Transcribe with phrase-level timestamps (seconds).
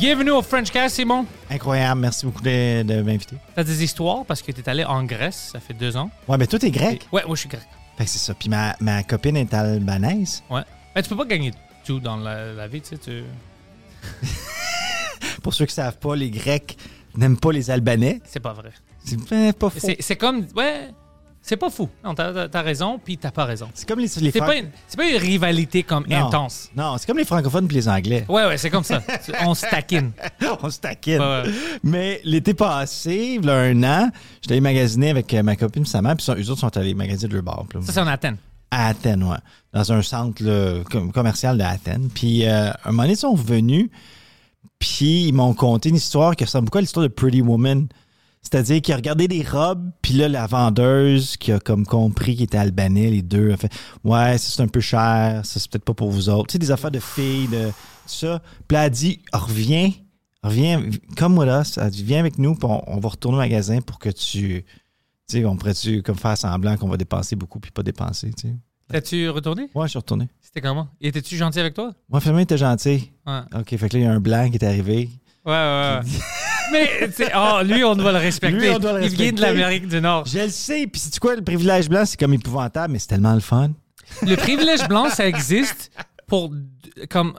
[0.00, 1.26] Bienvenue au French Cast, Simon.
[1.50, 3.36] Incroyable, merci beaucoup de, de m'inviter.
[3.54, 6.10] T'as des histoires parce que t'es allé en Grèce, ça fait deux ans.
[6.26, 7.06] Ouais, mais toi, t'es grec.
[7.12, 7.68] Ouais, moi je suis grec.
[7.98, 8.32] Fait que c'est ça.
[8.32, 10.42] Puis ma, ma copine est albanaise.
[10.48, 10.62] Ouais.
[10.96, 11.52] Mais tu peux pas gagner
[11.84, 12.96] tout dans la, la vie, tu sais.
[12.96, 13.24] Tu...
[15.42, 16.78] Pour ceux qui savent pas, les Grecs
[17.14, 18.22] n'aiment pas les Albanais.
[18.24, 18.72] C'est pas vrai.
[19.04, 19.80] C'est ben, pas faux.
[19.80, 20.46] C'est c'est comme.
[20.56, 20.88] Ouais.
[21.50, 21.88] C'est pas fou.
[22.04, 23.68] Non, t'as t'as raison, puis t'as pas raison.
[23.74, 26.28] C'est comme les, les C'est pas, une- c'est pas une rivalité comme Non.
[26.28, 26.70] intense.
[26.76, 28.24] Non, c'est comme les francophones puis les Anglais.
[28.28, 29.02] Ouais, ouais, c'est comme ça.
[29.44, 30.12] On se taquine.
[30.62, 31.18] On se taquine.
[31.18, 31.50] Ouais, ouais.
[31.82, 35.84] Mais l'été passé, il y a un an, j'étais allé magasiner avec euh, ma copine
[35.84, 37.64] sa mère, puis eux autres sont allés magasiner de leur bar.
[37.82, 38.36] Ça, c'est en Athènes.
[38.70, 39.38] à Athènes, ouais.
[39.72, 42.10] Dans un centre là, commercial d'Athènes.
[42.14, 43.90] Puis, euh, un moment donné, ils sont venus,
[44.78, 47.88] puis ils m'ont conté une histoire qui ressemble beaucoup à l'histoire de Pretty Woman.
[48.42, 52.44] C'est-à-dire qu'ils a regardé des robes, puis là, la vendeuse qui a comme compris qu'il
[52.44, 53.72] était albanais, les deux, a fait
[54.04, 56.58] «Ouais, ça, c'est un peu cher, ça, c'est peut-être pas pour vous autres.» Tu sais,
[56.58, 57.74] des affaires de filles, de tout
[58.06, 58.42] ça.
[58.66, 59.92] Puis là, elle a dit «Reviens,
[60.42, 60.82] reviens,
[61.16, 63.80] comme with us.» Elle dit «Viens avec nous, puis on, on va retourner au magasin
[63.82, 64.64] pour que tu...
[65.28, 68.48] Tu sais, on pourrait-tu comme faire semblant qu'on va dépenser beaucoup, puis pas dépenser, tu
[68.48, 68.54] sais.»
[68.90, 69.68] T'as-tu retourné?
[69.72, 70.28] Ouais, je suis retourné.
[70.40, 70.88] C'était comment?
[71.00, 71.92] Et Étais-tu gentil avec toi?
[72.08, 73.12] Moi, finalement, il était gentil.
[73.24, 73.40] Ouais.
[73.54, 75.08] OK, fait que là, il y a un blanc qui est arrivé.
[75.44, 76.08] Ouais, ouais, ouais.
[76.72, 78.56] Mais, tu sais, oh, lui, on doit le respecter.
[78.58, 79.42] Lui, on doit le Il vient de respecter.
[79.60, 80.24] l'Amérique du Nord.
[80.26, 83.34] Je le sais, puis c'est quoi, le privilège blanc, c'est comme épouvantable, mais c'est tellement
[83.34, 83.70] le fun.
[84.22, 85.90] Le privilège blanc, ça existe
[86.26, 86.52] pour
[87.08, 87.34] comme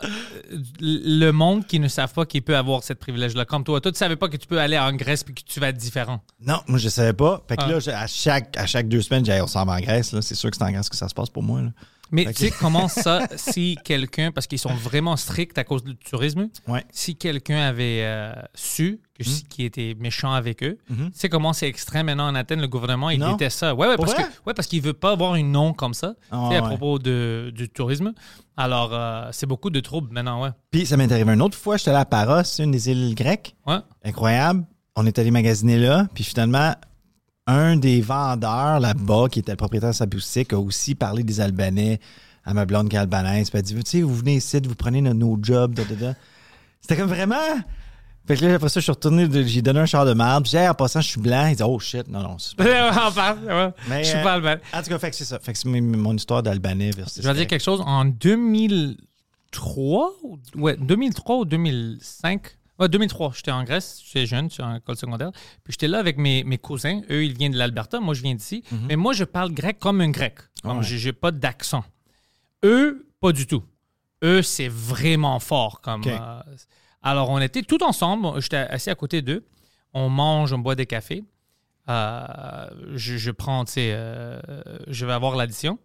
[0.80, 3.46] le monde qui ne savent pas qu'il peut avoir cette privilège-là.
[3.46, 5.60] Comme toi, toi, tu savais pas que tu peux aller en Grèce puis que tu
[5.60, 6.22] vas être différent.
[6.46, 7.44] Non, moi, je savais pas.
[7.48, 7.68] Fait que Ah.
[7.92, 10.16] là, à chaque, à chaque deux semaines, j'allais, on s'en va en Grèce.
[10.22, 11.70] C'est sûr que c'est en Grèce que ça se passe pour moi, là.
[12.12, 15.96] Mais tu sais comment ça, si quelqu'un, parce qu'ils sont vraiment stricts à cause du
[15.96, 16.84] tourisme, Ouais.
[16.92, 19.48] si quelqu'un avait euh, su que Hmm.
[19.50, 23.12] qui était méchant avec eux, tu sais comment c'est extrême maintenant en Athènes, le gouvernement,
[23.12, 23.34] il Non.
[23.34, 23.76] déteste ça.
[23.76, 26.16] Ouais, ouais, Pour parce que, ouais, parce qu'il veut pas avoir une nom comme ça,
[26.32, 26.60] Ah, à ouais.
[26.62, 28.14] propos de, du tourisme.
[28.58, 30.50] Alors, euh, c'est beaucoup de troubles maintenant, ouais.
[30.72, 33.56] Puis ça m'est arrivé une autre fois, j'étais allé à Paros, une des îles grecques.
[33.68, 33.78] Ouais.
[34.04, 34.66] Incroyable.
[34.96, 36.74] On est allé magasiner là, puis finalement,
[37.52, 41.40] un des vendeurs là-bas, qui était le propriétaire de sa boutique, a aussi parlé des
[41.42, 42.00] Albanais
[42.46, 43.50] à ma blonde qui est albanaise.
[43.50, 45.96] Puis elle dit, tu sais, vous venez ici, vous prenez nos, nos jobs, da, da,
[45.96, 46.14] da.
[46.82, 47.36] C'était comme vraiment...
[48.28, 50.44] Fait que là, après ça, je suis retourné, de- j'ai donné un char de marde.
[50.44, 51.48] Puis j'ai dit, Hey, en passant, je suis blanc.
[51.48, 52.38] Il dit, oh shit, non, non.
[52.60, 53.74] ouais.
[53.90, 54.62] Mais, Je suis euh, pas albanais.
[54.74, 55.40] En tout cas, fait que c'est ça.
[55.40, 57.22] Fait que c'est mon- histoire d'Albanais versus.
[57.24, 57.82] Je vais dire quelque chose.
[57.84, 62.42] En 2003, ou- ouais, 2003 ou 2005,
[62.82, 65.32] ouais, 2003, j'étais en Grèce, j'étais jeune, j'étais en école secondaire.
[65.64, 67.02] Puis j'étais là avec mes, mes cousins.
[67.10, 68.64] Eux, ils viennent de l'Alberta, moi, je viens d'ici.
[68.90, 70.36] Mais moi, je parle grec comme un grec.
[70.62, 70.84] Comme Ouais.
[70.84, 71.84] j'ai pas d'accent.
[72.64, 73.64] Eux, pas du tout.
[74.24, 75.82] Eux, c'est vraiment fort.
[75.82, 76.42] Comme, euh,
[77.02, 78.40] alors, on était tout ensemble.
[78.42, 79.46] J'étais assis à côté d'eux.
[79.94, 81.24] On mange, on boit des cafés.
[81.90, 84.40] Euh, je, je prends, tu sais, euh,
[84.88, 85.80] je vais avoir l'addition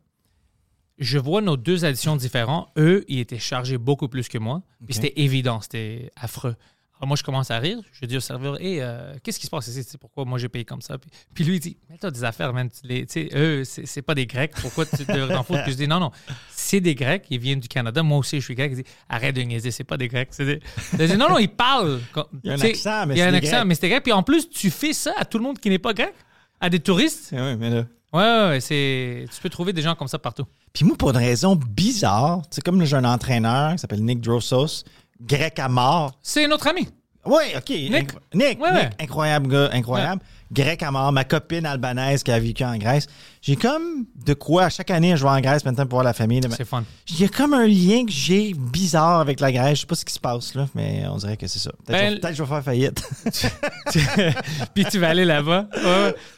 [0.99, 2.69] je vois nos deux additions différentes.
[2.79, 4.63] Eux, ils étaient chargés beaucoup plus que moi.
[4.87, 6.57] Puis c'était évident, c'était affreux.
[6.99, 7.79] Alors moi, je commence à rire.
[7.93, 9.85] Je dis au serveur, Hey, euh, qu'est-ce qui se passe ici?
[9.85, 10.97] Tu sais, pourquoi moi j'ai payé comme ça?
[10.97, 12.71] Puis, puis lui, il dit, mais toi, des affaires, man.
[12.71, 14.53] Tu les- tu sais, eux, c'est c'est pas des Grecs.
[14.63, 15.63] Pourquoi tu t'en foutre?
[15.65, 16.11] Puis je dis, non, non,
[16.51, 17.27] c'est des Grecs.
[17.29, 18.03] Ils viennent du Canada.
[18.03, 18.73] Moi aussi, je suis grec.
[18.73, 20.29] Il dit, arrête de niaiser, c'est pas des Grecs.
[20.31, 20.61] C'est des...
[20.99, 22.01] Je dis, non, non, ils parlent.
[22.13, 23.67] comme- Il y a un accent, mais Il y a c'est un des accent, Grecs.
[23.67, 24.03] mais c'est des Grecs.
[24.03, 26.15] Puis en plus, tu fais ça à tout le monde qui n'est pas grec,
[26.61, 27.29] à des touristes?
[27.33, 27.85] Oui, mais là.
[28.13, 29.27] Ouais, ouais, ouais, c'est...
[29.35, 30.45] tu peux trouver des gens comme ça partout.
[30.73, 34.21] Puis moi, pour une raison bizarre, tu sais, comme j'ai un entraîneur qui s'appelle Nick
[34.23, 34.85] Drossos,
[35.21, 36.19] grec à mort.
[36.23, 36.89] C'est notre ami.
[37.27, 37.69] Oui, OK.
[37.71, 38.11] Nick?
[38.35, 38.85] Nick, Ouais, ouais.
[38.85, 40.23] Nick, incroyable gars, incroyable.
[40.53, 43.09] Grec à mort, ma copine albanaise qui a vécu en Grèce.
[43.43, 46.41] J'ai comme de quoi, chaque année, je vais en Grèce maintenant pour voir la famille.
[46.57, 46.85] C'est fun.
[47.09, 49.75] Il y a comme un lien que j'ai bizarre avec la Grèce.
[49.79, 51.73] Je sais pas ce qui se passe là, mais on dirait que c'est ça.
[51.85, 53.03] Peut-être Ben, que je- que je vais faire faillite.
[54.75, 55.67] Puis tu vas aller là-bas.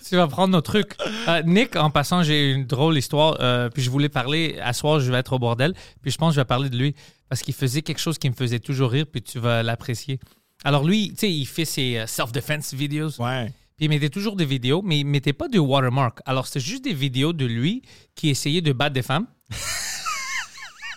[0.08, 0.92] Tu vas prendre nos trucs.
[1.28, 3.36] Euh, Nick, en passant, j'ai une drôle histoire.
[3.40, 4.58] euh, puis je voulais parler.
[4.62, 5.74] À soir, je vais être au bordel.
[6.02, 6.94] Puis je pense que je vais parler de lui.
[7.28, 9.04] Parce qu'il faisait quelque chose qui me faisait toujours rire.
[9.10, 10.18] Puis tu vas l'apprécier.
[10.64, 13.20] Alors lui, tu sais, il fait ses euh, self-defense videos.
[13.20, 13.52] ouais.
[13.76, 16.18] Puis il mettait toujours des vidéos, mais il mettait pas de watermark.
[16.26, 17.82] Alors c'était juste des vidéos de lui
[18.16, 19.26] qui essayait de battre des femmes.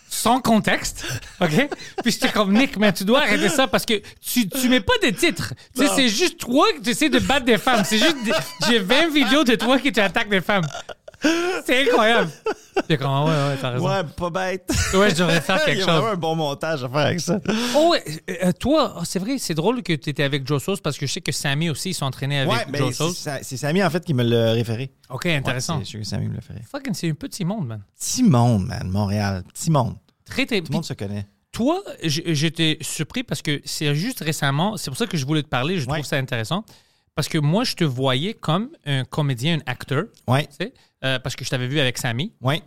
[0.09, 1.05] Sans contexte,
[1.39, 1.69] OK?
[2.03, 4.93] Puis j'étais comme, Nick, mais tu dois arrêter ça parce que tu, tu mets pas
[5.03, 5.53] de titre.
[5.75, 7.83] Tu sais, c'est juste toi qui essaies de battre des femmes.
[7.85, 8.17] C'est juste,
[8.67, 10.65] j'ai 20 vidéos de toi qui tu attaques des femmes.
[11.65, 12.31] C'est incroyable.
[12.75, 13.87] J'étais comme, ah ouais, ouais, t'as raison.
[13.87, 14.71] Ouais, pas bête.
[14.93, 15.93] Ouais, je devrais faire Il quelque y a chose.
[15.95, 17.39] vraiment un bon montage à faire avec ça.
[17.75, 20.61] Oh, ouais, euh, euh, toi, oh, c'est vrai, c'est drôle que tu étais avec Joe
[20.63, 22.79] Sauce parce que je sais que Sammy aussi, ils sont entraînés avec Ouais, Joe mais
[22.87, 23.17] c'est Sauce.
[23.17, 24.91] Sa- c'est Samy en fait qui me l'a référé.
[25.09, 25.77] OK, intéressant.
[25.77, 26.61] Ouais, c'est sûr que Samy me l'a référé.
[26.71, 27.83] Fucking, c'est un petit monde, man.
[27.99, 29.43] Petit monde, man, Montréal.
[29.53, 29.95] Petit monde.
[30.25, 30.61] Très, très.
[30.61, 31.27] Tout le monde se connaît.
[31.51, 35.49] Toi, j'étais surpris parce que c'est juste récemment, c'est pour ça que je voulais te
[35.49, 35.95] parler, je Ouais.
[35.97, 36.63] trouve ça intéressant.
[37.13, 41.19] Parce que moi, je te voyais comme un comédien, un acteur, Ouais, tu sais, euh,
[41.19, 42.33] parce que je t'avais vu avec Sammy.
[42.41, 42.61] ouais.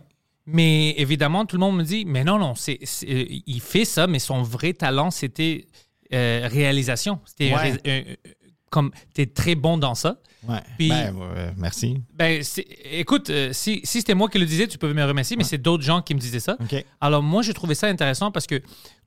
[0.47, 3.83] Mais évidemment, tout le monde me dit, mais non, non, c'est, c'est- euh, il fait
[3.83, 5.65] ça, mais son vrai talent, c'était
[6.13, 7.19] euh, réalisation.
[7.25, 7.71] C'était Ouais.
[7.71, 8.29] ré- un-
[8.69, 10.19] comme, t'es très bon dans ça.
[10.47, 10.59] Ouais.
[10.77, 11.15] Puis- Ben,
[11.57, 11.99] merci.
[12.13, 15.35] Ben, c'est- écoute, euh, si, si c'était moi qui le disais, tu peux me remercier,
[15.35, 16.55] mais c'est d'autres gens qui me disaient ça.
[17.01, 18.61] Alors, moi, j'ai trouvé ça intéressant parce que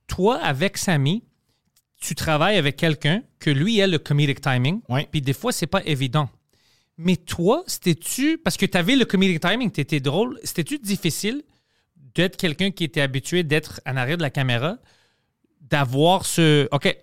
[0.07, 1.23] toi, avec Samy,
[2.01, 4.81] tu travailles avec quelqu'un que lui a le comedic timing.
[5.09, 6.29] Puis des fois, c'est pas évident.
[7.01, 8.37] Mais toi, c'était-tu.
[8.37, 10.37] Parce que tu avais le comedic timing, tu étais drôle.
[10.43, 11.43] C'était-tu difficile
[11.95, 14.79] d'être quelqu'un qui était habitué d'être en arrière de la caméra,
[15.61, 16.67] d'avoir ce.
[16.73, 16.93] OK,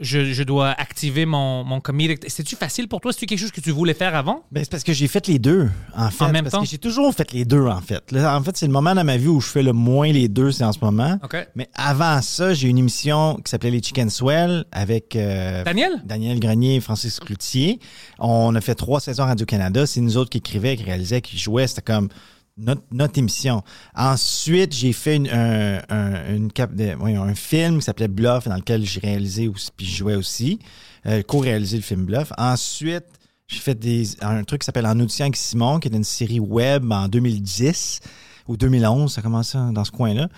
[0.00, 2.20] je, je dois activer mon, mon comedic.
[2.26, 3.12] C'était-tu facile pour toi?
[3.12, 4.44] C'était quelque chose que tu voulais faire avant?
[4.52, 6.24] Ben, c'est parce que j'ai fait les deux, en fait.
[6.24, 6.62] En même parce temps?
[6.62, 8.12] que j'ai toujours fait les deux, en fait.
[8.12, 10.28] Là, en fait, c'est le moment dans ma vie où je fais le moins les
[10.28, 11.18] deux, c'est en ce moment.
[11.22, 11.36] OK.
[11.54, 16.02] Mais avant ça, j'ai une émission qui s'appelait Les Chicken Swell avec euh, Daniel?
[16.04, 17.80] Daniel Grenier et Francis Cloutier.
[18.18, 19.86] On a fait trois saisons à Radio-Canada.
[19.86, 21.66] C'est nous autres qui écrivaient, qui réalisaient, qui jouaient.
[21.66, 22.08] C'était comme
[22.56, 23.62] notre, notre émission.
[23.94, 30.04] Ensuite, j'ai fait un, film qui s'appelait Bluff, dans lequel j'ai réalisé aussi, puis je
[30.04, 30.58] aussi.
[31.06, 32.32] Euh, co-réalisé le film Bluff.
[32.36, 33.04] Ensuite,
[33.46, 33.78] j'ai fait
[34.22, 38.00] un truc qui s'appelle En audition avec Simon, qui est une série web en 2010
[38.48, 40.28] ou 2011, ça commençait dans ce coin-là.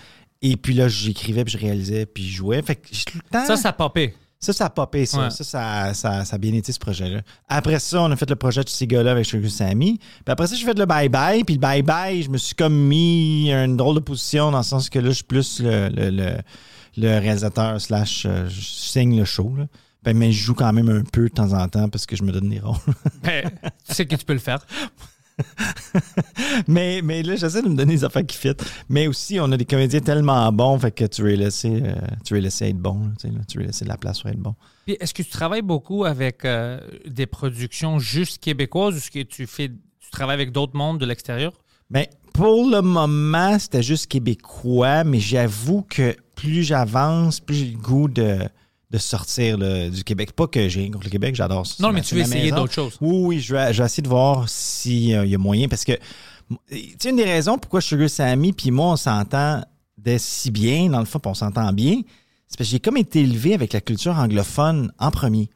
[0.41, 2.61] Et puis là, j'écrivais, puis je réalisais, puis je jouais.
[2.61, 3.45] Fait tout le temps...
[3.45, 4.13] Ça, ça popé.
[4.41, 5.19] Ça, ça a popé, ça.
[5.19, 5.29] Ouais.
[5.31, 7.21] Ça, ça, ça, ça a bien été, ce projet-là.
[7.49, 9.97] Après ça, on a fait le projet de ces gars-là avec Sugar Sammy.
[9.97, 11.43] Puis après ça, j'ai fait le bye-bye.
[11.43, 14.89] Puis le bye-bye, je me suis comme mis une drôle de position dans le sens
[14.89, 16.37] que là, je suis plus le, le, le,
[16.95, 19.53] le réalisateur slash euh, je signe le show.
[19.57, 19.65] Là.
[20.03, 22.23] Ben, mais je joue quand même un peu de temps en temps parce que je
[22.23, 22.77] me donne des rôles.
[23.23, 23.43] Ben,
[23.87, 24.65] tu sais que tu peux le faire.
[26.67, 28.53] mais, mais là, j'essaie de me donner des affaires qui fit.
[28.89, 31.95] Mais aussi, on a des comédiens tellement bons, fait que tu veux laisser, euh,
[32.25, 32.99] tu veux laisser être bon.
[32.99, 33.41] là, tu sais, là.
[33.47, 34.55] tu veux laisser de la place pour être bon.
[34.85, 39.23] Puis est-ce que tu travailles beaucoup avec euh, des productions juste québécoises ou est-ce que
[39.23, 41.53] tu fais tu travailles avec d'autres mondes de l'extérieur?
[41.91, 47.77] Ben, pour le moment, c'était juste québécois, mais j'avoue que plus j'avance, plus j'ai le
[47.77, 48.39] goût de,
[48.89, 50.33] de sortir là, du Québec.
[50.33, 51.75] Pas que j'ai rien contre le Québec, j'adore ça.
[51.79, 52.97] Non, mais tu veux essayer d'autres choses.
[53.01, 55.93] Oui, oui, je vais, je vais essayer de voir s'il y a moyen, parce que,
[56.69, 59.63] tu sais, une des raisons pourquoi Sugar Sammy puis moi, on s'entend
[60.17, 62.01] si bien, dans le fond, puis on s'entend bien,
[62.47, 65.49] c'est parce que j'ai comme été élevé avec la culture anglophone en premier.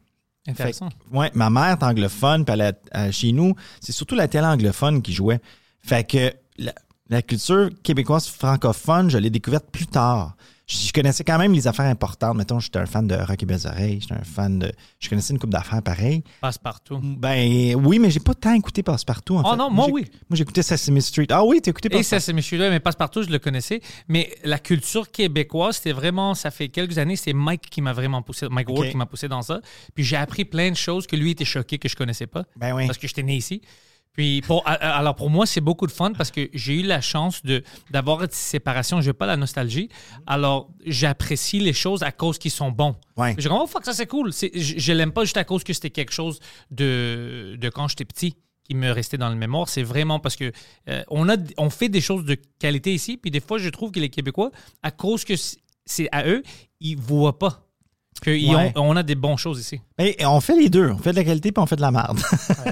[0.47, 0.89] Intéressant.
[1.12, 5.13] Ouais, ma mère est anglophone, puis euh, chez nous, c'est surtout la télé anglophone qui
[5.13, 5.40] jouait.
[5.81, 6.73] Fait que la,
[7.09, 10.35] la culture québécoise francophone, je l'ai découverte plus tard.
[10.73, 12.35] Je, connaissais quand même les affaires importantes.
[12.37, 14.71] Mettons, j'étais un fan de Rocky Belles Oreilles, j'étais un fan de.
[14.99, 16.23] Je connaissais une coupe d'affaires pareil.
[16.42, 16.99] Passe partout.
[17.03, 19.35] Ben oui, mais j'ai pas tant écouté Passepartout.
[19.37, 19.57] En Oh fait.
[19.57, 20.06] non, moi, oui.
[20.30, 21.27] Moi, j'écoutais Sesame Street.
[21.30, 22.25] Ah oui, t'as écouté Et Passepartout.
[22.25, 23.81] c'est monsieur là, mais passe partout, je le connaissais.
[24.07, 28.21] Mais la culture québécoise, c'était vraiment, ça fait quelques années, c'est Mike qui m'a vraiment
[28.21, 29.61] poussé, Mike Ward qui m'a poussé dans ça.
[29.95, 32.44] Puis j'ai appris plein de choses que lui était choqué que je connaissais pas.
[32.56, 32.85] Ben oui.
[32.87, 33.61] Parce que j'étais né ici.
[34.14, 37.44] Puis pour, alors pour moi, c'est beaucoup de fun parce que j'ai eu la chance
[37.44, 39.02] de d'avoir cette séparation.
[39.02, 39.90] Je n'ai pas la nostalgie.
[40.28, 42.96] Alors j'apprécie les choses à cause qu'ils sont bons.
[43.18, 43.34] Ouais.
[43.38, 44.32] Je dis, oh fuck, ça c'est cool.
[44.32, 46.40] C'est- Je, je l'aime pas juste à cause que c'était quelque chose
[46.70, 49.68] de, de quand j'étais petit qui me restait dans le mémoire.
[49.68, 50.52] C'est vraiment parce que
[50.90, 53.18] euh, on, a, on fait des choses de qualité ici.
[53.18, 54.52] Puis des fois, je trouve que les Québécois,
[54.84, 56.44] à cause que c'est- c'est à eux,
[56.80, 57.66] ils voient pas
[58.26, 58.72] Ouais.
[58.76, 59.82] ont- on a des bonnes choses ici.
[59.98, 60.92] Mais on fait les deux.
[60.92, 62.20] On fait de la qualité puis on fait de la merde.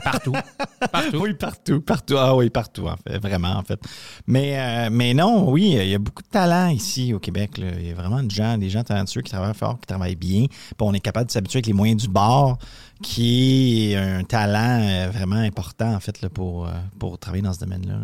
[0.04, 0.34] Partout.
[0.92, 1.18] Partout.
[1.22, 2.16] oui, partout, partout.
[2.18, 3.18] Ah oui, partout, en fait.
[3.20, 3.80] Vraiment, en fait.
[4.28, 7.58] Mais, euh, mais non, oui, il y a beaucoup de talent ici au Québec.
[7.60, 7.68] là.
[7.80, 10.46] Il y a vraiment de gens, des gens talentueux qui travaillent fort, qui travaillent bien.
[10.48, 12.58] Puis on est capable de s'habituer avec les moyens du bord,
[13.04, 17.54] qui est un talent euh, vraiment important, en fait, là, pour, euh, pour travailler dans
[17.54, 18.00] ce domaine-là.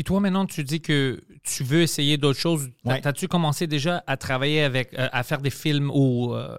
[0.00, 2.70] Puis toi, maintenant, tu dis que tu veux essayer d'autres choses.
[2.86, 3.02] Ouais.
[3.02, 6.56] T'as-tu commencé déjà à travailler avec, euh, à faire des films ou euh,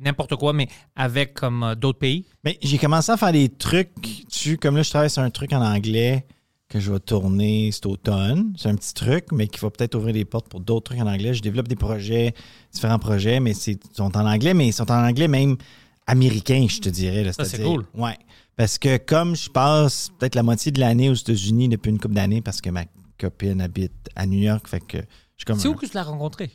[0.00, 2.24] n'importe quoi, mais avec comme euh, d'autres pays?
[2.44, 3.90] Mais j'ai commencé à faire des trucs.
[4.30, 6.24] Tu, comme là, je travaille sur un truc en anglais
[6.70, 8.54] que je vais tourner cet automne.
[8.56, 11.12] C'est un petit truc, mais qui va peut-être ouvrir les portes pour d'autres trucs en
[11.12, 11.34] anglais.
[11.34, 12.32] Je développe des projets,
[12.72, 15.58] différents projets, mais ils sont en anglais, mais ils sont en anglais même
[16.06, 17.22] américain, je te dirais.
[17.22, 17.34] là.
[17.34, 17.84] Ça, c'est cool.
[17.92, 18.16] Ouais.
[18.58, 22.14] Parce que comme je passe peut-être la moitié de l'année aux États-Unis depuis une couple
[22.14, 22.84] d'années, parce que ma
[23.18, 25.02] copine habite à New York, fait que je
[25.38, 25.58] suis comme.
[25.58, 26.50] C'est un- où que tu l'as rencontré?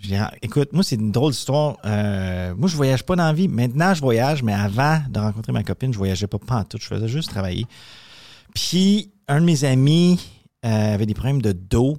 [0.00, 1.76] je dis, ah, écoute, moi, c'est une drôle d'histoire.
[1.84, 3.48] Euh, moi, je voyage pas dans la vie.
[3.48, 6.78] Maintenant, je voyage, mais avant de rencontrer ma copine, je voyageais pas, pas en tout.
[6.80, 7.66] Je faisais juste travailler.
[8.54, 10.20] Puis, un de mes amis
[10.64, 11.96] euh, avait des problèmes de dos.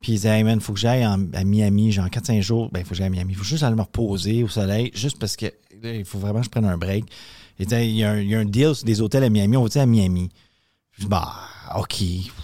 [0.00, 2.70] Puis, il disait, hey man, faut que j'aille à Miami, genre 4-5 jours.
[2.70, 3.32] Ben, il faut que j'aille à Miami.
[3.32, 5.46] Il faut juste aller me reposer au soleil, juste parce que
[5.82, 7.04] il faut vraiment que je prenne un break.
[7.58, 9.56] Il y a un, il y a un deal sur des hôtels à Miami.
[9.56, 10.28] On va dire à Miami?
[10.92, 11.34] Je dis, bah,
[11.76, 12.02] OK,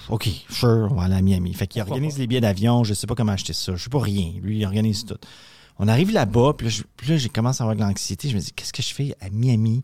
[0.08, 1.54] OK, sure, on va aller à Miami.
[1.54, 4.00] Fait qu'il organise les billets d'avion, je sais pas comment acheter ça, je sais pas
[4.00, 4.32] rien.
[4.42, 5.18] Lui, il organise tout.
[5.78, 6.74] On arrive là-bas, puis là,
[7.08, 8.28] là, j'ai commencé à avoir de l'anxiété.
[8.28, 9.82] Je me dis, qu'est-ce que je fais à Miami?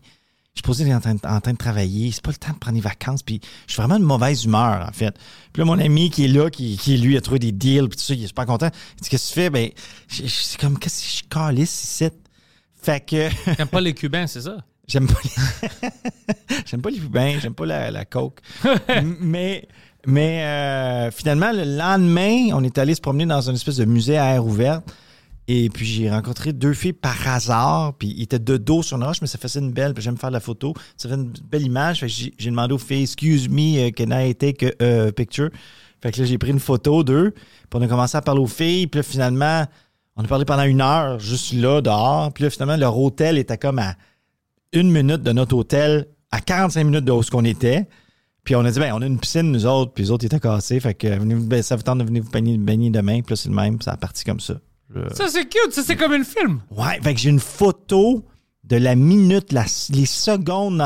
[0.53, 2.57] Je suis posé en train, de- en train de travailler, c'est pas le temps de
[2.57, 5.15] prendre des vacances, puis je suis vraiment de mauvaise humeur, en fait.
[5.53, 7.97] Puis là, mon ami qui est là, qui, qui lui, a trouvé des deals, puis
[7.97, 8.69] tout ça, il est super content.
[8.97, 9.49] Il dit, qu'est-ce que tu fais?
[9.49, 9.69] Ben,
[10.09, 12.09] c'est comme, qu'est-ce que je calisse ici?
[12.81, 13.29] Fait que.
[13.55, 14.57] T'aimes pas les Cubains, c'est ça?
[14.87, 15.89] J'aime pas les...
[16.65, 18.39] j'aime pas les poubins, j'aime pas la, la coke.
[19.19, 19.67] Mais
[20.07, 24.17] mais euh, finalement, le lendemain, on est allé se promener dans une espèce de musée
[24.17, 24.85] à air ouverte.
[25.49, 29.03] Et puis j'ai rencontré deux filles par hasard, puis ils étaient de dos sur une
[29.03, 30.73] roche, mais ça faisait une belle, puis j'aime faire de la photo.
[30.95, 31.99] Ça fait une belle image.
[31.99, 35.49] Fait que j'ai j'ai demandé aux filles, excuse me, uh, can I take a picture?
[36.01, 37.41] Fait que là, j'ai pris une photo d'eux, puis
[37.73, 39.65] on a commencé à parler aux filles, puis là, finalement,
[40.15, 42.31] on a parlé pendant une heure, juste là, dehors.
[42.33, 43.95] Puis là, finalement, leur hôtel était comme à
[44.73, 47.87] une minute de notre hôtel à 45 minutes de où ce qu'on était.
[48.43, 50.39] Puis on a dit, ben, on a une piscine, nous autres, puis les autres étaient
[50.39, 50.79] cassés.
[50.79, 53.21] Fait que venez, ben, ça vous tente de venir vous baigner, baigner demain.
[53.21, 53.77] Puis là, c'est le même.
[53.77, 54.55] puis Ça a parti comme ça.
[54.93, 55.71] Je- Ça, c'est cute.
[55.73, 56.61] Ça, c'est comme un film.
[56.71, 58.25] Ouais, fait que j'ai une photo
[58.63, 60.81] de la minute, la- les secondes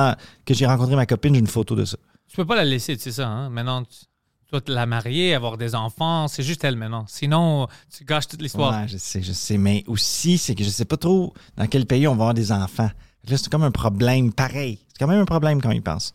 [0.46, 1.98] que j'ai rencontré ma copine, j'ai une photo de ça.
[2.28, 3.28] Tu peux pas la laisser, tu sais ça.
[3.28, 3.50] Hein?
[3.50, 3.98] Maintenant, tu
[4.46, 6.28] tu dois te la marier, avoir des enfants.
[6.28, 7.06] C'est juste elle maintenant.
[7.08, 8.82] Sinon, tu gâches toute l'histoire.
[8.82, 9.58] Ouais, je sais, je sais.
[9.58, 12.52] Mais aussi, c'est que je sais pas trop dans quel pays on va avoir des
[12.52, 12.90] enfants.
[13.28, 14.80] Là, c'est comme un problème pareil.
[14.88, 16.14] C'est quand même un problème quand ils pensent.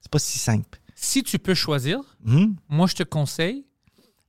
[0.00, 0.80] C'est pas si simple.
[0.94, 2.56] Si tu peux choisir, Mhm.
[2.68, 3.64] moi, je te conseille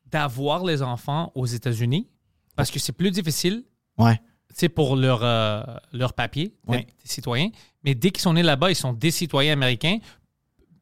[0.07, 2.07] d'avoir les enfants aux États-Unis
[2.55, 3.63] parce que c'est plus difficile
[3.97, 4.19] Ouais.
[4.53, 6.87] c'est pour leur, euh, leur papier Ouais.
[7.05, 7.49] citoyens.
[7.83, 9.99] Mais dès qu'ils sont nés là-bas, ils sont des citoyens américains.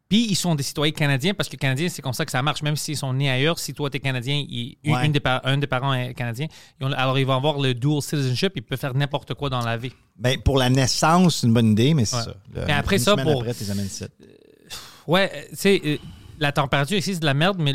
[0.10, 2.62] Puis ils sont des citoyens canadiens parce que Canadiens, c'est comme ça que ça marche.
[2.62, 5.06] Même s'ils sont nés ailleurs, si toi, tu es Canadien, il- une- Ouais.
[5.06, 6.48] une des un des parents est Canadien,
[6.80, 9.60] ils ont- alors ils vont avoir le dual citizenship, ils peuvent faire n'importe quoi dans
[9.62, 9.92] la vie.
[10.16, 12.24] Ben, pour la naissance, c'est une bonne idée, mais c'est Ouais.
[12.24, 12.36] ça.
[12.54, 14.06] Le- Mais après ça, pour- après, ici.
[15.08, 15.98] Ouais, euh, tu sais, euh,
[16.40, 17.74] la température ici, c'est de la merde, mais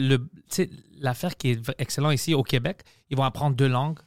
[1.00, 2.78] l'affaire qui est v- excellent ici au Québec,
[3.10, 3.98] ils vont apprendre deux langues.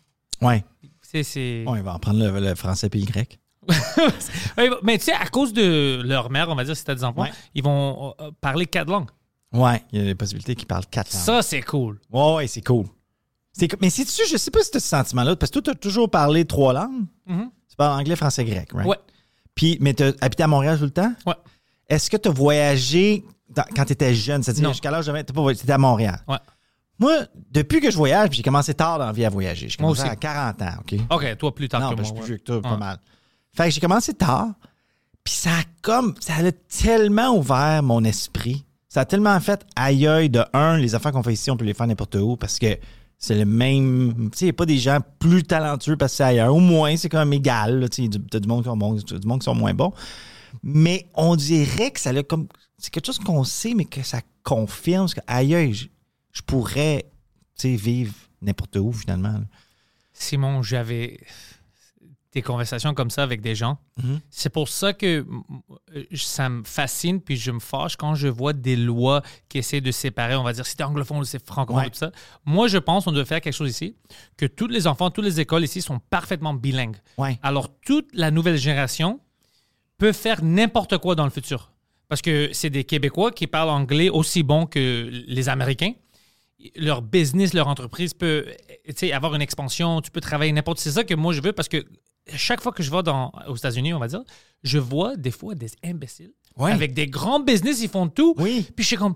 [0.41, 0.63] Ouais.
[0.81, 1.63] Tu sais, c'est.
[1.67, 3.39] Ouais, il va apprendre le, le français puis le grec.
[4.83, 7.21] Mais tu sais, à cause de leur mère, on va dire, si t'as des enfants,
[7.23, 7.31] Ouais.
[7.53, 9.09] ils vont euh, parler quatre langues.
[9.53, 11.21] Ouais, il y a des possibilités qu'ils parlent quatre langues.
[11.23, 11.99] Ça, c'est cool.
[12.11, 12.85] Ouais, ouais, c'est cool.
[13.81, 15.69] Mais c'est tu je sais pas si tu as ce sentiment-là, parce que toi, tu
[15.71, 17.05] as toujours parlé trois langues.
[17.25, 17.49] Mhm.
[17.69, 18.87] Tu parles anglais, français, grec, right?
[18.87, 18.97] Ouais.
[19.53, 21.13] Puis, mais tu as habité à Montréal tout le temps?
[21.25, 21.35] Ouais.
[21.87, 24.43] Est-ce que tu as voyagé dans- quand tu étais jeune?
[24.43, 26.19] C'est-à-dire, jusqu'à l'âge de 20, t'as pas voyagé, à Montréal.
[26.27, 26.37] Ouais.
[26.99, 27.13] Moi,
[27.51, 29.69] depuis que je voyage, j'ai commencé tard dans la vie à voyager.
[29.69, 30.11] J'ai Moi commencé aussi.
[30.11, 30.95] à 40 ans, OK?
[31.09, 32.03] OK, toi, plus tard non, que ben, moi.
[32.03, 32.99] je suis plus vieux que toi, pas mal.
[33.55, 34.53] Fait que j'ai commencé tard,
[35.23, 38.65] puis ça a comme, ça a tellement ouvert mon esprit.
[38.89, 41.73] Ça a tellement fait aïe de un, les affaires qu'on fait ici, on peut les
[41.73, 42.77] faire n'importe où parce que
[43.17, 44.29] c'est le même.
[44.31, 46.53] Tu sais, il n'y a pas des gens plus talentueux parce que c'est ailleurs.
[46.53, 47.89] Au moins, c'est quand même égal.
[47.89, 49.93] Tu sais, t'as du monde qui sont du monde qui sont moins bons.
[50.63, 52.47] Mais on dirait que ça a comme.
[52.77, 55.87] C'est quelque chose qu'on sait, mais que ça confirme que aïe je,
[56.33, 57.05] je pourrais,
[57.57, 59.39] tu sais, vivre n'importe où finalement.
[60.13, 61.19] Simon, j'avais
[62.35, 63.79] des conversations comme ça avec des gens.
[64.03, 64.19] Mhm.
[64.29, 65.25] C'est pour ça que
[65.95, 69.81] euh, ça me fascine, puis je me fâche quand je vois des lois qui essaient
[69.81, 71.89] de séparer, on va dire, si t'es anglophone ou c'est francophone, Ouais.
[71.89, 72.11] tout ça.
[72.45, 73.95] Moi, je pense qu'on doit faire quelque chose ici,
[74.37, 76.97] que tous les enfants, toutes les écoles ici sont parfaitement bilingues.
[77.17, 77.39] Ouais.
[77.41, 79.21] Alors, toute la nouvelle génération
[79.97, 81.71] peut faire n'importe quoi dans le futur.
[82.09, 85.93] Parce que c'est des Québécois qui parlent anglais aussi bon que les Américains.
[86.75, 88.45] Leur business, leur entreprise peut
[89.13, 90.79] avoir une expansion, tu peux travailler n'importe.
[90.79, 91.83] C'est ça que moi je veux parce que
[92.35, 94.23] chaque fois que je vais dans, aux États-Unis, on va dire,
[94.63, 96.71] je vois des fois des imbéciles Ouais.
[96.71, 98.33] avec des grands business, ils font tout.
[98.37, 98.65] Oui.
[98.75, 99.15] Puis je suis comme,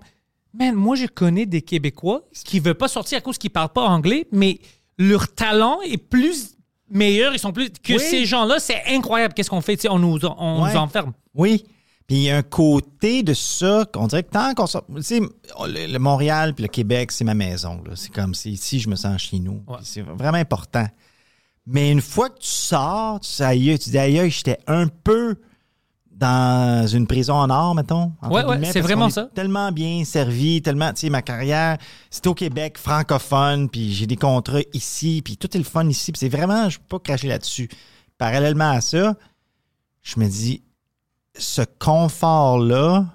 [0.52, 3.86] man, moi je connais des Québécois qui veulent pas sortir à cause qu'ils parlent pas
[3.86, 4.58] anglais, mais
[4.98, 6.54] leur talent est plus
[6.90, 7.98] meilleur, ils sont plus que Oui.
[8.00, 8.58] ces gens-là.
[8.60, 9.32] C'est incroyable.
[9.32, 10.72] Qu'est-ce qu'on fait Tu sais, On nous, on Ouais.
[10.72, 11.12] nous enferme.
[11.34, 11.64] Oui.
[12.06, 14.84] Puis il y a un côté de ça qu'on dirait que tant qu'on sort.
[14.96, 17.82] Tu sais, le, Montréal puis le Québec, c'est ma maison.
[17.94, 19.62] C'est comme si je me sens chez nous.
[19.66, 19.78] Ouais.
[19.82, 20.86] C'est vraiment important.
[21.66, 25.36] Mais une fois que tu sors, tu sais, aïe, tu dis aïe, j'étais un peu
[26.10, 28.12] dans une prison en or, mettons.
[28.20, 29.30] entre Ouais, c'est vraiment est ça.
[29.34, 31.78] Tellement bien servi, tellement, tu sais, ma carrière,
[32.10, 36.12] c'était au Québec, francophone, puis j'ai des contrats ici, puis tout est le fun ici,
[36.12, 37.70] puis c'est vraiment, je peux pas cracher là-dessus.
[38.18, 39.14] Parallèlement à ça,
[40.02, 40.62] je me dis,
[41.38, 43.06] ce confort-là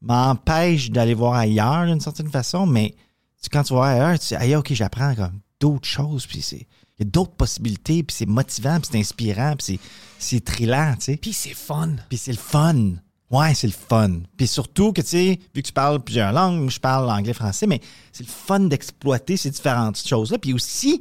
[0.00, 2.94] m'empêche d'aller voir ailleurs d'une certaine façon, mais
[3.42, 6.66] tu- quand tu vas ailleurs, tu dis, aïe, OK, j'apprends comme d'autres choses, puis c'est.
[6.98, 9.80] Il y a d'autres possibilités, puis c'est motivant, puis c'est inspirant, puis
[10.18, 11.16] c'est, trillant, tu sais.
[11.16, 11.96] Puis c'est fun.
[12.08, 12.92] Puis c'est le fun.
[13.30, 14.20] Ouais, c'est le fun.
[14.36, 17.66] Puis surtout que, tu sais, vu que tu parles plusieurs langues, je parle anglais, français,
[17.66, 17.80] mais
[18.12, 20.38] c'est le fun d'exploiter ces différentes choses-là.
[20.38, 21.00] Puis aussi,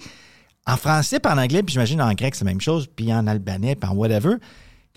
[0.65, 3.27] en français, puis en anglais, puis j'imagine en grec, c'est la même chose, puis en
[3.27, 4.35] albanais, puis en whatever.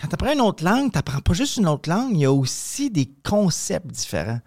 [0.00, 2.24] Quand tu apprends une autre langue, tu n'apprends pas juste une autre langue, il y
[2.24, 4.40] a aussi des concepts différents.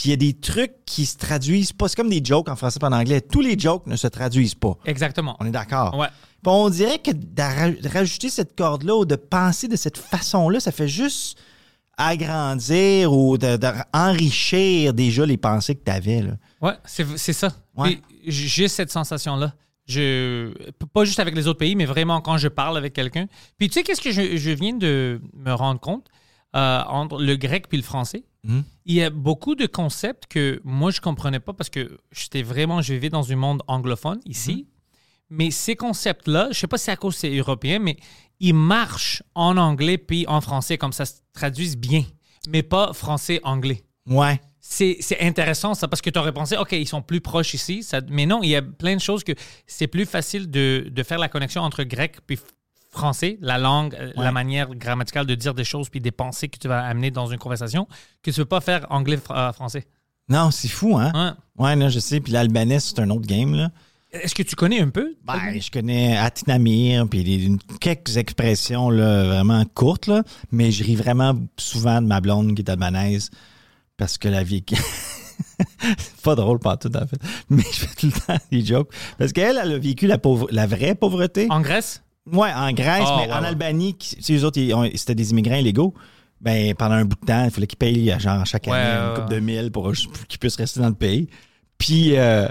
[0.00, 1.86] Puis il y a des trucs qui se traduisent pas.
[1.86, 3.20] C'est comme des jokes en français et en anglais.
[3.20, 4.78] Tous les jokes ne se traduisent pas.
[4.86, 5.36] Exactement.
[5.40, 5.94] On est d'accord?
[5.94, 6.06] Ouais.
[6.06, 10.72] Puis on dirait que de rajouter cette corde-là ou de penser de cette façon-là, ça
[10.72, 11.38] fait juste
[11.98, 16.22] agrandir ou de, de enrichir déjà les pensées que tu avais.
[16.22, 16.32] Là.
[16.62, 17.52] Ouais, c'est c'est ça.
[17.76, 18.00] Ouais.
[18.26, 19.52] J'ai cette sensation-là.
[19.84, 20.50] Je,
[20.94, 23.26] pas juste avec les autres pays, mais vraiment quand je parle avec quelqu'un.
[23.58, 26.06] Puis tu sais, qu'est-ce que je, je viens de me rendre compte?
[26.56, 28.24] Euh, entre le grec puis le français?
[28.44, 28.64] Mhm.
[28.86, 32.82] Il y a beaucoup de concepts que moi, je comprenais pas parce que j'étais vraiment,
[32.82, 34.66] je vivais dans un monde anglophone ici.
[35.30, 37.96] Mais ces concepts-là, je sais pas si c'est à cause c'est européen, mais
[38.40, 42.04] ils marchent en anglais puis en français, comme ça se traduise bien,
[42.48, 43.84] mais pas français-anglais.
[44.06, 44.40] Ouais.
[44.60, 47.82] C'est c'est intéressant ça parce que tu aurais pensé, OK, ils sont plus proches ici.
[47.82, 49.32] Ça, mais non, il y a plein de choses que
[49.66, 52.38] c'est plus facile de, de faire la connexion entre grec puis
[52.90, 54.24] français, la langue, euh, Ouais.
[54.24, 57.26] la manière grammaticale de dire des choses puis des pensées que tu vas amener dans
[57.26, 57.86] une conversation
[58.22, 59.86] que tu ne peux pas faire anglais-français.
[60.28, 61.36] Non, c'est fou, hein?
[61.58, 62.20] Ouais, là, je sais.
[62.20, 63.70] Puis l'albanais, c'est un autre game, là.
[64.12, 65.14] Est-ce que tu connais un peu?
[65.24, 71.34] Ben, je connais Atinamir, puis quelques expressions là, vraiment courtes, là, mais je ris vraiment
[71.56, 73.30] souvent de ma blonde qui est albanaise
[73.96, 74.64] parce que la vie.
[74.68, 77.20] c'est pas drôle pas tout en fait.
[77.50, 78.92] Mais je fais tout le temps des jokes.
[79.16, 81.46] Parce qu'elle, elle a vécu la, pauvre, la vraie pauvreté.
[81.48, 82.02] En Grèce?
[82.26, 83.48] Ouais, en Grèce, Ah, mais ouais, en ouais.
[83.48, 84.60] Albanie, sais, eux autres,
[84.96, 85.94] c'était des immigrants illégaux.
[86.40, 89.14] Ben, pendant un bout de temps, il fallait qu'ils payent, genre, chaque année, ouais, une
[89.14, 89.40] couple ouais.
[89.40, 91.28] de mille pour, pour qu'ils puissent rester dans le pays.
[91.76, 92.48] Puis, euh,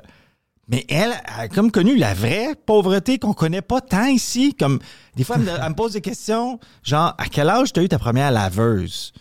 [0.68, 4.54] mais elle a comme connu la vraie pauvreté qu'on connaît pas tant ici.
[4.54, 4.80] Comme,
[5.16, 7.90] des fois, elle me, elle me pose des questions, genre, à quel âge t'as eu
[7.90, 9.12] ta première laveuse?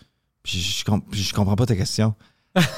[0.42, 2.14] Puis je, je, comp- je comprends pas ta question.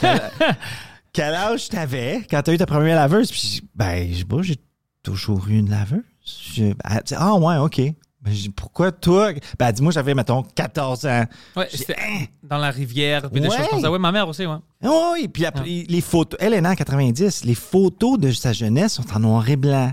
[0.00, 0.20] Quel,
[1.12, 3.30] quel âge t'avais quand t'as eu ta première laveuse?
[3.32, 4.56] Puis, ben, je sais pas, j'ai
[5.02, 6.02] toujours eu une laveuse.
[6.24, 7.80] Je- elle dit, ah, ouais, OK.
[8.22, 9.32] Ben, je dis, pourquoi toi?
[9.58, 11.24] Ben, dis-moi, j'avais, mettons, 14 ans.
[11.56, 11.96] Ouais, c'était
[12.42, 13.56] dans la rivière, puis des Ouais.
[13.56, 13.90] choses comme ça.
[13.90, 14.56] Oui, ma mère aussi, ouais.
[14.82, 15.28] Oui, oui.
[15.28, 17.44] Puis la- les photos, elle est née en 90.
[17.46, 19.90] Les photos de sa jeunesse sont en noir et blanc.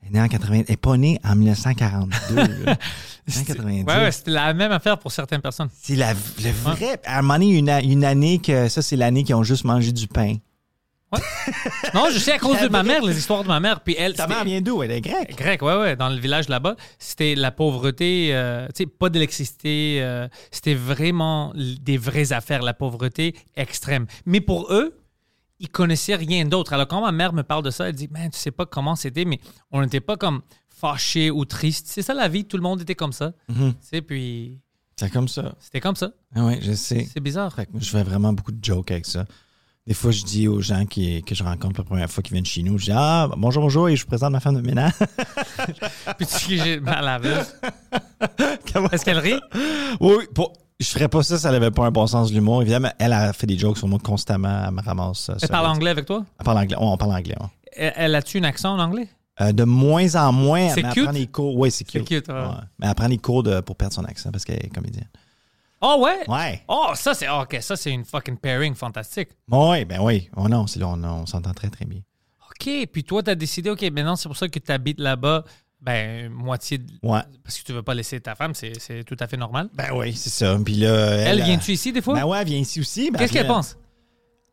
[0.00, 0.60] Elle est née en 80.
[0.60, 2.34] Elle n'est pas née en 1942.
[2.64, 2.76] là.
[3.28, 3.84] 1990.
[3.84, 5.68] Ouais, ouais, c'était la même affaire pour certaines personnes.
[5.80, 7.00] C'est la, le vrai.
[7.04, 10.08] À un moment donné, une année que ça, c'est l'année qu'ils ont juste mangé du
[10.08, 10.36] pain.
[11.94, 13.80] Non, je sais à cause de ma mère, les histoires de ma mère.
[13.80, 14.82] Puis elle, Ta c'était- mère vient d'où?
[14.82, 15.36] Elle est grecque.
[15.36, 19.98] Grec, ouais, ouais, dans le village là-bas, c'était la pauvreté, euh, tu sais, pas d'électricité,
[20.00, 24.06] euh, c'était vraiment des vraies affaires, la pauvreté extrême.
[24.26, 24.98] Mais pour eux,
[25.60, 26.72] ils connaissaient rien d'autre.
[26.72, 28.96] Alors quand ma mère me parle de ça, elle dit, man, tu sais pas comment
[28.96, 29.38] c'était, mais
[29.70, 31.86] on n'était pas comme fâchés ou tristes.
[31.88, 33.32] C'est ça la vie, tout le monde était comme ça.
[33.48, 33.72] Mhm.
[33.74, 34.58] Tu sais, puis
[34.98, 35.54] C'est comme ça.
[35.60, 36.10] c'était comme ça.
[36.34, 37.06] Ah oui, je sais.
[37.12, 37.54] C'est bizarre.
[37.78, 39.26] Je fais vraiment beaucoup de jokes avec ça.
[39.86, 42.46] Des fois, je dis aux gens qui, que je rencontre la première fois qui viennent
[42.46, 44.92] chez nous, je dis Ah, bonjour, bonjour, et je vous présente ma femme de ménage.
[46.18, 47.52] Puis tu j'ai ma laveuse.
[48.72, 49.40] Comment- Est-ce qu'elle rit?
[50.00, 52.62] Oui, pour- je ferais pas ça, ça n'avait pas un bon sens de l'humour.
[52.62, 55.30] Évidemment, elle a fait des jokes sur moi constamment, elle me ramasse.
[55.30, 56.24] euh, Elle parle anglais avec toi?
[56.38, 56.76] Elle parle anglais.
[56.78, 57.36] On parle anglais.
[57.40, 57.46] ouais.
[57.76, 59.08] Elle, elle a-tu un accent en anglais?
[59.40, 61.04] Euh, de moins en moins, elle cute?
[61.04, 61.56] prend des cours.
[61.56, 62.06] Oui, c'est C'est cute.
[62.08, 62.34] cute, ouais.
[62.34, 62.46] Ouais.
[62.78, 65.08] Mais elle prend des cours de, pour perdre son accent parce qu'elle est comédienne.
[65.82, 66.28] Oh ouais?
[66.28, 66.62] Ouais.
[66.68, 69.30] Oh, ça c'est OK, ça c'est une fucking pairing fantastique.
[69.50, 70.30] Oui, ben oui.
[70.36, 72.00] Oh non, c'est là, on, on s'entend très, très bien.
[72.50, 75.44] OK, puis toi tu as décidé OK, maintenant c'est pour ça que tu habites là-bas
[75.80, 77.22] ben moitié de- Ouais.
[77.42, 79.68] parce que tu veux pas laisser ta femme, c'est c'est tout à fait normal.
[79.74, 80.56] Ben oui, c'est ça.
[80.64, 82.14] Puis là, Elle, elle, vient-tu ici des fois?
[82.14, 83.10] Ben ouais, elle vient ici aussi.
[83.10, 83.76] Ben, Qu'est-ce qu'elle pense?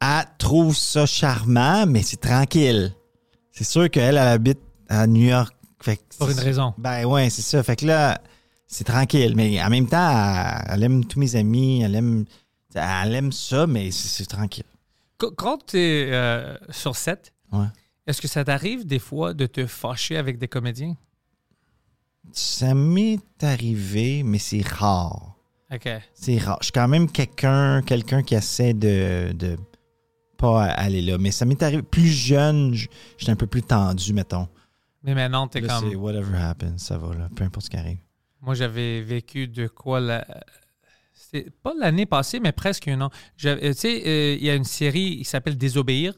[0.02, 2.96] Elle trouve ça charmant, mais c'est tranquille.
[3.52, 5.54] C'est sûr qu'elle, elle habite à New York.
[5.82, 6.74] Fait que Pour une raison.
[6.80, 7.62] Ben ouais, c'est ça.
[7.62, 8.20] Fait que là,
[8.72, 9.34] c'est tranquille.
[9.36, 10.10] Mais en même temps,
[10.68, 12.26] elle, elle aime tous mes amis, elle aime,
[12.76, 14.64] elle aime ça, mais c'est tranquille.
[15.18, 17.66] Qu- Quand tu es sur set, Ouais.
[18.08, 20.96] est-ce que ça t'arrive des fois de te fâcher avec des comédiens?
[22.32, 25.36] Ça m'est arrivé, mais c'est rare.
[25.74, 25.88] OK.
[26.14, 26.58] C'est rare.
[26.62, 29.58] Je suis quand même quelqu'un quelqu'un qui essaie de, de
[30.38, 31.18] pas aller là.
[31.18, 31.82] Mais ça m'est arrivé.
[31.82, 32.74] Plus jeune,
[33.18, 34.48] j'étais un peu plus tendu, mettons.
[35.04, 35.90] Mais maintenant, t'es comme...
[35.90, 37.30] c'est whatever happens, ça va, là.
[37.36, 37.98] Peu importe ce qui arrive.
[38.42, 40.26] Moi, j'avais vécu de quoi la...
[41.14, 43.10] C'est pas l'année passée, mais presque un an.
[43.38, 46.14] J'avais- Tu sais, euh, il y a une série qui s'appelle Désobéir.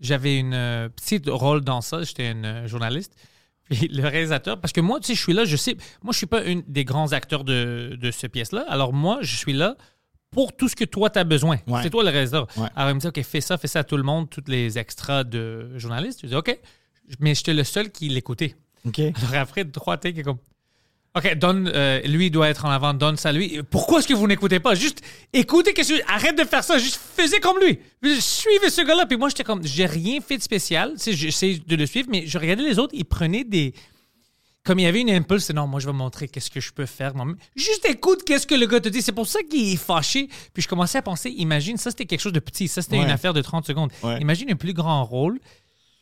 [0.00, 2.02] J'avais une euh, petite rôle dans ça.
[2.02, 3.14] J'étais une euh, journaliste.
[3.70, 6.18] Puis le réalisateur, parce que moi, tu sais, je suis là, je sais, moi, je
[6.18, 8.64] suis pas un des grands acteurs de, de ce pièce-là.
[8.68, 9.76] Alors moi, je suis là
[10.30, 11.58] pour tout ce que toi, tu as besoin.
[11.66, 11.82] Ouais.
[11.82, 12.46] C'est toi le réalisateur.
[12.56, 12.68] Ouais.
[12.76, 14.78] Alors il me dit, OK, fais ça, fais ça à tout le monde, tous les
[14.78, 16.20] extras de journalistes.
[16.22, 16.56] Je dis, OK.
[17.20, 18.54] Mais j'étais le seul qui l'écoutait.
[18.86, 18.98] OK.
[19.00, 20.38] Alors après, trois takes, comme.
[21.16, 23.60] OK, donne, euh, lui doit être en avant, donne ça à lui.
[23.70, 24.74] Pourquoi est-ce que vous n'écoutez pas?
[24.74, 25.00] Juste
[25.32, 27.78] écoutez, que arrête de faire ça, juste faisez comme lui.
[28.20, 29.06] Suivez ce gars-là.
[29.06, 30.92] Puis moi, j'étais comme, j'ai rien fait de spécial.
[31.06, 33.72] J'essaie de le suivre, mais je regardais les autres, ils prenaient des.
[34.62, 36.72] Comme il y avait une impulse, c'est non, moi je vais montrer qu'est-ce que je
[36.72, 37.14] peux faire.
[37.54, 39.00] Juste écoute qu'est-ce que le gars te dit.
[39.00, 40.28] C'est pour ça qu'il est fâché.
[40.52, 42.66] Puis je commençais à penser, imagine, ça c'était quelque chose de petit.
[42.66, 43.04] Ça c'était Ouais.
[43.04, 43.92] une affaire de 30 secondes.
[44.02, 44.20] Ouais.
[44.20, 45.38] Imagine un plus grand rôle.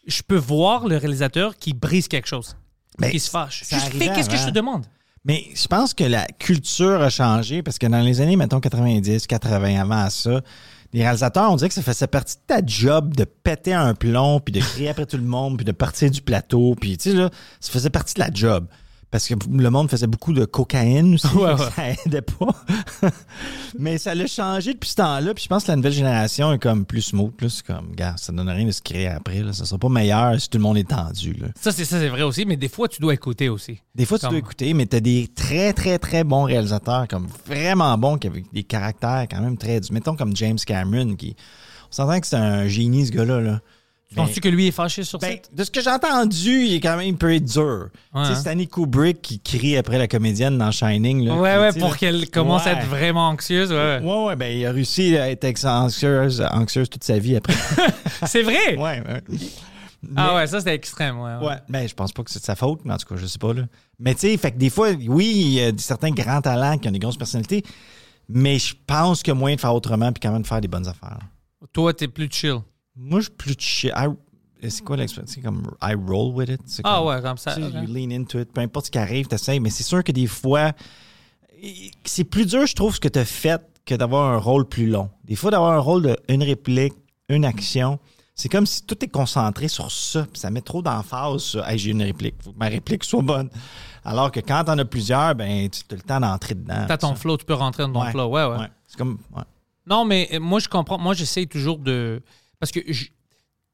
[0.07, 2.57] Je peux voir le réalisateur qui brise quelque chose.
[2.98, 3.64] Ben, qui se fâche.
[3.68, 4.87] Juste fais qu'est-ce que je te demande.
[5.25, 9.27] Mais je pense que la culture a changé parce que dans les années, mettons, 90,
[9.27, 10.43] 80, avant ça,
[10.93, 14.39] les réalisateurs, on dirait que ça faisait partie de ta job de péter un plomb,
[14.39, 16.77] puis de crier après tout le monde, puis de partir du plateau.
[16.81, 17.17] Puis, tu sais,
[17.61, 18.67] ça faisait partie de la job.
[19.11, 21.27] Parce que le monde faisait beaucoup de cocaïne aussi.
[21.37, 22.55] Ouais, Ça aidait pas.
[23.79, 25.35] Mais ça l'a changé depuis ce temps-là.
[25.35, 27.33] Puis je pense que la nouvelle génération est comme plus smooth.
[27.49, 29.40] C'est comme, gars, ça donne rien de se créer après.
[29.40, 29.53] Là.
[29.53, 31.35] Ça sera pas meilleur si tout le monde est tendu.
[31.35, 31.49] Là.
[31.61, 33.81] Ça, c'est ça, c'est vrai aussi, mais des fois, tu dois écouter aussi.
[33.95, 37.27] Des fois, tu dois écouter, mais tu as des très, très, très bons réalisateurs, comme
[37.47, 39.93] vraiment bons, qui avaient des caractères quand même très durs.
[39.93, 41.37] Mettons comme James Cameron, qui.
[41.90, 43.40] On s'entend que c'est un génie, ce gars-là.
[43.40, 43.61] Là.
[44.14, 45.48] Penses-tu que lui est fâché sur Ben, ça?
[45.53, 47.88] de ce que j'ai entendu, il est quand même un peu dur.
[48.14, 48.35] Ouais, Tu sais, hein?
[48.37, 51.24] Stanley Kubrick qui crie après la comédienne dans Shining.
[51.27, 53.70] Là, Ouais, ouais, pour là- qu'elle commence à être vraiment anxieuse.
[53.72, 54.24] Ouais, ouais.
[54.27, 57.55] Ouais, ben, il a réussi à être anxieuse, anxieuse toute sa vie après.
[58.27, 58.77] C'est vrai!
[58.77, 59.22] ouais, ouais.
[60.16, 61.18] Ah ouais, ça, c'était extrême.
[61.18, 61.46] Ouais, ouais.
[61.46, 63.24] Ouais, ben je pense pas que c'est de sa faute, mais en tout cas, je
[63.24, 63.62] sais pas là.
[63.98, 66.88] Mais tu sais, fait que des fois, oui, il y a certains grands talents qui
[66.88, 67.62] ont des grosses personnalités,
[68.29, 70.61] mais je pense qu'il y a moyen de faire autrement puis quand même de faire
[70.61, 71.20] des bonnes affaires.
[71.72, 72.59] Toi, t'es plus chill.
[72.97, 73.93] Moi, je suis plus chill.
[74.67, 75.31] C'est quoi l'expression?
[75.35, 76.61] C'est comme I roll with it.
[76.85, 77.55] Ah comme- ouais, comme ça.
[77.55, 78.51] tu sais, you lean into it.
[78.53, 79.61] Peu importe ce qui arrive, t'essayes.
[79.61, 80.73] Mais c'est sûr que des fois,
[82.05, 84.87] c'est plus dur, je trouve, ce que tu as fait que d'avoir un rôle plus
[84.89, 85.11] long.
[85.25, 86.95] Des fois, d'avoir un rôle de une réplique,
[87.29, 87.99] une action,
[88.35, 90.27] c'est comme si tout est concentré sur ça.
[90.33, 92.37] Puis ça met trop d'emphase sur hey, j'ai une réplique.
[92.43, 93.51] Faut que ma réplique soit bonne.
[94.05, 96.85] Alors que quand t'en as plusieurs, ben tu as le temps d'entrer dedans.
[96.89, 97.15] T'as ton Ça.
[97.17, 98.11] flow, tu peux rentrer dans ton Ouais.
[98.11, 98.27] flow.
[98.29, 98.57] Ouais, ouais.
[98.59, 98.71] Ouais.
[98.87, 99.19] C'est comme.
[99.37, 99.43] ouais.
[99.87, 100.99] Non, mais euh, moi, je comprends.
[100.99, 102.23] Moi, j'essaye toujours de.
[102.64, 103.07] Parce que je-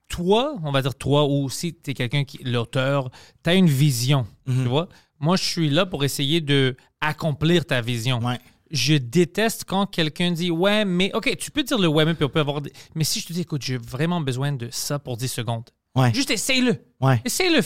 [0.09, 2.38] toi, on va dire toi, ou si tu es quelqu'un qui.
[2.42, 3.11] l'auteur,
[3.44, 4.26] tu as une vision.
[4.46, 4.62] Mhm.
[4.64, 4.88] Tu vois?
[5.20, 8.18] Moi, je suis là pour essayer de accomplir ta vision.
[8.18, 8.38] Ouais.
[8.72, 11.12] Je déteste quand quelqu'un dit Ouais, mais.
[11.14, 12.61] OK, tu peux dire le ouais, mais puis on peut avoir.
[12.61, 15.68] des- Mais si je te dis Écoute, j'ai vraiment besoin de ça pour 10 secondes.
[15.96, 16.12] Ouais.
[16.14, 16.85] Juste essaye-le.
[17.00, 17.20] Ouais.
[17.24, 17.61] Essaye-le.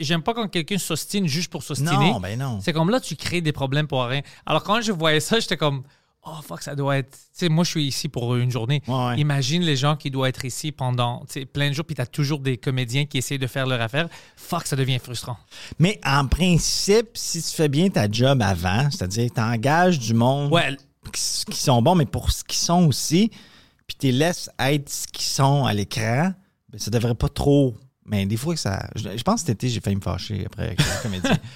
[0.00, 1.90] J'aime pas quand quelqu'un s'ostine juste pour s'ostiner.
[1.90, 2.60] Non, ben non.
[2.62, 4.22] C'est comme là, tu crées des problèmes pour rien.
[4.46, 5.82] Alors, quand je voyais ça, j'étais comme,
[6.26, 7.10] oh fuck, ça doit être.
[7.10, 8.82] Tu sais, moi, je suis ici pour une journée.
[8.86, 9.18] Ouais, ouais.
[9.18, 12.40] Imagine les gens qui doivent être ici pendant plein de jours, puis tu as toujours
[12.40, 14.08] des comédiens qui essayent de faire leur affaire.
[14.36, 15.36] Fuck, ça devient frustrant.
[15.78, 20.52] Mais en principe, si tu fais bien ta job avant, c'est-à-dire tu engages du monde
[20.52, 20.76] Ouais,
[21.12, 23.30] qui, qui sont bons, mais pour ce qu'ils sont aussi,
[23.86, 26.32] puis tu les laisses être ce qu'ils sont à l'écran,
[26.68, 27.76] ben, ça devrait pas trop.
[28.04, 28.88] Mais des fois, que ça.
[28.94, 31.36] Je, je pense que cet été, j'ai failli me fâcher après avec le comédien.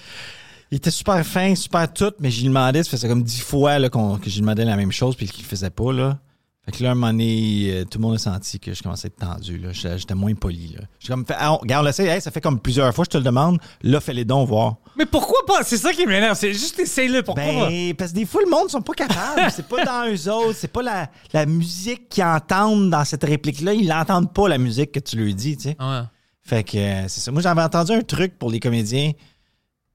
[0.71, 3.89] Il était super fin, super tout, mais j'ai demandé, ça faisait comme dix fois là,
[3.89, 5.93] qu'on- que j'ai demandé la même chose, puis qu'il faisait pas.
[5.93, 6.19] Là.
[6.65, 8.83] Fait que là, à un moment donné, euh, tout le monde a senti que je
[8.83, 9.57] commençais à être tendu.
[9.59, 9.71] là.
[9.73, 10.77] J'étais moins poli.
[10.79, 10.85] Là.
[11.01, 13.59] J'ai comme fait, ah, regarde, Hey, ça fait comme plusieurs fois, je te le demande.
[13.83, 14.77] Là, fais-les dons voir.
[14.97, 15.65] Mais pourquoi pas?
[15.65, 16.37] C'est ça qui m'énerve.
[16.39, 17.23] C'est juste essaye-le.
[17.23, 17.43] Pourquoi?
[17.43, 19.51] Ben, parce que des fois, le monde ne sont pas capables.
[19.51, 20.57] c'est pas dans eux autres.
[20.59, 23.73] C'est pas la, la musique qu'ils entendent dans cette réplique-là.
[23.75, 25.77] Ils l'entendent pas, la musique que tu lui dis, tu sais.
[25.81, 26.03] Ouais.
[26.43, 27.33] Fait que euh, c'est ça.
[27.33, 29.13] Moi, j'avais entendu un truc pour les comédiens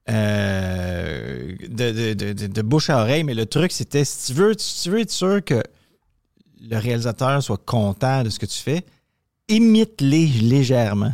[0.08, 4.54] euh, de, de, de, de- bouche à oreille, mais le truc, c'était si tu veux,
[4.58, 5.62] si tu veux être sûr que
[6.60, 8.84] le réalisateur soit content de ce que tu fais,
[9.48, 11.12] imite-les légèrement.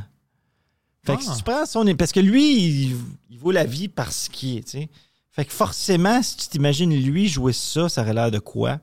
[1.04, 1.32] Fait que Ah.
[1.32, 1.84] si tu prends son.
[1.96, 2.56] Parce que lui,
[2.90, 2.96] il,
[3.30, 4.88] il vaut la vie par ce qui est, tu sais.
[5.30, 8.78] Fait que forcément, si tu t'imagines lui jouer ça, ça aurait l'air de quoi?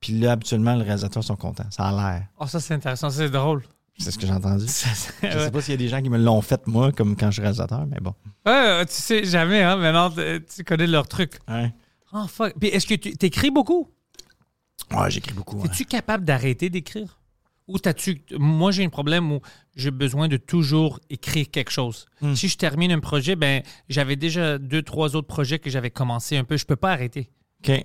[0.00, 1.66] Puis là, habituellement, les réalisateurs sont contents.
[1.70, 2.26] Ça a l'air.
[2.38, 3.10] Oh, ça, c'est intéressant.
[3.10, 3.62] C'est drôle.
[4.00, 4.64] C'est ce que j'ai entendu.
[5.22, 5.32] Je Ouais.
[5.44, 7.34] sais pas s'il y a des gens qui me l'ont fait, moi, comme quand je
[7.34, 8.14] suis réalisateur, mais bon.
[8.46, 9.76] Ouais, tu sais jamais, hein.
[9.76, 11.38] Maintenant, tu connais leur truc.
[11.48, 11.72] Ouais,
[12.12, 12.54] Oh, fuck.
[12.58, 13.88] Puis est-ce que tu t'écris beaucoup?
[14.92, 15.58] ouais j'écris beaucoup.
[15.58, 15.66] ouais.
[15.66, 17.20] Es-tu capable d'arrêter d'écrire?
[17.68, 18.22] Ou t'as-tu.
[18.36, 19.40] Moi, j'ai un problème où
[19.76, 22.06] j'ai besoin de toujours écrire quelque chose.
[22.20, 22.34] Hmm.
[22.34, 26.36] Si je termine un projet, ben, j'avais déjà deux, trois autres projets que j'avais commencé
[26.36, 26.56] un peu.
[26.56, 27.30] Je peux pas arrêter.
[27.62, 27.84] OK.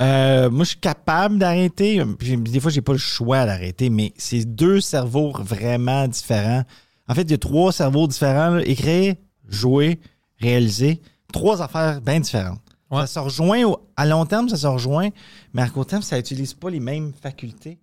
[0.00, 2.02] Euh, moi, je suis capable d'arrêter.
[2.20, 6.64] Des fois, j'ai pas le choix d'arrêter, mais c'est deux cerveaux vraiment différents.
[7.08, 8.50] En fait, il y a trois cerveaux différents.
[8.50, 8.62] là.
[8.64, 9.14] Écrire,
[9.48, 10.00] jouer,
[10.38, 11.00] réaliser.
[11.32, 12.60] Trois affaires bien différentes.
[12.90, 13.00] Ouais.
[13.02, 15.10] Ça se rejoint au- à long terme, ça se rejoint,
[15.52, 17.78] mais à court terme, ça n'utilise pas les mêmes facultés.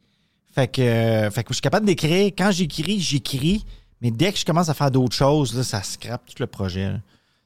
[0.53, 2.31] Fait que, euh, fait que je suis capable d'écrire.
[2.37, 3.63] Quand j'écris, j'écris,
[4.01, 6.89] mais dès que je commence à faire d'autres choses, là, ça scrape tout le projet.
[6.93, 6.99] là.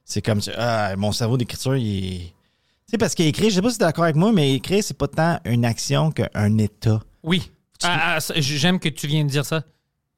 [0.05, 0.51] C'est comme ça.
[0.57, 2.33] Ah, mon cerveau d'écriture, il est.
[2.91, 4.97] Sais, parce qu'écrire, je sais pas si tu es d'accord avec moi, mais écrire, c'est
[4.97, 6.99] pas tant une action qu'un état.
[7.23, 7.49] Oui.
[7.83, 9.63] Ah, ah, J'aime que tu viennes de dire ça.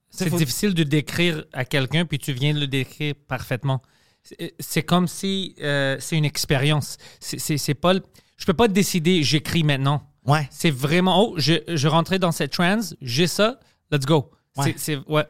[0.09, 3.81] C'est faut- difficile de décrire à quelqu'un, puis tu viens de le décrire parfaitement.
[4.23, 6.97] C'est- C'est comme si euh, c'est une expérience.
[7.19, 7.93] C'est- pas.
[8.37, 10.01] Je peux pas décider, j'écris maintenant.
[10.25, 10.47] Ouais.
[10.51, 13.59] C'est vraiment, oh, je, je rentrais dans cette trans, j'ai ça,
[13.91, 14.31] let's go.
[14.57, 14.73] Ouais.
[14.77, 15.25] C'est- C'est, ouais.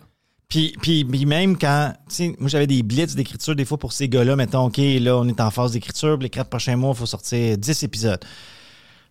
[0.54, 3.92] Puis, puis, puis même quand, tu sais, moi j'avais des blitz d'écriture des fois pour
[3.92, 7.00] ces gars-là, mettons, OK, là, on est en phase d'écriture, les quatre prochains mois, il
[7.00, 8.24] faut sortir 10 épisodes.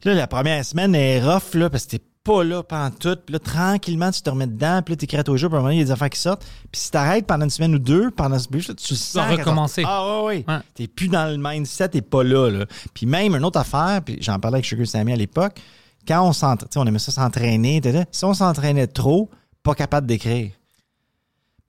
[0.04, 3.16] Là, la première semaine elle est rough, là, parce que t'es pas là pendant tout.
[3.26, 5.58] Puis là, tranquillement, tu te remets dedans, puis là, t'écris à les jours, puis à
[5.58, 6.44] un moment il y a des affaires qui sortent.
[6.70, 9.28] Puis si t'arrêtes pendant une semaine ou deux, pendant ce là, tu le sens.
[9.28, 9.82] recommencer.
[9.84, 10.44] Ah, ouais, ouais.
[10.46, 10.60] Ouais.
[10.76, 12.66] T'es plus dans le mindset, t'es pas là, là.
[12.94, 15.60] Puis même, une autre affaire, puis j'en parlais avec Sugar Sammy à l'époque,
[16.06, 17.80] quand on s'entraîne, on aimait ça s'entraîner,
[18.12, 19.28] si on s'entraînait trop,
[19.64, 20.52] pas capable d'écrire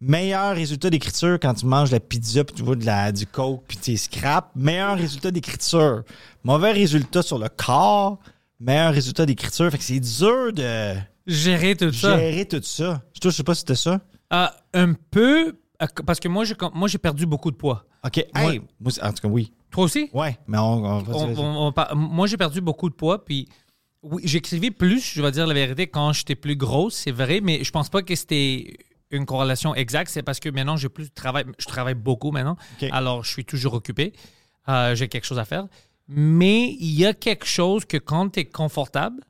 [0.05, 3.63] meilleur résultat d'écriture quand tu manges la pizza puis tu vois de la, du coke
[3.67, 4.51] puis tu scrap.
[4.55, 6.03] Meilleur résultat d'écriture.
[6.43, 8.19] Mauvais résultat sur le corps.
[8.59, 9.69] Meilleur résultat d'écriture.
[9.71, 10.93] Fait que c'est dur de
[11.25, 12.17] Gérer tout ça.
[12.17, 13.01] gérer tout ça.
[13.23, 14.01] Je sais pas si c'était ça.
[14.29, 15.47] Ah, un peu,
[15.81, 17.85] euh, parce que moi, j'ai moi, j'ai perdu beaucoup de poids.
[18.05, 18.25] OK.
[18.35, 19.51] Moi- Hey, moi, en tout cas, oui.
[19.71, 20.09] Toi aussi?
[20.13, 23.23] Ouais, mais on, on va dire- on- on par- moi, j'ai perdu beaucoup de poids,
[23.23, 23.47] puis
[24.01, 27.63] oui, j'écrivais plus, je vais dire la vérité, quand j'étais plus grosse, c'est vrai, mais
[27.63, 28.73] je pense pas que c'était
[29.15, 30.09] une corrélation exacte.
[30.11, 31.45] C'est parce que maintenant, j'ai plus de travail.
[31.57, 32.55] Je travaille beaucoup maintenant,
[32.91, 34.13] alors je suis toujours occupé.
[34.69, 35.67] Euh, j'ai quelque chose à faire.
[36.07, 39.21] Mais il y a quelque chose que quand tu es confortable,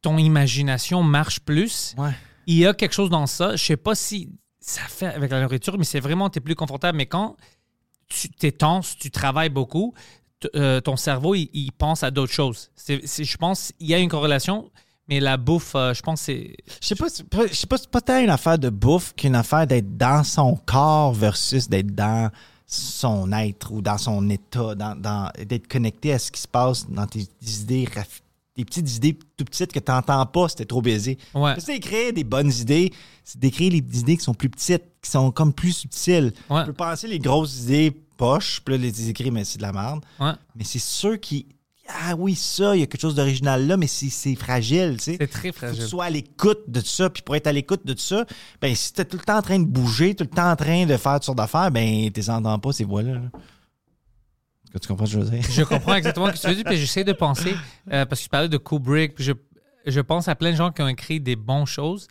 [0.00, 1.94] ton imagination marche plus.
[1.98, 2.10] Ouais.
[2.46, 3.54] Il y a quelque chose dans ça.
[3.56, 6.54] Je sais pas si ça fait avec la nourriture, mais c'est vraiment, tu es plus
[6.56, 6.96] confortable.
[6.98, 7.36] Mais quand
[8.08, 9.94] tu es tense, tu travailles beaucoup,
[10.56, 12.70] euh, ton cerveau, il, il pense à d'autres choses.
[12.74, 14.70] C'est- c'est- je pense qu'il y a une corrélation,
[15.14, 16.56] mais la bouffe, euh, je pense que c'est...
[16.80, 19.66] Je sais pas, je sais pas, c'est pas tant une affaire de bouffe qu'une affaire
[19.66, 22.30] d'être dans son corps versus d'être dans
[22.66, 26.88] son être ou dans son état, dans, dans- d'être connecté à ce qui se passe
[26.88, 27.86] dans tes idées,
[28.56, 31.18] des petites idées tout petites que tu n'entends pas si t'es trop baisé.
[31.34, 31.54] Ouais.
[31.58, 32.92] C'est d'écrire des bonnes idées,
[33.24, 36.32] c'est d'écrire les idées qui sont plus petites, qui sont comme plus subtiles.
[36.48, 36.60] Ouais.
[36.60, 39.72] Tu peux penser les grosses idées poches, puis là, les écrire, mais c'est de la
[39.72, 40.04] merde.
[40.20, 40.32] Ouais.
[40.56, 41.46] Mais c'est ceux qui.
[42.08, 45.04] Ah oui, ça, il y a quelque chose d'original là, mais c'est, c'est fragile, tu
[45.04, 45.16] sais.
[45.20, 45.82] C'est très fragile.
[45.82, 47.10] tu sois à l'écoute de ça.
[47.10, 48.24] Puis pour être à l'écoute de ça,
[48.60, 50.86] ben si t'es tout le temps en train de bouger, tout le temps en train
[50.86, 53.14] de faire toutes sortes d'affaires, ben t'es entends pas ces voix-là.
[53.14, 53.20] là.
[54.72, 55.50] Que tu comprends ce que je veux dire?
[55.50, 57.54] Je comprends exactement ce que tu veux dire, puis j'essaie de penser,
[57.92, 59.32] euh, parce que tu parlais de Kubrick, puis je,
[59.84, 62.08] je pense à plein de gens qui ont écrit des bonnes choses.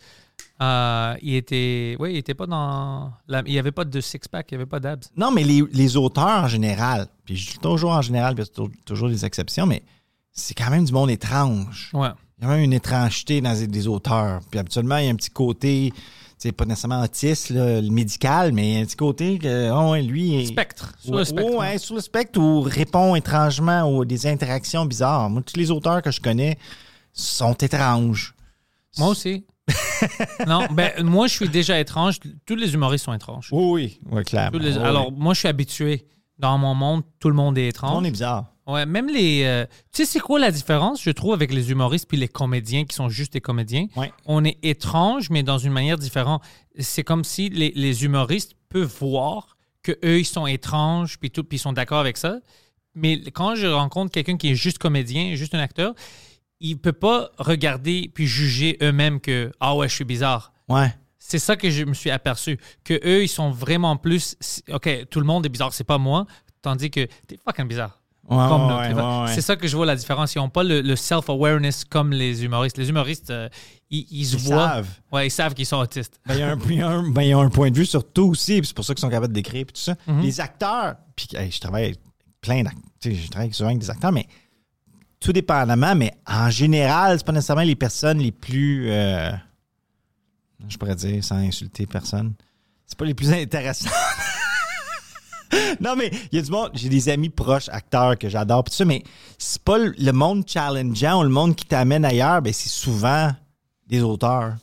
[0.62, 4.19] Euh, il était, oui, il était pas dans, la- il y avait pas de six
[4.32, 5.04] pack, il y avait pas d'abs.
[5.17, 8.45] Non, mais les, les auteurs en général, puis je dis toujours en général, puis
[8.86, 9.82] toujours des exceptions, mais
[10.32, 11.89] c'est quand même du monde étrange.
[11.93, 12.10] Ouais.
[12.38, 14.41] Il y a même une étrangeté dans les- des auteurs.
[14.52, 15.93] Puis habituellement, il y a un petit côté,
[16.38, 19.71] c'est pas nécessairement autiste, là, le médical, mais il y a un petit côté que,
[19.71, 20.36] oh, lui.
[20.41, 21.56] est- Spectre, sur le spectre.
[21.58, 25.28] ouais, sur le spectre ou répond étrangement aux des interactions bizarres.
[25.30, 26.58] Moi, tous les auteurs que je connais
[27.13, 28.36] sont étranges.
[29.00, 29.43] Moi aussi.
[30.48, 32.20] non, ben moi je suis déjà étrange.
[32.46, 33.50] Tous les humoristes sont étranges.
[33.52, 34.58] Oui, oui, oui, clairement.
[34.60, 36.06] Les- alors moi je suis habitué.
[36.38, 37.94] Dans mon monde, tout le monde est étrange.
[37.94, 38.46] monde est bizarre.
[38.66, 39.44] Ouais, même les.
[39.44, 42.86] euh, tu sais, c'est quoi la différence, je trouve, avec les humoristes puis les comédiens
[42.86, 43.86] qui sont juste des comédiens?
[43.96, 44.12] Ouais.
[44.26, 46.42] On est étrange, mais dans une manière différente.
[46.80, 51.44] C'est comme si les, les humoristes peuvent voir que eux ils sont étranges puis tout,
[51.44, 52.40] puis ils sont d'accord avec ça.
[52.96, 55.94] Mais quand je rencontre quelqu'un qui est juste comédien, juste un acteur,
[56.62, 60.54] il peut pas regarder puis juger eux-mêmes que ah ouais, je suis bizarre.
[60.69, 60.93] Ouais.
[61.19, 62.58] C'est ça que je me suis aperçu.
[62.84, 64.36] Que eux, ils sont vraiment plus.
[64.71, 66.26] OK, tout le monde est bizarre, c'est pas moi.
[66.62, 67.97] Tandis que t'es fucking bizarre.
[68.30, 69.34] Ouais, ouais, ouais.
[69.34, 70.36] C'est ça que je vois la différence.
[70.36, 72.78] Ils n'ont pas le, le self-awareness comme les humoristes.
[72.78, 73.50] Les humoristes, euh,
[73.89, 74.67] ils, ils se Ils voient.
[74.69, 74.89] savent.
[75.12, 76.19] Ouais, ils savent qu'ils sont autistes.
[76.28, 76.39] Ben, il
[76.78, 79.02] y a un, ben, un point de vue sur tout aussi, c'est pour ça qu'ils
[79.02, 79.95] sont capables d'écrire, puis tout ça.
[80.08, 80.21] Mhm.
[80.21, 82.00] Les acteurs, puis hey, je travaille avec
[82.41, 84.28] plein d'acteurs, je travaille souvent avec des acteurs, mais
[85.22, 88.90] tout dépendamment, mais en général, c'est pas nécessairement les personnes les plus.
[88.90, 89.32] euh,
[90.68, 92.34] je pourrais dire, sans insulter personne.
[92.86, 93.90] C'est pas les plus intéressants.
[95.80, 96.72] non, mais il y a du monde.
[96.74, 99.04] J'ai des amis proches, acteurs que j'adore, pis tout ça, mais
[99.38, 103.32] c'est pas le, monde challengeant ou le monde qui t'amène ailleurs, ben c'est souvent
[103.88, 104.56] des auteurs.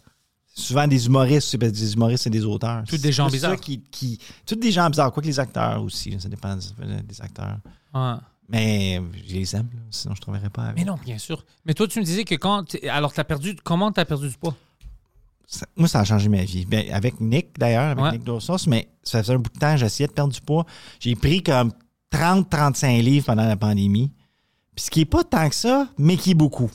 [0.55, 2.83] Souvent des humoristes, des humoristes, c'est des auteurs.
[2.89, 3.61] Tous des gens bizarres.
[3.61, 7.21] Qui, qui, tous des gens bizarres, quoi que les acteurs aussi, ça dépend des, des
[7.23, 7.59] acteurs.
[7.95, 8.15] Ouais.
[8.49, 10.77] Mais je les aime, là, sinon je ne travaillerais pas avec.
[10.79, 11.45] Mais non, bien sûr.
[11.67, 12.65] Mais toi, tu me disais que quand.
[12.91, 13.55] Alors, t'as perdu.
[13.63, 14.57] Comment t'as perdu du poids?
[15.47, 16.65] Ça- moi, ça a changé ma vie.
[16.67, 18.13] Ben, avec Nick, d'ailleurs, avec Ouais.
[18.13, 20.65] Nick Dossos, mais ça faisait un bout de temps, j'essayais de perdre du poids.
[21.01, 21.73] J'ai pris comme
[22.11, 24.11] 30-35 livres pendant la pandémie.
[24.75, 26.71] Puis ce qui est pas tant que ça, mais qui est beaucoup.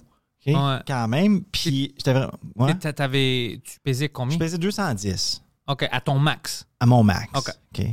[0.45, 0.79] Ouais.
[0.85, 1.43] Quand même.
[1.45, 2.33] Puis j'étais vraiment.
[2.57, 2.73] Ouais.
[2.75, 3.61] T'avais.
[3.63, 4.33] Tu pesais combien?
[4.35, 6.67] Je pesais 210 OK, à ton max.
[6.81, 7.29] à mon max.
[7.35, 7.49] OK.
[7.79, 7.85] OK?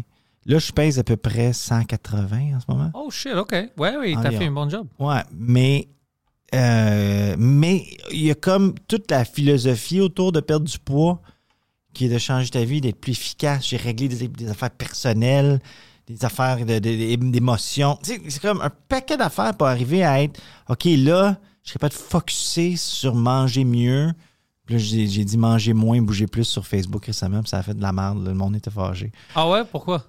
[0.46, 2.90] Là, je pèse à peu près 180 en ce moment.
[2.94, 3.52] Oh shit, OK.
[3.76, 4.86] Ouais, oui, t'as fait un bon job.
[4.98, 5.88] Ouais, mais
[6.54, 11.20] euh, mais il y a comme toute la philosophie autour de perdre du poids
[11.92, 13.66] qui est de changer ta vie, d'être plus efficace.
[13.68, 15.60] J'ai réglé des, des affaires personnelles,
[16.06, 17.98] des affaires de- de- d'émotions.
[18.02, 21.94] C'est comme un paquet d'affaires pour arriver à être OK, là, je serais pas de
[21.94, 24.12] focuser sur manger mieux.
[24.66, 27.62] Puis là, j'ai j'ai dit manger moins, bouger plus sur Facebook récemment, puis ça a
[27.62, 28.22] fait de la merde.
[28.24, 28.30] là.
[28.30, 29.12] Le monde était fâché.
[29.34, 30.04] Ah ouais, pourquoi?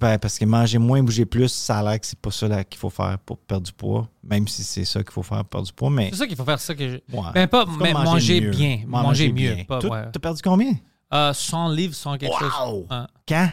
[0.00, 2.78] Ben, parce que manger moins, bouger plus, ça a l'air que c'est pas ça qu'il
[2.80, 5.66] faut faire pour perdre du poids, même si c'est ça qu'il faut faire pour perdre
[5.66, 5.90] du poids.
[5.90, 6.94] Mais C'est ça qu'il faut faire, c'est ça que je...
[7.16, 7.26] Ouais.
[7.34, 8.50] Ben, pas, mais manger, mieux.
[8.50, 8.80] bien.
[8.86, 9.54] Manger, mieux.
[9.56, 9.64] bien.
[9.64, 10.10] Pas, ouais.
[10.10, 10.72] T'as perdu combien?
[11.12, 12.86] Euh, 100 livres, 100 quelque chose.
[13.28, 13.48] Quand?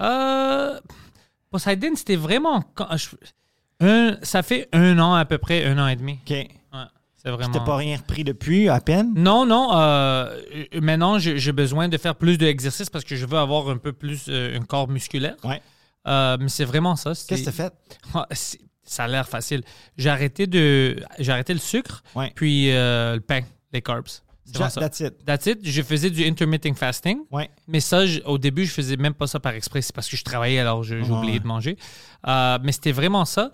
[0.00, 0.80] Euh,
[1.50, 2.62] Poseidon, c'était vraiment...
[2.74, 3.08] quand je-
[3.80, 6.18] un, ça fait un an à peu près, un an et demi.
[6.28, 6.48] OK.
[7.30, 7.58] Ouais, c'est vraiment...
[7.58, 9.12] T'as pas rien repris depuis, à peine?
[9.16, 9.70] Non, non.
[9.74, 10.40] euh,
[10.80, 14.26] maintenant, j'ai besoin de faire plus d'exercices parce que je veux avoir un peu plus
[14.28, 15.36] euh, un corps musculaire.
[15.44, 15.60] Ouais.
[16.06, 17.10] Euh, mais c'est vraiment ça.
[17.10, 17.72] Qu'est-ce que t'as fait?
[18.14, 18.26] Ah,
[18.84, 19.62] Ça a l'air facile.
[19.98, 20.96] J'ai arrêté de,
[21.28, 22.32] arrêté le sucre, Ouais.
[22.34, 23.40] puis le pain,
[23.72, 24.08] les carbs.
[24.50, 24.80] C'est vraiment ça.
[24.80, 25.24] That's it.
[25.26, 25.58] That's it.
[25.62, 27.18] Je faisais du intermittent fasting.
[27.30, 27.50] Ouais.
[27.66, 29.82] Mais ça, je- au début, je faisais même pas ça par exprès.
[29.82, 31.10] C'est parce que je travaillais, alors j'ai Ouais.
[31.10, 31.76] oublié de manger.
[32.26, 33.50] Euh, mais c'était vraiment ça.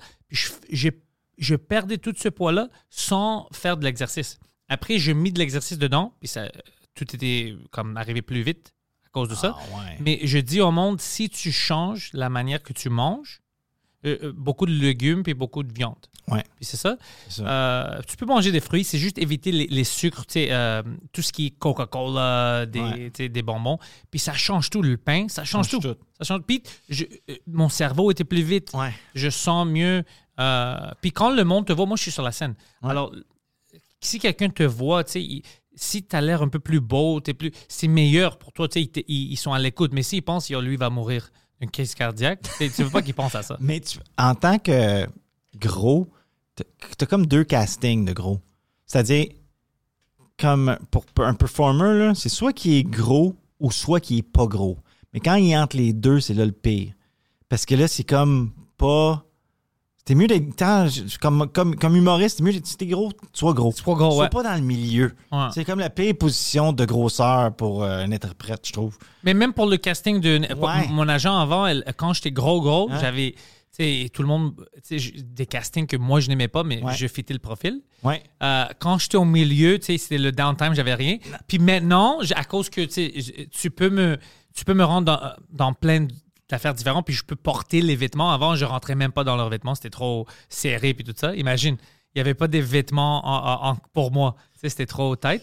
[0.71, 0.93] J'ai-
[1.38, 4.38] je perdais tout ce poids-là sans faire de l'exercice.
[4.68, 6.51] Après, j'ai mis de l'exercice dedans, puis ça,
[6.94, 8.73] tout était comme arrivé plus vite
[9.07, 9.57] à cause de ça.
[9.59, 9.97] Ah, ouais.
[10.01, 13.40] Mais je dis au monde, si tu changes la manière que tu manges,
[14.07, 15.97] euh, euh, beaucoup de légumes puis beaucoup de viande.
[16.29, 16.42] Ouais.
[16.57, 16.97] Puis c'est ça.
[17.40, 21.33] Euh, tu peux manger des fruits, c'est juste éviter les, les sucres, euh, tout ce
[21.33, 23.42] qui est Coca-Cola, des, Ouais.
[23.42, 23.79] bonbons.
[24.11, 25.94] Puis ça change tout, le pain, ça change, Change tout.
[25.94, 26.01] tout.
[26.18, 26.42] Ça change.
[26.47, 27.05] Puis je-
[27.47, 28.70] mon cerveau était plus vite.
[28.75, 28.92] Ouais.
[29.14, 30.03] Je sens mieux.
[30.40, 32.55] Euh, puis quand le monde te voit, moi je suis sur la scène.
[32.83, 32.90] Ouais.
[32.90, 33.12] Alors,
[34.01, 35.42] si quelqu'un te voit, tu sais, il-
[35.77, 38.68] si tu as l'air un peu plus beau, plus, c'est meilleur pour toi.
[38.68, 39.92] tu sais, Ils, ils- sont à l'écoute.
[39.92, 43.14] Mais s'ils pensent que lui va mourir d'une crise cardiaque, tu tu veux pas qu'ils
[43.14, 43.57] pensent à ça.
[43.61, 45.07] Mais tu- en tant que
[45.57, 46.07] gros,
[46.55, 46.64] t'as-
[46.99, 48.40] t'as comme deux castings de gros.
[48.87, 49.27] C'est-à-dire,
[50.38, 54.79] comme pour un performer, c'est soit qui est gros ou soit qui est pas gros.
[55.12, 56.92] Mais quand il est entre les deux, c'est là le pire.
[57.49, 59.24] Parce que là, c'est comme pas.
[60.07, 61.19] C'était mieux d'être.
[61.21, 62.67] Comme, comme, comme humoriste, c'est mieux d'être.
[62.67, 63.73] Si t'es gros, sois gros.
[63.73, 64.29] Sois gros, Sois ouais.
[64.29, 65.14] pas dans le milieu.
[65.33, 65.47] Ouais.
[65.55, 68.99] C'est comme la pire position de grosseur pour euh, un interprète, je trouve.
[69.23, 70.88] Mais même pour le casting de Ouais.
[70.90, 72.99] mon agent avant, elle- quand j'étais gros gros, Hein?
[73.01, 73.35] j'avais
[74.12, 74.55] tout le monde
[75.25, 76.95] des castings que moi je n'aimais pas mais Ouais.
[76.95, 77.81] je fitais le profil.
[78.05, 78.23] Ouais.
[78.43, 81.17] Euh, quand j'étais au milieu, c'était le downtime, j'avais rien.
[81.49, 84.19] Puis maintenant, à cause que tu peux me
[84.55, 86.07] tu peux me rendre dans, dans plein
[86.55, 88.33] d'affaires différentes puis je peux porter les vêtements.
[88.33, 91.35] Avant, je rentrais même pas dans leurs vêtements, c'était trop serré puis tout ça.
[91.35, 91.77] Imagine,
[92.14, 95.43] il y avait pas des vêtements en- en- en- pour moi, c'était trop tight.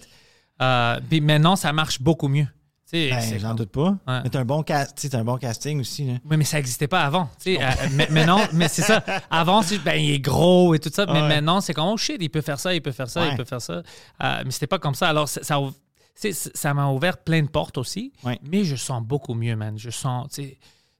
[0.61, 2.47] Euh, puis maintenant, ça marche beaucoup mieux.
[2.93, 3.91] Ben, c'est j'en doute pas.
[4.05, 4.21] Ouais.
[4.23, 6.07] Mais t'as un, bon un bon casting aussi.
[6.07, 6.13] Là.
[6.29, 7.29] oui, mais ça n'existait pas avant.
[7.47, 7.57] Euh,
[7.93, 9.01] mais, mais non, mais c'est ça.
[9.31, 11.05] Avant, c'est, ben, il est gros et tout ça.
[11.05, 11.27] Mais Ouais.
[11.29, 13.29] maintenant, c'est comme, oh shit, il peut faire ça, il peut faire ça, Ouais.
[13.31, 13.75] il peut faire ça.
[14.21, 15.07] Euh, mais c'était pas comme ça.
[15.07, 18.11] Alors, ça, m'a ouvert plein de portes aussi.
[18.43, 19.77] Mais je sens beaucoup mieux, man.
[19.79, 20.37] Je sens,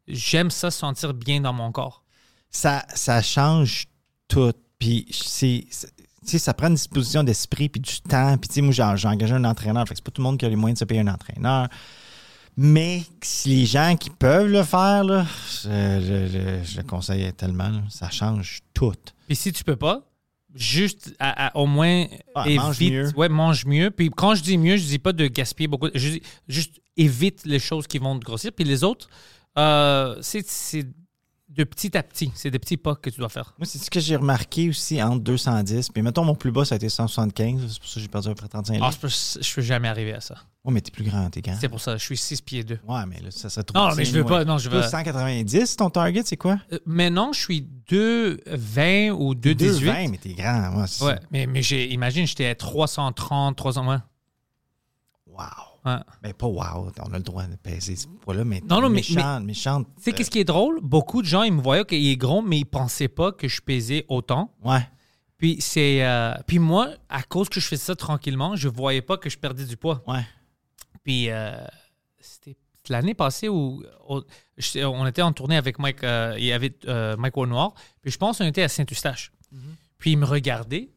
[0.07, 2.03] j'aime ça sentir bien dans mon corps.
[2.49, 3.85] ça, ça change
[4.27, 4.53] tout.
[4.79, 5.65] Puis c'est,
[6.25, 8.37] ça prend une disposition d'esprit puis du temps.
[8.37, 9.87] Puis tu sais, moi, j'ai, engagé un entraîneur.
[9.87, 11.07] Fait que c'est pas tout le monde qui a les moyens de se payer un
[11.07, 11.67] entraîneur.
[12.57, 15.25] Mais si les gens qui peuvent le faire, là,
[15.63, 17.69] je, je- je- je le conseille tellement.
[17.69, 17.81] là.
[17.89, 18.93] ça change tout.
[19.27, 20.01] Puis si tu peux pas,
[20.53, 22.59] juste à- à- au moins Ah, évite.
[22.59, 23.11] mange mieux.
[23.15, 23.89] Ouais, mange mieux.
[23.91, 25.87] Puis quand je dis mieux, je dis pas de gaspiller beaucoup.
[25.95, 28.51] Je dis juste évite les choses qui vont te grossir.
[28.51, 29.09] Puis les autres,
[29.57, 30.85] euh, c'est
[31.49, 32.31] de petit à petit.
[32.33, 33.53] C'est des petits pas que tu dois faire.
[33.57, 35.89] Moi, c'est ce que j'ai remarqué aussi entre 210.
[35.89, 37.61] Puis mettons, mon plus bas, ça a été 175.
[37.73, 38.85] C'est pour ça que j'ai perdu à peu près 35 livres.
[38.87, 40.35] Ah, je peux, je peux jamais arriver à ça.
[40.63, 41.57] Oh, mais t'es plus grand, t'es grand.
[41.59, 41.97] C'est pour ça.
[41.97, 42.79] Je suis 6 pieds 2.
[42.87, 43.77] Ouais, mais là, ça serait trop.
[43.77, 44.45] Non, mais je veux pas.
[44.45, 44.79] Non, je veux.
[44.79, 46.57] Toi, 190, ton target, c'est quoi?
[46.71, 49.55] Euh, Maintenant, je suis 2,20 ou 2,18.
[49.55, 50.77] 220, mais t'es grand.
[50.79, 51.19] Ouais, c'est Ouais, ça.
[51.31, 53.89] mais, mais imagine, j'étais à 330, 300.
[53.89, 53.97] Ouais.
[55.27, 55.45] Wow.
[55.83, 55.95] Ouais.
[56.21, 58.97] Ben, pas wow, on a le droit de peser ce poids-là, mais Non, non, mais-
[58.97, 59.87] méchante, méchante.
[59.97, 60.79] Tu sais, qu'est-ce qui est drôle?
[60.81, 63.61] Beaucoup de gens, ils me voyaient qu'il est gros, mais ils pensaient pas que je
[63.61, 64.53] pesais autant.
[64.65, 64.87] euh, Ouais.
[65.37, 66.05] Puis c'est.
[66.05, 69.39] euh, puis moi, à cause que je faisais ça tranquillement, je voyais pas que je
[69.39, 70.03] perdais du poids.
[70.05, 70.23] Ouais.
[71.03, 71.57] Puis euh,
[72.19, 72.55] c'était
[72.89, 74.21] l'année passée où où
[74.57, 77.73] je- on était en tournée avec Mike, euh, il y avait euh, Mike Noir.
[78.03, 79.31] Puis je pense qu'on était à Saint-Eustache.
[79.97, 80.91] Puis il me regardait.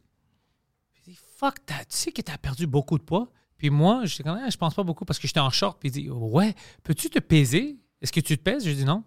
[0.93, 3.27] Puis il dit Fuck, t'as- tu sais que tu as perdu beaucoup de poids.
[3.57, 5.77] Puis moi, j'étais comme Ah, je pense pas beaucoup parce que j'étais en short.
[5.79, 6.53] Puis il dit Ouais,
[6.83, 7.77] peux-tu te peser?
[8.01, 8.65] Est-ce que tu te pèses?
[8.65, 9.03] Je dis non.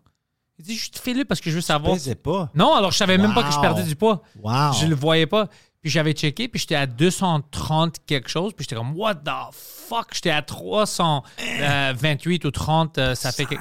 [0.59, 1.95] Il dit Juste fais-le parce que je veux savoir.
[1.95, 2.51] pesais pas?
[2.55, 4.23] Non, alors je savais même pas que je perdais du poids.
[4.43, 4.73] Wow.
[4.81, 5.49] Je le voyais pas.
[5.81, 10.09] Puis j'avais checké, puis j'étais à 230 quelque chose, puis j'étais comme, what the fuck?
[10.13, 13.55] J'étais à 328 ou 30, euh, ça fait que.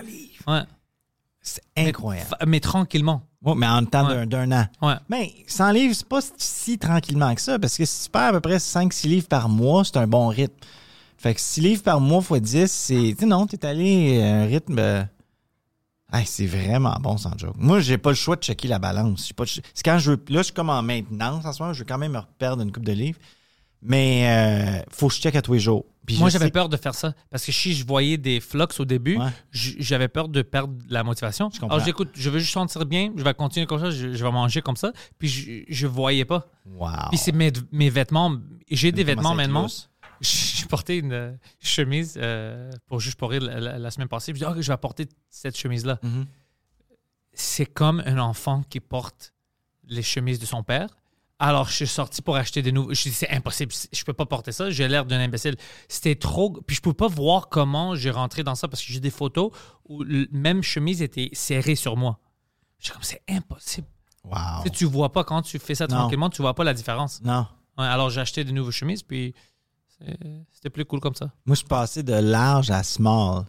[0.47, 0.61] Ouais.
[1.41, 2.35] C'est incroyable.
[2.47, 3.21] Mais tranquillement.
[3.43, 4.25] Ouais, mais en temps Ouais.
[4.25, 4.65] d'un- an.
[4.81, 4.95] Ouais.
[5.09, 8.31] Mais 100 livres, c'est pas si tranquillement que ça, parce que si tu perds à
[8.33, 10.55] peu près 5-6 livres par mois, c'est un bon rythme.
[11.17, 12.95] Fait que 6 livres par mois x 10, c'est.
[12.95, 14.77] Tu sais, non, t'es allé à un rythme.
[14.79, 15.03] euh,
[16.13, 17.55] hey, c'est vraiment bon, sans joke.
[17.57, 19.31] Moi, j'ai pas le choix de checker la balance.
[19.33, 19.43] Pas
[19.85, 20.23] quand je veux.
[20.29, 22.63] Là, je suis comme en maintenance en ce moment, je veux quand même me reperdre
[22.63, 23.19] une coupe de livres.
[23.81, 25.85] Mais euh, faut que je check à tous les jours.
[26.05, 27.13] Puis Moi, je j'avais sais- peur de faire ça.
[27.29, 29.29] Parce que si je voyais des flux au début, Ouais.
[29.51, 31.49] j- j'avais peur de perdre la motivation.
[31.49, 31.67] comprends.
[31.75, 34.31] Alors, j'écoute, je veux juste sentir bien, je vais continuer comme ça, je, je vais
[34.31, 34.93] manger comme ça.
[35.19, 36.47] Puis je, je voyais pas.
[36.65, 36.89] Wow.
[37.09, 38.35] Puis c'est mes, mes vêtements.
[38.71, 39.67] J'ai des vêtements maintenant.
[40.21, 44.31] J'ai porté une euh, chemise euh, pour juste pour rire la, la- la semaine passée.
[44.33, 45.99] Puis je dis, Ah, je vais porter cette chemise-là.
[46.01, 46.25] Mhm.
[47.33, 49.33] C'est comme un enfant qui porte
[49.87, 50.89] les chemises de son père.
[51.39, 52.93] Alors, je suis sorti pour acheter des nouveaux.
[52.93, 53.71] Je dis, c'est impossible.
[53.91, 54.71] Je peux pas porter ça.
[54.71, 55.55] J'ai l'air d'un imbécile.
[55.87, 56.59] C'était trop.
[56.65, 59.51] Puis je peux pas voir comment j'ai rentré dans ça parce que j'ai des photos
[59.87, 62.19] où la même chemise était serrée sur moi.
[62.79, 63.87] J'ai comme, c'est impossible.
[64.23, 64.33] Wow.
[64.57, 65.97] Tu sais, tu vois pas quand tu fais ça Non.
[65.97, 67.21] tranquillement, tu vois pas la différence.
[67.23, 67.45] Non.
[67.77, 69.35] Ouais, alors, j'ai acheté des nouvelles chemises, puis
[70.51, 71.25] c'était plus cool comme ça.
[71.45, 73.45] Moi, je suis passé de large à small.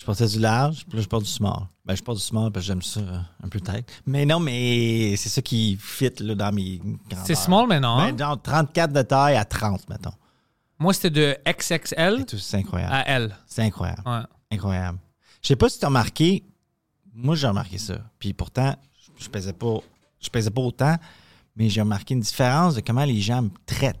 [0.00, 1.66] Je portais du large, puis là, je porte du small.
[1.84, 3.86] Ben, je porte du small parce que j'aime ça euh, un peu tête.
[4.06, 6.80] Mais non, mais c'est ça qui fit là, dans mes.
[7.24, 7.98] C'est small maintenant.
[7.98, 8.12] hein?
[8.12, 10.12] Ben, genre 34 de taille à 30, mettons.
[10.78, 12.92] Moi, c'était de XXL C'est incroyable.
[12.94, 13.36] à L.
[13.46, 14.02] C'est incroyable.
[14.06, 14.22] Ouais.
[14.50, 14.98] Incroyable.
[15.42, 16.44] Je sais pas si tu as remarqué,
[17.12, 17.98] moi, j'ai remarqué ça.
[18.18, 18.74] Puis pourtant,
[19.18, 19.76] je, je pesais pas,
[20.18, 20.96] je pesais pas autant,
[21.56, 24.00] mais j'ai remarqué une différence de comment les gens me traitent.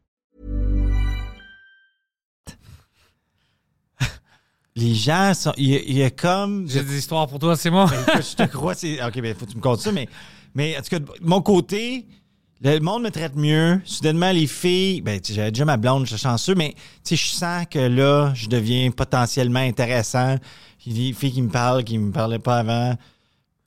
[4.75, 5.51] Les gens sont.
[5.57, 5.67] Il
[5.97, 6.65] y, a- comme.
[6.69, 7.85] J'ai des histoires pour toi, c'est moi.
[8.07, 9.03] Écoute, je te crois, c'est.
[9.03, 10.07] Ok, ben, faut que tu me comptes ça, mais.
[10.55, 12.05] Mais en tout cas, de mon côté,
[12.61, 13.81] le monde me traite mieux.
[13.83, 15.01] Soudainement, les filles.
[15.01, 18.31] Ben, j'avais déjà ma blonde, je suis chanceux, mais tu sais, je sens que là,
[18.33, 20.37] je deviens potentiellement intéressant.
[20.85, 22.95] Il y a des filles qui me parlent, qui me parlaient pas avant.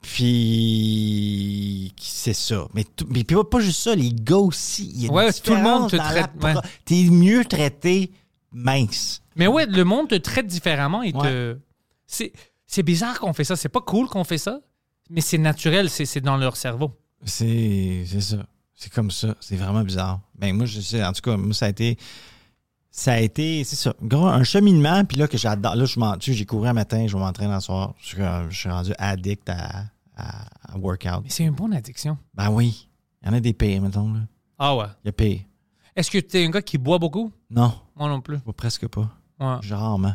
[0.02, 1.92] Puis.
[2.00, 2.66] C'est ça.
[2.74, 4.90] Mais, mais puis pas, juste ça, les gars aussi.
[4.94, 6.54] Il y a Ouais, tout le monde te traite- ouais.
[6.84, 8.10] T'es mieux traité
[8.54, 9.22] mince.
[9.36, 11.00] Mais ouais, le monde te traite différemment.
[11.00, 11.12] Ouais.
[11.12, 11.58] te...
[12.06, 13.56] c'est, bizarre qu'on fait ça.
[13.56, 14.60] C'est pas cool qu'on fait ça,
[15.10, 15.90] mais c'est naturel.
[15.90, 16.92] C'est, dans leur cerveau.
[17.24, 18.46] C'est c'est ça.
[18.74, 19.34] C'est comme ça.
[19.40, 20.20] C'est vraiment bizarre.
[20.36, 21.98] Ben moi, je sais, en tout cas, moi, ça a été.
[22.96, 25.74] Ça a été, c'est ça, gros, un cheminement, puis là, que j'adore.
[25.74, 27.92] Là, je m'en, tu j'ai couru un matin, je vais m'entraîner un soir.
[27.98, 28.16] Je suis,
[28.50, 29.86] je suis rendu addict à,
[30.16, 31.24] à, à workout.
[31.24, 32.16] Mais c'est une bonne addiction.
[32.34, 32.88] Ben oui.
[33.20, 34.20] Il y en a des pires, mettons, là.
[34.60, 34.86] Ah ouais.
[35.02, 35.40] Il y a pire.
[35.96, 37.32] Est-ce que tu es un gars qui boit beaucoup?
[37.50, 38.38] Non, Moi non plus.
[38.56, 39.08] presque pas.
[39.40, 39.56] Ouais.
[39.62, 40.14] Je- Rarement.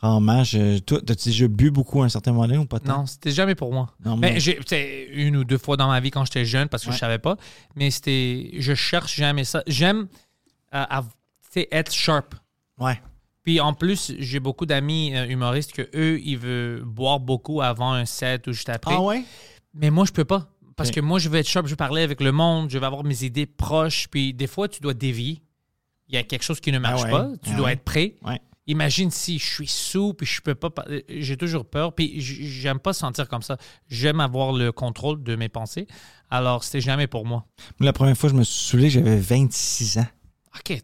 [0.00, 0.42] Rarement.
[0.44, 2.98] Je, toi, t'as-tu déjà bu beaucoup à un certain moment donné ou pas tant?
[2.98, 3.90] Non, c'était jamais pour moi.
[4.04, 6.82] Non, Mais j'ai peut-être une ou deux fois dans ma vie quand j'étais jeune parce
[6.82, 6.94] que Ouais.
[6.94, 7.36] je savais pas.
[7.76, 8.50] Mais c'était.
[8.58, 9.62] Je cherche jamais ça.
[9.66, 10.08] J'aime
[10.74, 10.84] euh,
[11.70, 12.34] être sharp.
[12.78, 13.00] Ouais.
[13.44, 17.92] Puis en plus, j'ai beaucoup d'amis euh, humoristes que eux, ils veulent boire beaucoup avant
[17.92, 18.94] un set ou juste après.
[18.96, 19.24] Ah ouais?
[19.74, 20.48] Mais moi, je peux pas.
[20.76, 22.84] Parce que moi, je veux être sharp, je veux parler avec le monde, je veux
[22.84, 24.08] avoir mes idées proches.
[24.08, 25.42] Puis des fois, tu dois dévier.
[26.12, 27.10] Il y a quelque chose qui ne marche ouais.
[27.10, 27.28] pas.
[27.42, 27.72] Tu Ah dois ouais.
[27.72, 28.14] être prêt.
[28.24, 28.40] Ouais.
[28.68, 30.72] Imagine si je suis sous puis je peux pas.
[31.08, 31.94] J'ai toujours peur.
[31.94, 33.56] Puis j'aime pas sentir comme ça.
[33.88, 35.86] J'aime avoir le contrôle de mes pensées.
[36.30, 37.46] Alors, c'était jamais pour moi.
[37.80, 40.06] La première fois, je me suis saoulé, j'avais 26 ans.
[40.54, 40.80] OK.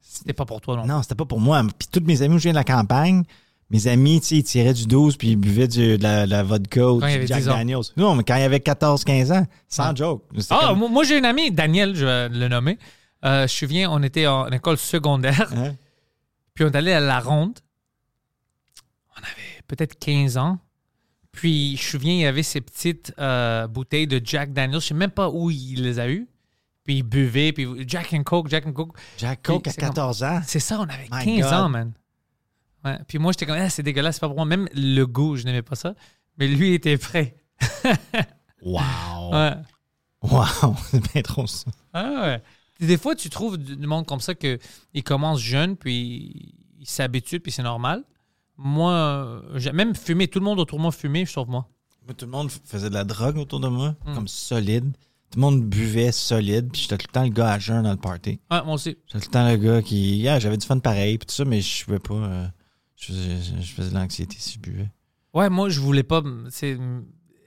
[0.00, 0.86] C'était pas pour toi non?
[0.86, 1.62] Non, c'était pas pour moi.
[1.78, 3.24] Puis tous mes amis où je viens de la campagne,
[3.70, 6.30] mes amis, tu sais, ils tiraient du 12 puis ils buvaient du- de, la, de
[6.30, 7.52] la vodka ou du Jack 10 ans.
[7.58, 7.80] Daniels.
[7.96, 9.94] Non, mais quand il y avait 14-15 ans, sans Ah.
[9.94, 10.24] joke.
[10.50, 12.78] Ah, comme- moi, j'ai un ami, Daniel, je vais le nommer.
[13.24, 15.74] Euh, je me souviens, on était en école secondaire, Hein?
[16.54, 17.58] puis on est allé à la ronde.
[19.16, 20.58] On avait peut-être 15 ans.
[21.32, 24.80] Puis je me souviens, il y avait ces petites euh, bouteilles de Jack Daniels.
[24.80, 26.28] Je sais même pas où il les a eues.
[26.84, 28.96] Puis il buvait, puis Jack and Coke, Jack and Coke.
[29.18, 30.40] Jack Coke à c'est comme- 14 ans?
[30.46, 31.52] C'est ça, on avait My 15 God.
[31.52, 31.92] ans, man.
[32.84, 32.98] Ouais.
[33.06, 34.46] Puis moi, j'étais comme, Ah, c'est dégueulasse, c'est pas pour moi.
[34.46, 35.94] Même le goût, je n'aimais pas ça.
[36.38, 37.36] Mais lui, il était prêt.
[38.62, 38.80] Wow.
[39.32, 39.54] Ouais.
[40.22, 40.74] Wow.
[40.90, 41.70] C'est bien trop ça.
[41.92, 42.42] Ah ouais.
[42.80, 44.58] Des fois, tu trouves du monde comme ça que
[44.94, 48.04] il commence jeune, puis il s'habitue, puis c'est normal.
[48.56, 51.68] Moi, euh, j'ai même fumé, tout le monde autour de moi fumait, sauf moi.
[52.16, 54.14] Tout le monde faisait de la drogue autour de moi, Hmm.
[54.14, 54.96] comme solide.
[55.30, 57.90] Tout le monde buvait solide, puis j'étais tout le temps le gars à jeun dans
[57.90, 58.40] le party.
[58.50, 58.96] Ouais, moi aussi.
[59.06, 60.16] J'étais tout le temps le gars qui.
[60.18, 62.14] Yeah, j'avais du fun pareil, puis tout ça, mais je pouvais pas.
[62.14, 62.46] euh,
[62.96, 64.90] je, faisais, je faisais de l'anxiété si je buvais.
[65.34, 66.22] Ouais, moi, je voulais pas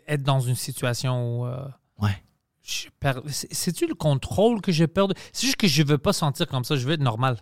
[0.07, 1.45] être dans une situation où.
[1.47, 1.67] euh,
[1.99, 2.21] Ouais.
[2.63, 5.15] C'est-tu le contrôle que j'ai peur de.
[5.33, 7.37] C'est juste que je veux pas sentir comme ça, je veux être normal.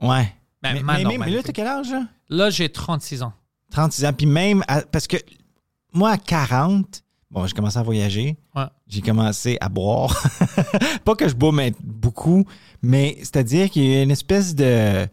[0.00, 0.32] Ouais.
[0.62, 2.06] Ben, mais, ma mais- mais- là, t'as quel âge, là?
[2.28, 3.32] Là, j'ai 36 ans.
[3.70, 4.12] 36 ans.
[4.12, 5.16] Puis même, à- parce que
[5.92, 8.36] moi, à 40, bon, j'ai commencé à voyager.
[8.54, 8.64] Ouais.
[8.88, 10.22] J'ai commencé à boire.
[11.04, 12.44] pas que je bois mais beaucoup,
[12.82, 15.06] mais c'est-à-dire qu'il y a une espèce de.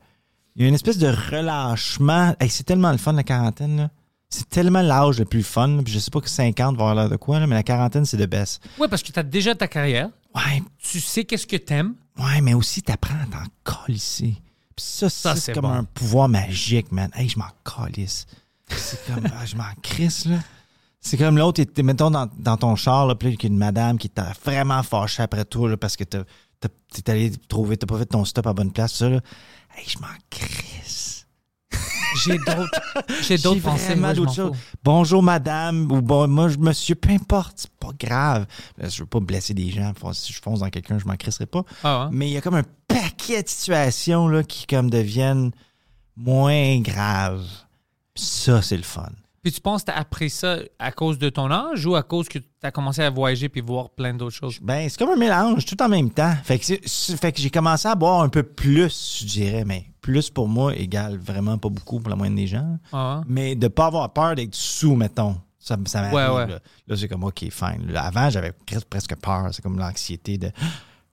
[0.55, 2.36] Il y a une espèce de relâchement.
[2.39, 3.89] Hey, c'est tellement le fun, la quarantaine, là.
[4.34, 5.82] C'est tellement l'âge le plus fun.
[5.84, 8.05] Puis je sais pas que 50 va avoir l'air de quoi, là, mais la quarantaine,
[8.05, 8.63] c'est le best.
[8.79, 11.93] Ouais, parce que tu as déjà ta carrière, Ouais, tu sais qu'est-ce que t'aimes.
[12.17, 14.36] ouais, mais aussi, t'apprends à t'en calisser.
[14.75, 15.69] Puis ça, Ça, ça c'est comme bon.
[15.71, 17.11] un pouvoir magique, man.
[17.13, 18.25] Hey, je m'en calisse.
[18.69, 20.38] C'est comme, ah, je m'en crisse, là.
[21.01, 23.49] C'est comme l'autre, t'es- mettons dans, dans ton char, là, puis là, il y a
[23.49, 26.23] une madame qui t'a vraiment fâché après toi, là, parce que t'es
[27.11, 29.19] allé trouver, t'as pas fait ton stop à bonne place, ça, là.
[29.75, 31.01] Hey, je m'en crisse.
[32.16, 32.82] J'ai d'autres,
[33.22, 33.95] j'ai d'autres pensées.
[33.95, 34.51] moi, je.
[34.84, 38.45] Bonjour, madame, ou bon, moi, monsieur, peu importe, c'est pas grave.
[38.82, 39.93] Je veux pas blesser des gens.
[40.14, 41.64] Si je fonce dans quelqu'un, je m'en crisserai pas.
[41.84, 42.09] Ah ouais.
[42.12, 45.51] Mais il y a comme un paquet de situations là, qui comme deviennent
[46.18, 47.45] moins graves.
[48.16, 49.09] Ça, c'est le fun.
[49.44, 52.04] Puis tu penses que tu as appris ça à cause de ton âge ou à
[52.04, 54.60] cause que tu as commencé à voyager puis voir plein d'autres choses?
[54.62, 56.34] Ben, c'est comme un mélange, tout en même temps.
[56.44, 60.30] Fait que, fait que j'ai commencé à boire un peu plus, je dirais, mais plus
[60.30, 62.78] pour moi égale vraiment pas beaucoup pour la moyenne des gens.
[62.94, 63.22] Ah.
[63.28, 65.38] Mais de pas avoir peur d'être sous, mettons.
[65.58, 66.16] Ça, ça m'arrive.
[66.16, 66.48] Ouais, ouais.
[66.48, 67.88] Là, Là, c'est comme, OK, fine.
[67.92, 68.52] Là, avant, j'avais
[68.89, 69.50] presque, peur.
[69.54, 70.52] C'est comme l'anxiété de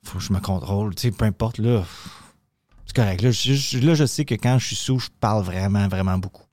[0.02, 0.94] faut que je me contrôle.
[0.94, 1.82] Tu sais, peu importe, là.
[2.86, 3.20] C'est correct.
[3.20, 6.44] Là je- là, je sais que quand je suis sous, je parle vraiment, vraiment beaucoup.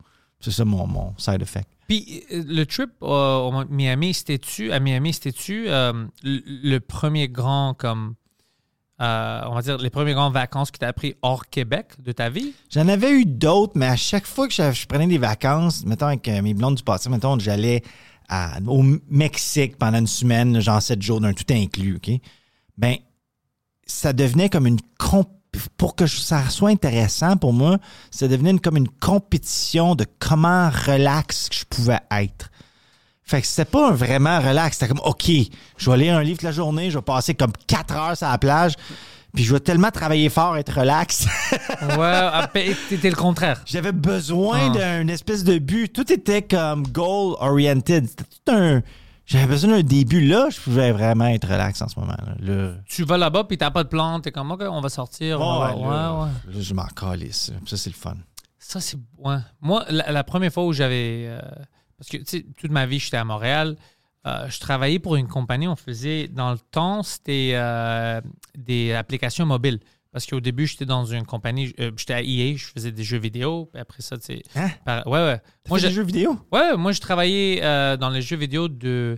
[0.45, 1.67] C'est ça mon, mon side effect.
[1.87, 7.27] Puis euh, le trip euh, au Miami, c'était-tu, à Miami, c'était-tu euh, le, le premier
[7.27, 8.13] grand, comme,
[9.01, 12.11] euh, on va dire, les premières grandes vacances que tu as pris hors Québec de
[12.11, 12.53] ta vie?
[12.69, 16.05] J'en avais eu d'autres, mais à chaque fois que je, je prenais des vacances, mettons
[16.05, 17.81] avec mes blondes du passé, mettons, j'allais
[18.67, 22.11] au Mexique pendant une semaine, genre sept jours d'un tout inclus, OK?
[22.77, 22.97] Ben,
[23.87, 25.27] ça devenait comme une comp
[25.77, 27.77] pour que ça soit intéressant pour moi,
[28.11, 32.49] ça devenait une- comme une compétition de comment relax que je pouvais être.
[33.23, 34.77] Fait que c'était pas un vraiment relax.
[34.77, 35.31] C'était comme, OK,
[35.77, 38.27] je vais lire un livre toute la journée, je vais passer comme quatre heures sur
[38.27, 38.73] la plage,
[39.33, 41.25] puis je vais tellement travailler fort, être relax.
[41.81, 43.61] Ouais, ah, ben, le contraire.
[43.65, 44.77] J'avais besoin Ah.
[44.77, 45.91] d'un espèce de but.
[45.91, 48.07] Tout était comme goal-oriented.
[48.07, 48.81] C'était tout un.
[49.25, 50.21] J'avais besoin d'un début.
[50.27, 52.15] Là, je pouvais vraiment être relax en ce moment.
[52.39, 55.39] Là, Tu vas là-bas puis t'as pas de plan, t'es comme, OK, on va sortir.
[55.39, 56.29] Ouais, là, ouais, ouais.
[56.53, 57.51] là, je m'en calisse.
[57.65, 58.15] Ça, c'est le fun.
[58.59, 58.97] Ça, c'est.
[59.17, 59.37] Ouais.
[59.61, 61.25] Moi, la, la première fois où j'avais.
[61.27, 61.39] euh,
[61.97, 62.17] parce que,
[62.53, 63.75] toute ma vie, j'étais à Montréal.
[64.27, 65.67] euh, je travaillais pour une compagnie.
[65.67, 66.27] On faisait.
[66.27, 68.21] Dans le temps, c'était euh,
[68.57, 69.79] des applications mobiles.
[70.15, 71.73] Parce qu'au début, j'étais dans une compagnie.
[71.81, 73.65] euh, j'étais à EA, je faisais des jeux vidéo.
[73.73, 74.43] Puis après ça, tu sais.
[74.55, 74.69] Hein?
[74.85, 75.41] par- ouais, ouais.
[75.67, 76.39] Moi, j'ai des jeux vidéo?
[76.53, 79.17] Ouais, moi, je travaillais euh, dans les jeux vidéo de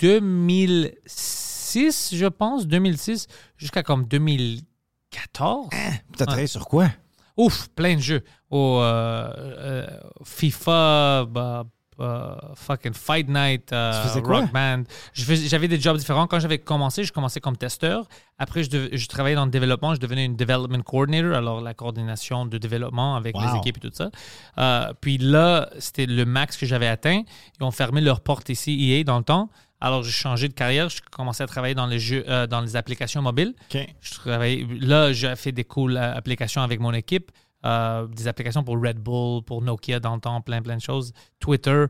[0.00, 5.68] 2006, je pense, 2006, jusqu'à comme 2014.
[6.16, 6.88] T'as travaillé sur quoi?
[7.36, 8.24] Ouf, plein de jeux.
[8.50, 9.86] Au euh,
[10.24, 11.66] FIFA, bah,
[12.00, 13.92] bah, fucking Fight Night, euh?
[14.24, 14.82] Rock Band.
[15.14, 16.26] J'avais des jobs différents.
[16.26, 18.08] Quand j'avais commencé, je commençais comme testeur.
[18.38, 19.94] Après, je, dev- je travaillais dans le développement.
[19.94, 23.58] Je devenais une development coordinator, alors la coordination de développement avec les Wow.
[23.58, 24.10] équipes et tout ça.
[24.58, 27.22] Euh, puis là, c'était le max que j'avais atteint.
[27.60, 29.50] Ils ont fermé leur porte ici, EA, dans le temps.
[29.82, 30.88] Alors, j'ai changé de carrière.
[30.88, 33.54] Je commençais à travailler dans les jeux, euh, dans les applications mobiles.
[34.00, 37.30] Je là, j'ai fait des cool euh, applications avec mon équipe.
[37.64, 41.12] Euh, des applications pour Red Bull, pour Nokia dans le temps, plein, plein de choses.
[41.38, 41.84] Twitter.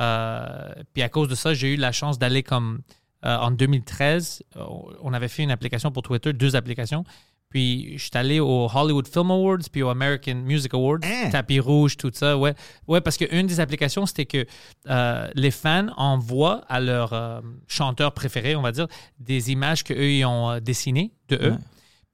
[0.00, 2.80] euh, puis à cause de ça, j'ai eu la chance d'aller comme
[3.24, 4.42] euh, en 2013.
[4.56, 4.64] euh,
[5.02, 7.04] On avait fait une application pour Twitter, deux applications.
[7.48, 11.30] Puis je suis allé au Hollywood Film Awards, puis au American Music Awards, Hein?
[11.30, 12.36] tapis rouge, tout ça.
[12.36, 12.52] Ouais,
[12.88, 14.44] ouais parce qu'une des applications, c'était que
[14.90, 18.88] euh, les fans envoient à leur euh, chanteur préféré, on va dire,
[19.20, 21.50] des images qu'eux ils ont dessinées de eux.
[21.52, 21.58] Ouais.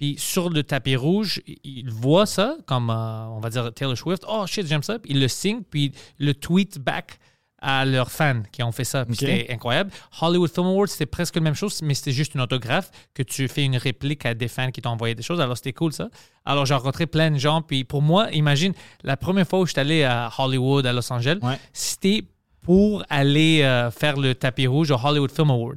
[0.00, 3.96] Puis sur le tapis rouge, il- il voit ça, comme euh, on va dire Taylor
[3.96, 4.24] Swift.
[4.26, 4.98] Oh shit, j'aime ça.
[4.98, 7.18] Puis il le signe, puis le tweet back
[7.62, 9.04] à leurs fans qui ont fait ça.
[9.12, 9.90] C'était incroyable.
[10.22, 13.46] Hollywood Film Awards, c'était presque la même chose, mais c'était juste une autographe que tu
[13.48, 15.42] fais une réplique à des fans qui t'ont envoyé des choses.
[15.42, 16.08] Alors c'était cool ça.
[16.46, 17.60] Alors j'ai rencontré plein de gens.
[17.60, 18.72] Puis pour moi, imagine,
[19.04, 21.58] la première fois où je suis allé à Hollywood, à Los Angeles, Ouais.
[21.74, 22.24] c'était
[22.62, 25.74] pour aller euh, faire le tapis rouge au Hollywood Film Awards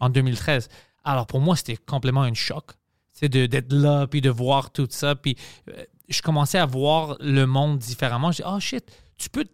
[0.00, 0.68] en 2013.
[1.04, 2.64] Alors pour moi, c'était complètement un choc.
[3.28, 5.14] D'être là, puis de voir tout ça.
[5.14, 5.36] Puis
[5.68, 8.32] euh, je commençais à voir le monde différemment.
[8.32, 8.84] Je dis, oh shit,
[9.16, 9.44] tu peux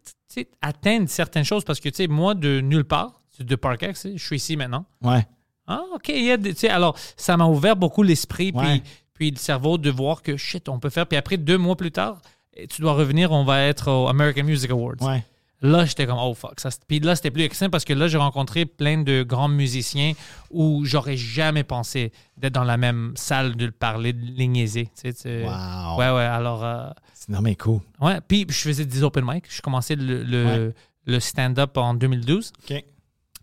[0.62, 4.36] atteindre certaines choses parce que, tu sais, moi, de nulle part, de Parkex, je suis
[4.36, 4.84] ici maintenant.
[5.02, 5.26] Ouais.
[5.66, 6.08] Ah, OK.
[6.10, 8.80] il y a des- alors, ça m'a ouvert beaucoup l'esprit, Ouais.
[8.80, 8.82] puis,
[9.14, 11.06] puis le cerveau de voir que shit, on peut faire.
[11.06, 12.20] Puis après, deux mois plus tard,
[12.70, 14.94] tu dois revenir, on va être au American Music Awards.
[15.02, 15.24] Ouais.
[15.62, 16.60] Là, j'étais comme, oh fuck.
[16.60, 20.12] Ça, puis là, c'était plus excitant parce que là, j'ai rencontré plein de grands musiciens
[20.50, 24.90] où j'aurais jamais pensé d'être dans la même salle, de le parler, de les niaiser.
[25.02, 25.98] Tu sais, Wow.
[25.98, 26.24] Ouais, ouais.
[26.24, 27.80] Alors, euh, C'est non, mais cool.
[28.02, 28.20] ouais.
[28.28, 29.44] Puis je faisais des open mic.
[29.48, 30.74] Je commençais le, le, Ouais.
[31.06, 32.52] le stand-up en 2012.
[32.70, 32.84] OK.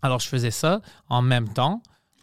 [0.02, 1.82] Alors, je faisais ça en même temps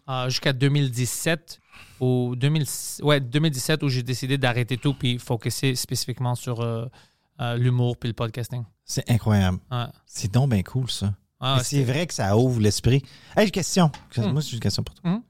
[0.10, 1.60] euh, jusqu'à 2017
[2.00, 2.64] ou 2000,
[3.04, 6.86] ouais, 2017 où j'ai décidé d'arrêter tout puis focuser spécifiquement sur euh,
[7.42, 8.64] euh, l'humour puis le podcasting.
[8.86, 9.60] C'est incroyable.
[9.72, 9.86] Ouais.
[10.06, 11.14] C'est donc bien cool, ça.
[11.40, 13.02] Ah, c'est vrai que ça ouvre l'esprit.
[13.36, 13.92] Hey, j'ai une question.
[14.16, 14.28] Hmm.
[14.32, 15.10] Moi, j'ai une question pour toi.
[15.10, 15.22] Hmm?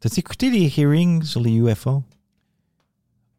[0.00, 2.02] T'as-tu écouté les hearings sur les UFO?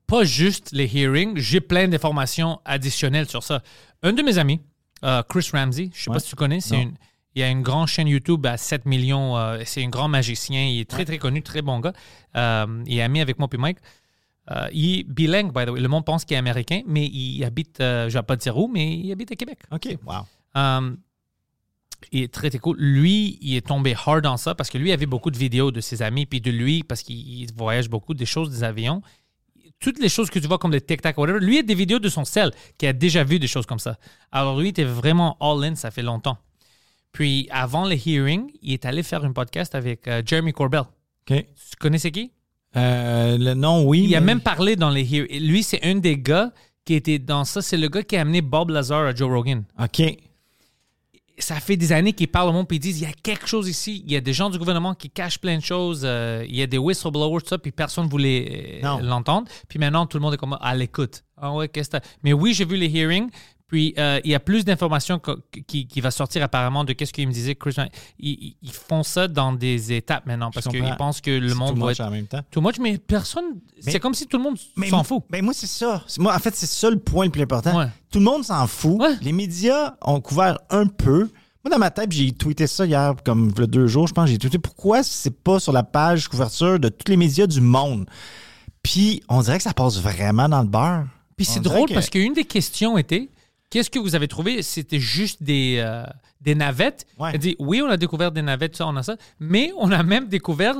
[0.06, 3.64] pas juste les hearings, j'ai plein d'informations additionnelles sur ça.
[4.04, 4.62] Un de mes amis,
[5.04, 6.16] euh, Chris Ramsey, je sais Ouais.
[6.16, 6.94] pas si tu connais, c'est une,
[7.36, 10.62] il y a une grande chaîne YouTube à 7 millions, euh, c'est un grand magicien,
[10.66, 11.94] il est très très connu, très bon gars.
[12.36, 13.78] Euh, il est ami avec moi puis Mike.
[14.52, 15.80] Euh, il est bilingue, by the way.
[15.80, 18.68] Le monde pense qu'il est américain, mais il habite, euh, je vais pas dire où,
[18.68, 19.60] mais il habite à Québec.
[19.72, 19.98] OK.
[20.06, 20.28] Wow.
[20.58, 20.96] Euh,
[22.12, 22.78] il est très, très cool.
[22.78, 25.80] Lui, il est tombé hard dans ça parce que lui avait beaucoup de vidéos de
[25.80, 29.02] ses amis, puis de lui, parce qu'il il voyage beaucoup, des choses des avions.
[29.80, 32.00] Toutes les choses que tu vois comme des tic-tac, whatever, lui, il a des vidéos
[32.00, 33.98] de son sel qui a déjà vu des choses comme ça.
[34.32, 36.38] Alors lui, il était vraiment all-in, ça fait longtemps.
[37.12, 40.82] Puis avant les hearings, il est allé faire un podcast avec euh, Jeremy Corbell.
[40.82, 41.46] OK.
[41.46, 42.32] Tu connais c'est qui?
[42.76, 44.06] Euh, le nom, oui.
[44.08, 45.40] Il a même parlé dans les hearings.
[45.42, 46.52] Lui, c'est un des gars
[46.86, 47.62] qui était dans ça.
[47.62, 49.64] C'est le gars qui a amené Bob Lazar à Joe Rogan.
[49.82, 50.02] OK.
[51.40, 53.48] ça fait des années qu'ils parlent au monde puis ils disent il y a quelque
[53.48, 54.04] chose ici.
[54.06, 56.02] Il y a des gens du gouvernement qui cachent plein de choses.
[56.04, 59.48] euh, il y a des whistleblowers, tout ça, puis personne ne voulait euh, l'entendre.
[59.68, 61.24] Puis maintenant, tout le monde est comme à l'écoute.
[61.38, 63.30] Ah ouais, qu'est-ce que Mais oui, j'ai vu les hearings.
[63.68, 65.20] Puis euh, il y a plus d'informations
[65.68, 67.56] qui, qui va sortir apparemment de qu'est-ce qu'il me disait.
[67.56, 67.76] Chris,
[68.20, 72.02] ils, font ça dans des étapes maintenant parce qu'ils pensent que le monde much être
[72.02, 72.42] en même temps.
[72.58, 73.46] much, mais personne.
[73.84, 75.24] Mais- c'est comme si tout le monde Mais s'en fout.
[75.30, 76.04] Ben moi, c'est ça.
[76.20, 77.78] Moi, en fait, c'est ça le point le plus important.
[77.78, 77.88] Ouais.
[78.12, 79.00] Tout le monde s'en fout.
[79.02, 79.16] Ouais.
[79.22, 81.30] Les médias ont couvert un peu.
[81.64, 84.30] Moi, dans ma tête, j'ai tweeté ça hier, comme a deux jours, je pense.
[84.30, 88.06] J'ai tweeté pourquoi c'est pas sur la page couverture de tous les médias du monde?
[88.84, 91.06] Puis, on dirait que ça passe vraiment dans le beurre.
[91.38, 93.30] Puis c'est drôle que- parce qu'une des questions était
[93.74, 94.62] qu'est-ce que vous avez trouvé?
[94.62, 96.04] C'était juste des, euh,
[96.42, 97.08] des navettes.
[97.18, 97.32] Ouais.
[97.34, 99.16] Elle dit oui, on a découvert des navettes, ça, on a ça.
[99.40, 100.76] Mais on a même découvert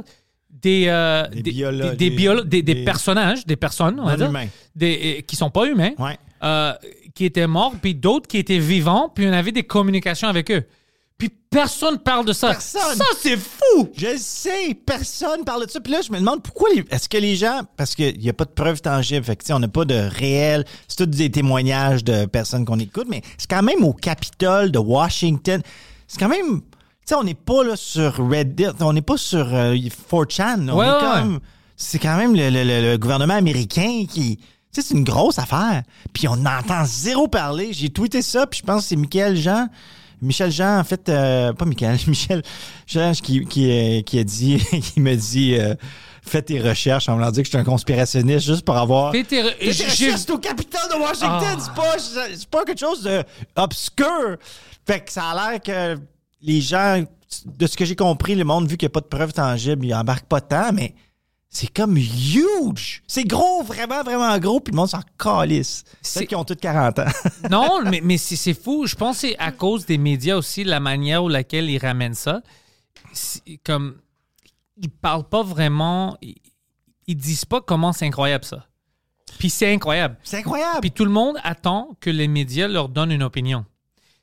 [0.52, 4.32] des, euh, Des des, biolo- biolo- personnages, des personnes, on va dire,
[4.76, 6.18] des, qui sont pas humains, Ouais.
[6.44, 6.74] euh,
[7.16, 10.64] qui étaient morts, puis d'autres qui étaient vivants, puis on avait des communications avec eux.
[11.18, 12.50] Puis personne parle de ça.
[12.50, 12.98] Personne.
[12.98, 13.90] Ça, c'est fou!
[13.96, 15.80] Je sais, personne parle de ça.
[15.80, 18.34] Puis là, je me demande pourquoi les- est-ce que les gens, parce qu'il n'y a
[18.34, 21.06] pas de preuves tangibles, fait que, tu sais, on n'a pas de réel, c'est tous
[21.06, 25.62] des témoignages de personnes qu'on écoute, mais c'est quand même au Capitole de Washington.
[26.08, 26.68] C'est quand même, tu
[27.06, 30.68] sais, on n'est pas là sur Reddit, on n'est pas sur euh, 4chan.
[30.70, 31.40] On Ouais, est ouais, comme,
[31.78, 35.38] c'est quand même le, le- le- le gouvernement américain qui, tu sais, c'est une grosse
[35.38, 35.84] affaire.
[36.12, 37.72] Puis on entend zéro parler.
[37.72, 39.68] J'ai tweeté ça, puis je pense que c'est Michael Jean.
[40.24, 42.42] Michel Jean, en fait, euh, pas Michael, Michel
[42.88, 44.58] Jean qui, qui, euh, qui a dit,
[44.94, 45.76] qui me dit, euh,
[46.26, 47.10] fais tes recherches.
[47.10, 49.12] On me l'a dit que je suis un conspirationniste juste pour avoir.
[49.12, 51.30] Fais tes re- Fais tes j'ai- recherches, au Capitole de Washington.
[51.30, 51.58] Ah.
[51.60, 53.24] C'est pas, c'est pas quelque chose de
[53.56, 54.38] obscur.
[54.86, 56.00] Fait que ça a l'air que
[56.42, 57.04] les gens,
[57.46, 59.86] de ce que j'ai compris, le monde, vu qu'il n'y a pas de preuves tangibles,
[59.86, 60.94] ils embarquent pas tant, mais
[61.56, 63.04] c'est comme huge.
[63.08, 65.84] C'est gros, vraiment, vraiment gros, puis le monde s'en calisse.
[66.02, 67.06] C'est- C'est qu'ils ont tous 40 ans.
[67.52, 68.88] non, mais, mais c'est fou.
[68.88, 72.16] Je pense que c'est à cause des médias aussi, la manière où laquelle ils ramènent
[72.16, 72.42] ça.
[73.64, 73.98] Comme,
[74.78, 76.36] ils parlent pas vraiment, ils,
[77.08, 78.66] ils disent pas comment c'est incroyable ça.
[79.38, 80.18] Puis c'est incroyable.
[80.24, 80.82] c'est incroyable.
[80.82, 83.66] Puis tout le monde attend que les médias leur donnent une opinion.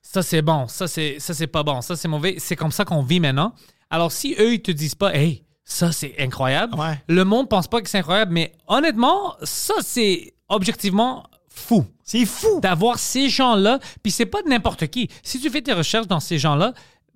[0.02, 2.36] Ça c'est bon, ça c'est ça c'est pas bon, ça c'est mauvais.
[2.38, 3.54] C'est comme ça qu'on vit maintenant.
[3.90, 7.00] Alors si eux ils te disent pas, hey, ça c'est incroyable, Ouais.
[7.08, 12.60] le monde pense pas que c'est incroyable, mais honnêtement, ça c'est objectivement fou c'est fou.
[12.60, 15.08] d'avoir ces gens-là, puis c'est pas de n'importe qui.
[15.22, 16.72] Si tu fais tes recherches dans ces gens-là,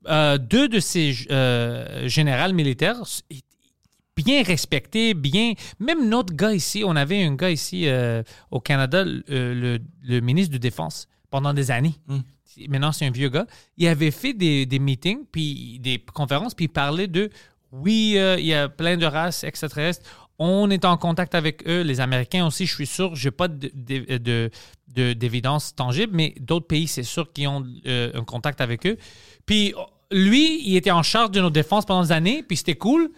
[0.07, 3.03] euh, deux de ces euh, générales militaires,
[4.17, 5.55] bien respecté, bien.
[5.81, 10.53] Même notre gars ici, on avait un gars ici euh, au Canada, le, le- ministre
[10.53, 11.95] de Défense, pendant des années.
[12.69, 13.47] Maintenant, c'est un vieux gars.
[13.77, 17.31] Il avait fait des, des meetings, puis des conférences, puis il parlait de
[17.83, 20.03] oui, euh, il y a plein de races extraterrestres.
[20.39, 23.15] On est en contact avec eux, les Américains aussi, je suis sûr.
[23.15, 24.51] Je n'ai pas de- de- de-
[24.95, 28.97] de- d'évidence tangible, mais d'autres pays, c'est sûr qu'ils ont euh, un contact avec eux.
[29.47, 29.75] Puis
[30.11, 33.11] lui, il était en charge de nos défenses pendant des années, puis c'était cool.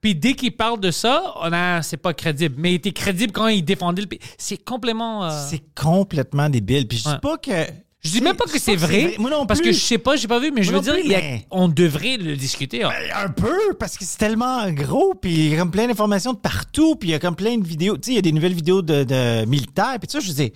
[0.00, 2.56] Puis dès qu'il parle de ça, on a, c'est pas crédible.
[2.58, 4.18] Mais il était crédible quand il défendait le pays.
[4.36, 5.24] C'est complètement.
[5.24, 6.86] euh, C'est complètement débile.
[6.86, 7.14] Puis je Ouais.
[7.14, 7.70] dis pas que.
[8.04, 9.70] Je dis même pas que c'est vrai, Moi non parce plus.
[9.70, 11.20] que je sais pas, j'ai pas vu, mais je veux dire, plus, il y a-
[11.20, 12.84] mais- on devrait le discuter.
[12.84, 12.90] hein.
[13.16, 16.38] Un peu, parce que c'est tellement gros, puis il y a comme plein d'informations de
[16.38, 17.96] partout, puis il y a comme plein de vidéos.
[17.96, 20.30] Tu sais, il y a des nouvelles vidéos de, de militaires, puis tout ça, je
[20.32, 20.52] dis,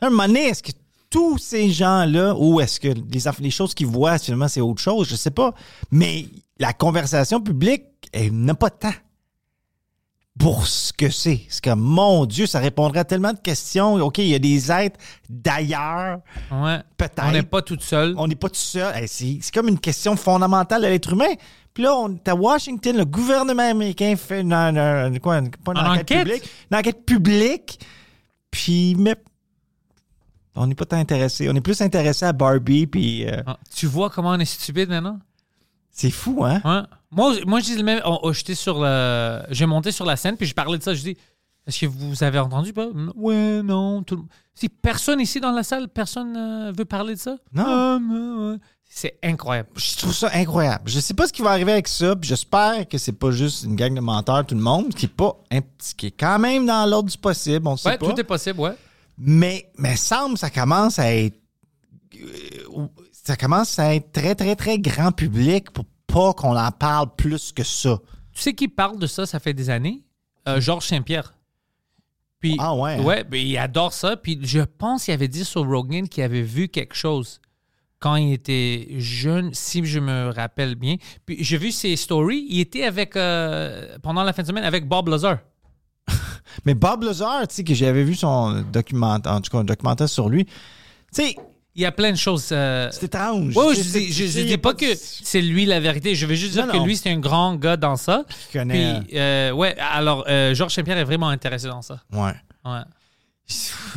[0.00, 0.72] à un moment donné, est-ce que
[1.10, 5.08] tous ces gens-là, ou est-ce que les, les choses qu'ils voient, finalement, c'est autre chose,
[5.08, 5.54] je sais pas.
[5.90, 6.26] Mais
[6.58, 8.92] la conversation publique, elle n'a pas de temps
[10.38, 11.40] pour ce que c'est.
[11.48, 13.94] C'est comme, mon Dieu, ça répondrait à tellement de questions.
[13.94, 14.98] OK, il y a des êtres
[15.30, 16.20] d'ailleurs,
[16.50, 16.80] Ouais.
[16.96, 17.24] peut-être.
[17.26, 18.14] On n'est pas tout seul.
[18.18, 18.94] On n'est pas tout seul.
[18.94, 21.32] Hey, c'est c'est comme une question fondamentale de l'être humain.
[21.72, 25.50] Puis là, on est à Washington, le gouvernement américain fait une, une- une- quoi, une-
[25.50, 26.06] pas enquête?
[26.24, 27.80] publique, une enquête publique.
[28.50, 29.14] Puis, mais
[30.54, 31.48] on n'est pas tant intéressé.
[31.50, 34.88] On est plus intéressé à Barbie, puis euh, Ah, Tu vois comment on est stupide
[34.88, 35.18] maintenant?
[35.90, 36.60] c'est fou, hein?
[36.64, 36.82] Ouais.
[37.10, 38.00] Moi, moi, je dis le même.
[38.04, 39.42] oh, oh, j'étais sur le.
[39.50, 40.94] J'ai monté sur la scène, puis je parlais de ça.
[40.94, 41.16] Je dis
[41.66, 42.86] Est-ce que vous avez entendu pas
[43.16, 44.02] Ouais, non.
[44.02, 44.16] Tout...
[44.16, 44.22] le-
[44.54, 47.36] Si personne ici dans la salle, personne euh, veut parler de ça?
[47.52, 47.64] Non.
[47.66, 48.56] Ah, mais, ouais.
[48.88, 49.68] C'est incroyable.
[49.76, 50.84] Je trouve ça incroyable.
[50.88, 53.64] Je sais pas ce qui va arriver avec ça, puis j'espère que c'est pas juste
[53.64, 55.36] une gang de menteurs, tout le monde, qui est pas,
[55.96, 58.06] qui est quand même dans l'ordre du possible, on sait Ouais, pas.
[58.12, 58.72] tout est possible, ouais.
[59.18, 61.36] Mais, mais semble ça commence à être.
[62.20, 65.84] euh, Ça commence à être très, très, très grand public pour
[66.16, 67.98] pas qu'on en parle plus que ça.
[68.32, 70.02] Tu sais qui parle de ça, ça fait des années?
[70.48, 71.34] Euh, Georges Saint-Pierre.
[72.40, 73.02] Puis, Ah ouais, hein?
[73.02, 74.16] Ouais, ben, il adore ça.
[74.16, 77.42] Puis je pense qu'il avait dit sur Rogan qu'il avait vu quelque chose
[77.98, 80.96] quand il était jeune, si je me rappelle bien.
[81.26, 82.46] Puis j'ai vu ses stories.
[82.48, 85.40] Il était avec, euh, pendant la fin de semaine, avec Bob Lazar.
[86.64, 90.08] Mais Bob Lazar, tu sais, que j'avais vu son documentaire, en tout cas, un documentaire
[90.08, 90.46] sur lui.
[90.46, 90.52] Tu
[91.12, 91.36] sais,
[91.76, 92.48] Il y a plein de choses.
[92.52, 93.52] euh, c'est étrange.
[93.52, 96.14] Je dis, je, je dis pas de- que c'est lui la vérité.
[96.14, 98.24] Je veux juste dire Non, que lui, c'est un grand gars dans ça.
[98.50, 99.00] Qui connaît.
[99.06, 102.00] Puis, euh, ouais, alors, euh, Georges Saint-Pierre est vraiment intéressé dans ça.
[102.12, 102.32] Ouais.
[102.64, 102.80] Ouais.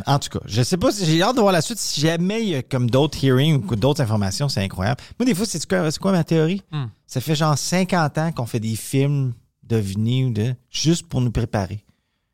[0.05, 1.79] En tout cas, je sais pas si j'ai hâte de voir la suite.
[1.79, 5.01] Si jamais il y a comme d'autres hearings ou d'autres informations, c'est incroyable.
[5.19, 6.61] Moi, des fois, c'est quoi, c'est quoi ma théorie?
[6.71, 6.85] Hmm.
[7.07, 10.53] Ça fait genre 50 ans qu'on fait des films d'OVNI ou de.
[10.69, 11.83] juste pour nous préparer.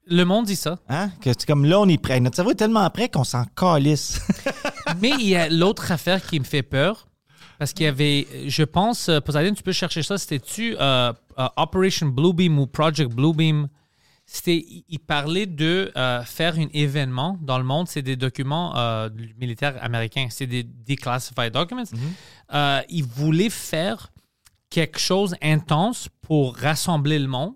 [0.08, 0.78] Le monde dit ça.
[0.88, 1.10] Hein?
[1.22, 2.20] Que c'est comme là, on est prêt.
[2.20, 4.22] Notre cerveau est tellement prêt qu'on s'en calisse.
[5.02, 7.08] Mais il y a l'autre affaire qui me fait peur.
[7.58, 11.48] Parce qu'il y avait, je pense, euh, Poseidon, tu peux chercher ça, c'était-tu euh, euh,
[11.56, 13.68] Operation Bluebeam ou Project Bluebeam?
[14.28, 17.88] C'était, il- parlait de euh, faire un événement dans le monde.
[17.88, 20.28] C'est des documents euh, du militaire américain.
[20.32, 21.84] C'est des declassified documents.
[22.54, 24.12] Euh, il voulait faire
[24.70, 27.56] quelque chose intense pour rassembler le monde.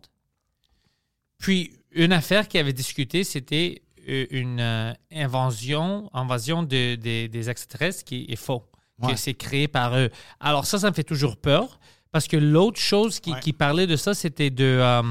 [1.39, 1.71] Puis,
[2.03, 8.03] une affaire qui avait discuté, c'était euh, une euh, invasion, invasion de- de- des extraterrestres
[8.03, 8.63] qui est faux,
[9.01, 9.13] Ouais.
[9.13, 10.09] que c'est créé par eux.
[10.39, 11.79] Alors ça, ça me fait toujours peur,
[12.11, 13.39] parce que l'autre chose qui, Ouais.
[13.39, 14.63] qui parlait de ça, c'était de...
[14.65, 15.01] euh,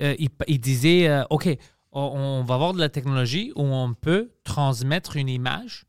[0.00, 1.48] euh, il, il disait, euh, OK,
[1.92, 5.84] on, on va avoir de la technologie où on peut transmettre une image,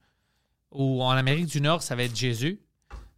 [0.72, 2.60] ou en Amérique du Nord, ça va être Jésus,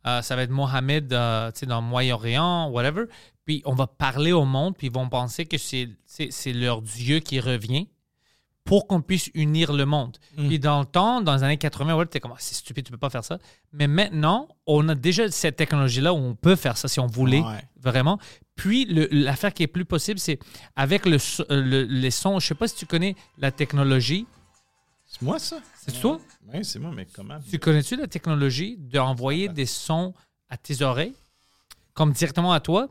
[0.03, 1.15] ça va être Mohamed tu
[1.59, 3.05] sais, dans le Moyen-Orient, whatever.
[3.45, 5.87] Puis on va parler au monde, puis ils vont penser que c'est
[6.53, 7.87] leur Dieu qui revient
[8.63, 10.17] pour qu'on puisse unir le monde.
[10.35, 12.91] Puis dans le temps, dans les années 80, ouais, t'es comme, Ah, c'est stupide, tu
[12.91, 13.37] peux pas faire ça.
[13.71, 17.41] Mais maintenant, on a déjà cette technologie-là où on peut faire ça si on voulait,
[17.41, 17.63] Ouais.
[17.79, 18.17] vraiment.
[18.55, 20.39] Puis l'affaire qui est plus possible, c'est
[20.75, 21.17] avec le,
[21.51, 22.39] euh, le- les sons.
[22.39, 24.25] Je sais pas si tu connais la technologie.
[25.05, 25.57] C'est moi, ça?
[25.77, 26.19] C'est toi?
[26.51, 27.37] Oui, c'est moi, mais comment?
[27.47, 30.15] Tu connais-tu la technologie d'envoyer des sons
[30.49, 31.13] à tes oreilles,
[31.93, 32.87] comme directement à toi?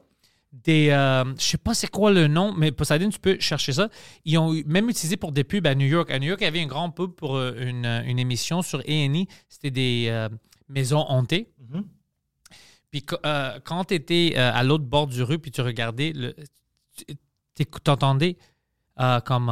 [0.62, 3.88] Des, euh, je sais pas c'est quoi le nom, mais Poseidon, tu peux chercher ça.
[4.24, 6.10] Ils ont même utilisé pour des pubs à New York.
[6.12, 8.62] À New York, il y avait une grande pub pour euh, une, euh, une émission
[8.62, 9.24] sur A&E.
[9.48, 10.28] C'était des euh,
[10.68, 11.50] maisons hantées.
[11.58, 11.84] Mhm.
[12.92, 16.36] Puis euh, quand tu étais à l'autre bord du rue, puis tu regardais, le,
[17.82, 18.36] t'entendais
[19.24, 19.48] comme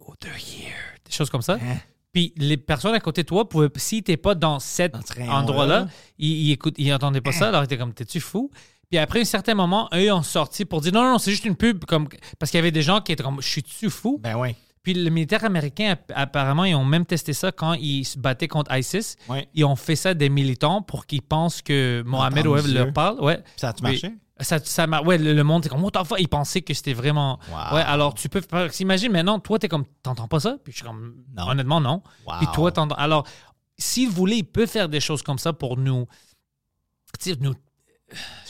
[0.00, 1.58] oh, they're here, des choses comme ça.
[1.60, 1.76] Hein?
[2.12, 4.94] Puis les personnes à côté de toi pouvaient, si t'es pas dans cet
[5.28, 7.48] endroit-là, ils, ils ils entendaient pas ça.
[7.48, 8.50] Alors ils étaient comme, t'es-tu fou?
[8.92, 11.46] Puis après un certain moment, eux ont sorti pour dire non, non, non, c'est juste
[11.46, 11.86] une pub.
[11.86, 14.18] Comme, parce qu'il y avait des gens qui étaient comme, je suis-tu fou?
[14.22, 14.54] Ben oui.
[14.82, 18.48] Puis le militaire américain, app- apparemment, ils ont même testé ça quand ils se battaient
[18.48, 19.16] contre ISIS.
[19.30, 19.48] Ouais.
[19.54, 22.74] Ils ont fait ça à des militants pour qu'ils pensent que Mohamed Dieu.
[22.74, 23.18] leur parle.
[23.24, 23.42] Ouais.
[23.56, 24.14] Ça a-tu Puis, marché?
[24.40, 26.20] Ça, ça ouais, le, le monde, c'est comme, what the fuck?
[26.20, 27.38] Ils pensaient que c'était vraiment.
[27.50, 27.76] Wow.
[27.76, 28.42] Ouais, alors tu peux.
[28.42, 30.56] faire- Imagine maintenant, toi, t'es comme, t'entends pas ça?
[30.62, 31.48] Puis je suis comme, Non.
[31.48, 32.02] honnêtement, non.
[32.26, 32.34] Wow.
[32.40, 32.96] Puis toi, t'entends.
[32.96, 33.26] Alors,
[33.78, 36.06] s'il voulait, il peut faire des choses comme ça pour nous.
[37.40, 37.54] Nous.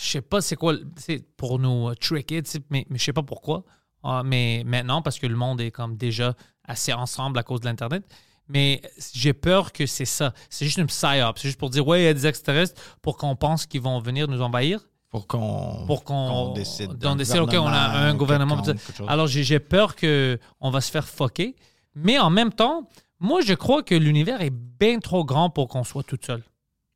[0.01, 0.75] Je sais pas c'est quoi.
[0.97, 3.65] C'est pour nous euh, tricker, mais, mais je sais pas pourquoi.
[4.03, 6.35] Ah, mais maintenant, parce que le monde est comme déjà
[6.65, 8.05] assez ensemble à cause de l'Internet.
[8.49, 8.83] Mais
[9.15, 10.35] j'ai peur que c'est ça.
[10.51, 11.35] C'est juste une psyop.
[11.37, 14.01] C'est juste pour dire, ouais, il y a des extraterrestres pour qu'on pense qu'ils vont
[14.01, 17.05] venir nous envahir Pour qu'on pour qu'on décide.
[17.05, 18.61] on décide, OK, on a un gouvernement.
[19.07, 21.55] Alors, j'ai j'ai peur qu'on va se faire foquer.
[21.95, 22.89] Mais en même temps,
[23.21, 26.43] moi, je crois que l'univers est bien trop grand pour qu'on soit tout seul.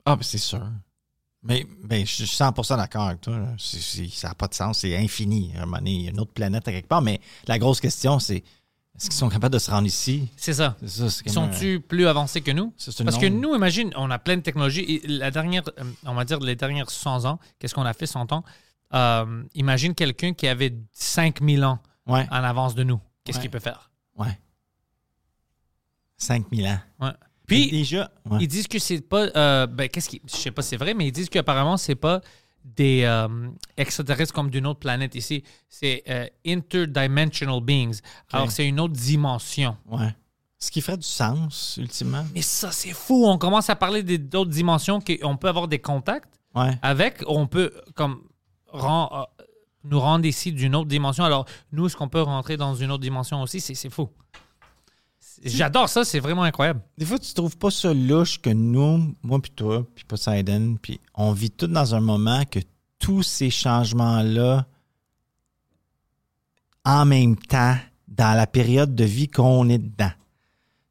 [0.05, 0.61] Ah, ben c'est sûr.
[1.47, 3.39] Mais ben, je suis 100% d'accord avec toi.
[3.59, 4.81] ça n'a pas de sens.
[4.81, 5.53] C'est infini.
[5.57, 7.03] À un moment donné, il y a une autre planète à quelque part.
[7.03, 8.37] Mais la grosse question, c'est
[8.99, 10.29] est-ce qu'ils sont capables de se rendre ici?
[10.37, 10.77] C'est ça.
[10.87, 12.73] Ça, c'est Ils comme un- sont-tu plus avancés que nous?
[12.79, 14.81] Ça, Parce que nous, imagine, on a plein de technologies.
[14.81, 18.07] Et la dernière, euh, on va dire les dernières 100 ans, qu'est-ce qu'on a fait
[18.07, 18.43] 100 ans?
[18.95, 23.01] Euh, imagine quelqu'un qui avait 5000 ans Ouais, en avance de nous.
[23.25, 23.43] Qu'est-ce Ouais.
[23.43, 23.91] qu'il peut faire?
[24.17, 24.39] ouais.
[26.17, 26.79] 5000 ans.
[27.01, 27.11] Ouais.
[27.47, 28.39] Puis Puis, déjà, ouais.
[28.41, 29.27] Ils disent que c'est pas.
[29.37, 30.21] euh, ben, qu'est-ce qui.
[30.27, 32.21] Je sais pas si c'est vrai, mais ils disent qu'apparemment, c'est pas
[32.65, 33.29] des euh,
[33.77, 35.45] extraterrestres comme d'une autre planète ici.
[35.69, 38.01] C'est euh, interdimensional beings.
[38.33, 39.77] Alors, c'est une autre dimension.
[39.91, 40.15] ouais.
[40.59, 42.25] Ce qui ferait du sens, ultimement.
[42.35, 43.27] Mais ça, c'est fou.
[43.27, 46.77] On commence à parler d'autres dimensions qu'on peut avoir des contacts Ouais.
[46.81, 47.23] avec.
[47.27, 48.23] On peut, comme,
[48.75, 48.79] euh,
[49.85, 51.23] nous rendre ici d'une autre dimension.
[51.25, 53.61] Alors, nous, est-ce qu'on peut rentrer dans une autre dimension aussi?
[53.61, 54.09] C'est fou.
[55.45, 56.05] J'adore ça.
[56.05, 56.81] C'est vraiment incroyable.
[56.99, 60.99] Des fois, tu trouves pas ça louche que nous, moi puis toi, puis Poseidon, puis
[61.15, 62.61] on vit tout dans un moment que
[62.99, 64.67] tous ces changements-là,
[66.85, 67.77] en même temps,
[68.09, 70.13] dans la période de vie qu'on est dedans.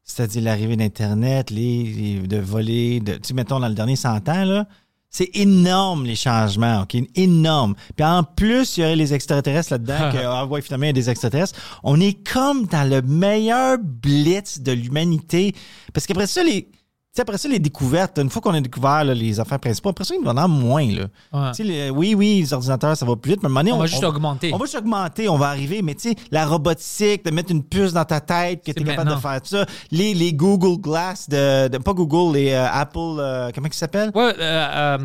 [0.04, 4.28] C'est-à-dire l'arrivée d'Internet, les, les- de voler, de, tu sais, mettons, dans le dernier 100
[4.28, 4.68] ans, là,
[5.16, 6.94] c'est énorme les changements, OK?
[7.14, 7.74] Énorme.
[7.96, 10.90] Puis en plus, il y aurait les extraterrestres là-dedans, que, ah ouais, finalement, il y
[10.90, 11.58] a des extraterrestres.
[11.82, 15.54] On est comme dans le meilleur blitz de l'humanité.
[15.94, 16.68] Parce qu'après ça, les.
[17.16, 19.90] Tu sais, après ça, les découvertes, une fois qu'on a découvert là, les affaires principales,
[19.92, 20.86] après ça, il va en avoir moins.
[20.86, 21.06] Là.
[21.32, 21.64] Ouais.
[21.64, 23.78] Les- oui, oui, les ordinateurs, ça va plus vite, mais à un moment donné, On
[23.78, 24.52] va juste augmenter.
[24.52, 27.62] On va juste augmenter, on va arriver, mais tu sais, la robotique, de mettre une
[27.64, 31.28] puce dans ta tête, que tu es capable de faire ça, les, les Google Glass,
[31.28, 34.10] de, de- pas Google, les euh, Apple, euh, comment ils s'appellent?
[34.14, 34.98] Ouais, euh,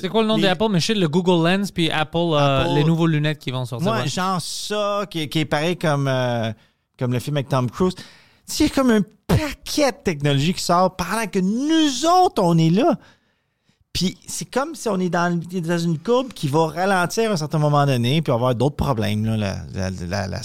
[0.00, 0.66] c'est quoi le nom les- de Apple?
[0.70, 3.86] Mais je sais, le Google Lens puis Apple, Apple- les nouveaux lunettes qui vont sortir.
[3.88, 4.08] Moi, ouais.
[4.08, 6.10] genre ça, qui, est- qui est pareil comme,
[6.98, 7.94] comme le film avec Tom Cruise.
[8.48, 12.96] A comme un paquet de technologies qui sort pendant que nous autres, on est là.
[13.92, 17.36] Puis c'est comme si on est dans, dans une courbe qui va ralentir à un
[17.38, 20.40] certain moment donné, puis on va avoir d'autres problèmes, là, la, la, la, la-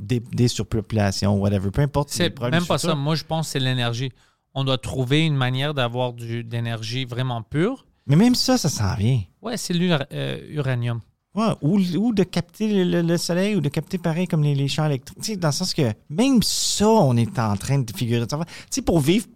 [0.00, 2.08] des, des surpopulations, whatever, peu importe.
[2.10, 2.94] C'est même pas ça.
[2.94, 4.10] Moi, je pense que c'est l'énergie.
[4.54, 7.84] On doit trouver une manière d'avoir d'énergie vraiment pure.
[8.06, 9.20] Mais même ça, ça s'en vient.
[9.42, 11.00] Ouais, c'est l'uranium.
[11.36, 14.54] Ouais, ou, ou de capter le, le- le soleil ou de capter pareil comme les,
[14.54, 15.38] les champs électriques.
[15.38, 18.38] Dans le sens que même ça, on est en train de figurer ça.
[18.38, 19.26] Tu sais, pour vivre.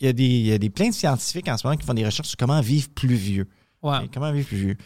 [0.00, 1.84] Il y, a des, il y a des plein de scientifiques en ce moment qui
[1.84, 3.48] font des recherches sur comment vivre plus vieux.
[3.82, 4.08] Ouais.
[4.14, 4.76] Comment vivre plus vieux.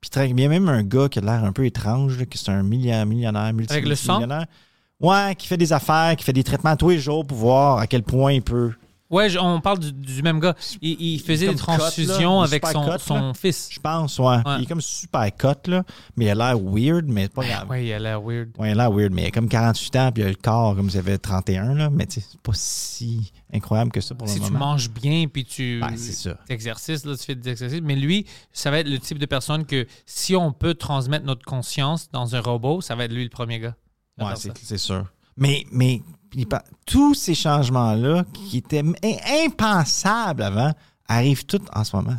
[0.00, 2.24] Puis très- il y a même un gars qui a l'air un peu étrange, là,
[2.24, 4.20] qui c'est un milliard- millionnaire, multi Avec le sang?
[4.98, 7.86] Ouais, qui fait des affaires, qui fait des traitements tous les jours pour voir à
[7.86, 8.72] quel point il peut.
[9.12, 10.54] Ouais, on parle du, du même gars.
[10.80, 13.32] Il, il faisait des transfusions avec son, cut, son là.
[13.34, 13.68] fils.
[13.70, 14.26] Je pense, ouais.
[14.26, 14.42] Ouais.
[14.58, 15.84] Il est comme super cut, là.
[16.16, 17.68] Mais il a l'air weird, mais pas grave.
[17.68, 18.50] Ouais, il a l'air weird.
[18.58, 20.34] Ouais, il a l'air weird, mais il a comme 48 ans, puis il a le
[20.34, 21.90] corps comme s'il avait 31, là.
[21.90, 24.66] Mais tu sais, c'est pas si incroyable que ça pour Si le tu moment.
[24.70, 25.94] manges bien puis tu Ben,
[26.48, 27.80] t'exercices, là, tu fais des exercices.
[27.82, 31.44] Mais lui, ça va être le type de personne que si on peut transmettre notre
[31.44, 33.74] conscience dans un robot, ça va être lui le premier gars.
[34.18, 35.06] Ouais, c'est sûr.
[35.36, 36.00] Mais, mais
[36.86, 38.94] tous ces changements-là qui étaient im-
[39.44, 40.72] impensables avant
[41.08, 42.16] arrivent tous en ce moment.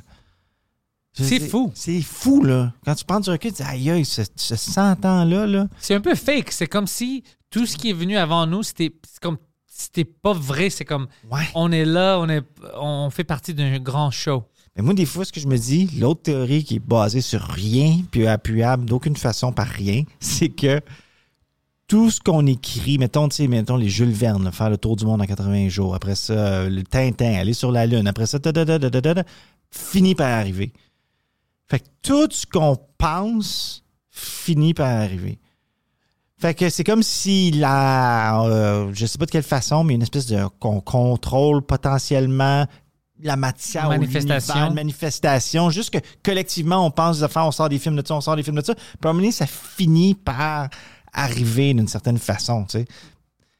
[1.15, 1.71] C'est fou.
[1.75, 2.73] C'est fou, là.
[2.85, 5.67] Quand tu prends du recul, tu dis, aïe, aïe, ce, ce 100 ans-là, là.
[5.79, 6.51] C'est un peu fake.
[6.51, 8.91] C'est comme si tout ce qui est venu avant nous, c'était
[9.21, 9.37] comme
[9.67, 10.71] c'était pas vrai.
[10.71, 11.43] C'est comme Ouais.
[11.53, 12.41] on est là, on est
[12.79, 14.43] on fait partie d'un grand show.
[14.75, 17.41] Mais moi, des fois, ce que je me dis, l'autre théorie qui est basée sur
[17.43, 20.81] rien, puis appuyable d'aucune façon par rien, c'est que
[21.87, 25.05] tout ce qu'on écrit, mettons, tu sais, mettons les Jules Verne, faire le tour du
[25.05, 28.39] monde en 80 jours, après ça, euh, le Tintin, aller sur la Lune, après ça,
[28.39, 29.23] da, da, da,
[29.69, 30.73] finit par arriver.
[31.67, 35.39] Fait que tout ce qu'on pense finit par arriver.
[36.37, 40.01] Fait que c'est comme si la, euh, je sais pas de quelle façon, mais une
[40.01, 42.65] espèce de qu'on contrôle potentiellement
[43.21, 44.67] la matière, ou Manifestation.
[44.67, 45.69] une manifestation.
[45.69, 48.35] Juste que collectivement, on pense des affaires, on sort des films de ça, on sort
[48.35, 48.75] des films de ça.
[48.75, 50.69] Puis à un moment donné, ça finit par
[51.13, 52.85] arriver d'une certaine façon, tu sais.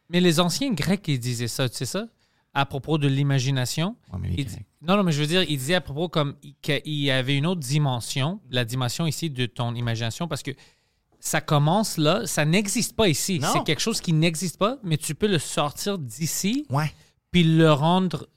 [0.10, 2.06] Mais les anciens Grecs, ils disaient ça, tu sais ça?
[2.56, 3.96] à propos de l'imagination.
[4.14, 4.46] Ouais,
[4.84, 7.36] non, non, mais je veux dire, il disait à propos comme il- qu'il y avait
[7.36, 10.52] une autre dimension, la dimension ici de ton imagination, parce que
[11.20, 13.42] ça commence là, ça n'existe pas ici.
[13.52, 16.94] C'est quelque chose qui n'existe pas, mais tu peux le sortir d'ici Ouais.
[17.32, 18.28] puis le rendre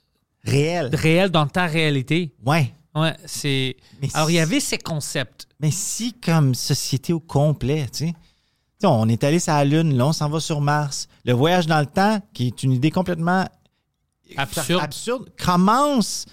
[0.43, 0.89] Réel.
[0.95, 2.33] réel dans ta réalité.
[2.43, 2.73] Ouais.
[2.95, 3.77] Ouais, c'est.
[4.15, 5.47] Alors, il y avait ces concepts.
[5.59, 8.13] Mais si, comme société au complet, tu sais,
[8.83, 11.07] On est allé sur la Lune, là, on s'en va sur Mars.
[11.25, 13.45] Le voyage dans le temps, qui est une idée complètement
[14.35, 14.81] Absurde.
[14.83, 16.25] absurde commence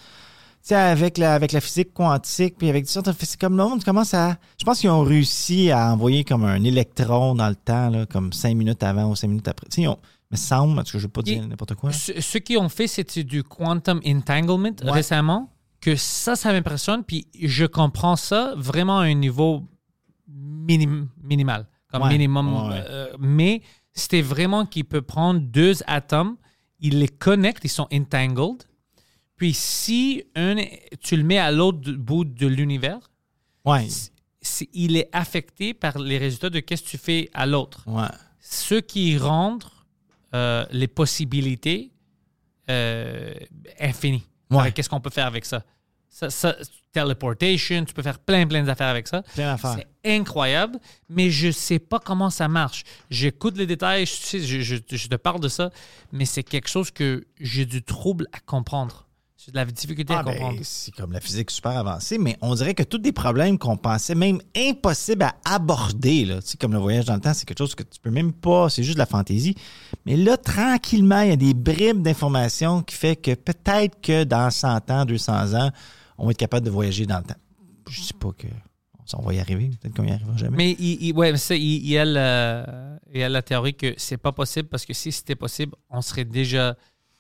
[0.71, 4.37] avec la, avec la physique quantique, puis avec ça, c'est comme le monde commence à.
[4.59, 8.33] Je pense qu'ils ont réussi à envoyer comme un électron dans le temps, là, comme
[8.33, 9.67] cinq minutes avant ou cinq minutes après.
[9.77, 9.99] Ils ont-
[10.31, 11.93] me semble, parce que je ne veux pas dire n'importe quoi.
[11.93, 14.91] Ce, ce qu'ils ont fait, c'était du quantum entanglement Ouais.
[14.91, 15.51] récemment.
[15.81, 17.05] Que ça, ça m'impressionne.
[17.05, 19.63] Puis je comprends ça vraiment à un niveau
[20.29, 22.13] minim- minimal, comme Ouais.
[22.13, 22.69] minimum.
[22.71, 26.37] Ouais, euh, mais c'était vraiment qu'il peut prendre deux atomes,
[26.81, 28.65] il les connecte, ils sont entangled.
[29.37, 30.57] Puis si un,
[31.01, 33.11] tu le mets à l'autre bout de l'univers,
[33.65, 33.87] Ouais.
[34.73, 37.85] il est affecté par les résultats de qu'est-ce que tu fais à l'autre
[38.41, 39.59] ce qui rend
[40.35, 41.93] euh, les possibilités
[42.71, 43.33] euh,
[43.81, 44.25] infinies.
[44.75, 45.65] Qu'est-ce qu'on peut faire avec ça?
[46.09, 46.55] ça, ça
[46.95, 49.23] teleportation, tu peux faire plein, plein d'affaires avec ça.
[49.35, 49.77] Plein d'affaires.
[49.79, 50.79] C'est incroyable,
[51.11, 52.85] mais je sais pas comment ça marche.
[53.11, 55.71] J'écoute les détails, je, sais, je, je- je te parle de ça,
[56.13, 59.07] mais c'est quelque chose que j'ai du trouble à comprendre.
[59.37, 60.59] J'ai de la difficulté Ah, à ben, comprendre.
[60.63, 64.15] c'est comme la physique super avancée, mais on dirait que tous des problèmes qu'on pensait
[64.15, 67.59] même impossibles à aborder, là, tu sais, comme le voyage dans le temps, c'est quelque
[67.59, 69.55] chose que tu peux même pas, c'est juste de la fantaisie.
[70.07, 74.51] Mais là, tranquillement, il y a des bribes d'informations qui fait que peut-être que dans
[74.51, 75.71] 100 ans, 200 ans,
[76.19, 77.37] on va être capable de voyager dans le temps.
[77.89, 78.47] Je dis pas que
[79.13, 80.57] on va y arriver, peut-être qu'on y arrivera jamais.
[80.57, 83.43] Mais il, il- ouais, mais ça, il, il y a le- il y a la
[83.43, 86.75] théorie que c'est pas possible parce que si c'était possible, on serait déjà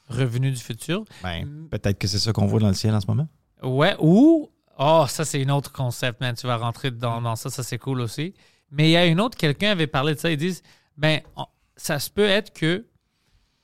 [0.09, 1.05] revenu du futur.
[1.23, 3.29] Ben, peut-être que c'est ça qu'on voit dans le ciel en ce moment.
[3.63, 4.51] Ouais, ou.
[4.79, 6.35] Oh, ça, c'est un autre concept, man.
[6.35, 8.35] Tu vas rentrer dans, dans ça, ça, c'est cool aussi.
[8.73, 10.31] Mais il y a une autre, quelqu'un avait parlé de ça.
[10.33, 10.63] Ils disent,
[10.97, 12.85] ben, on- ça se peut être que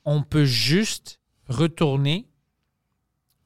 [0.05, 1.19] on peut juste
[1.49, 2.27] retourner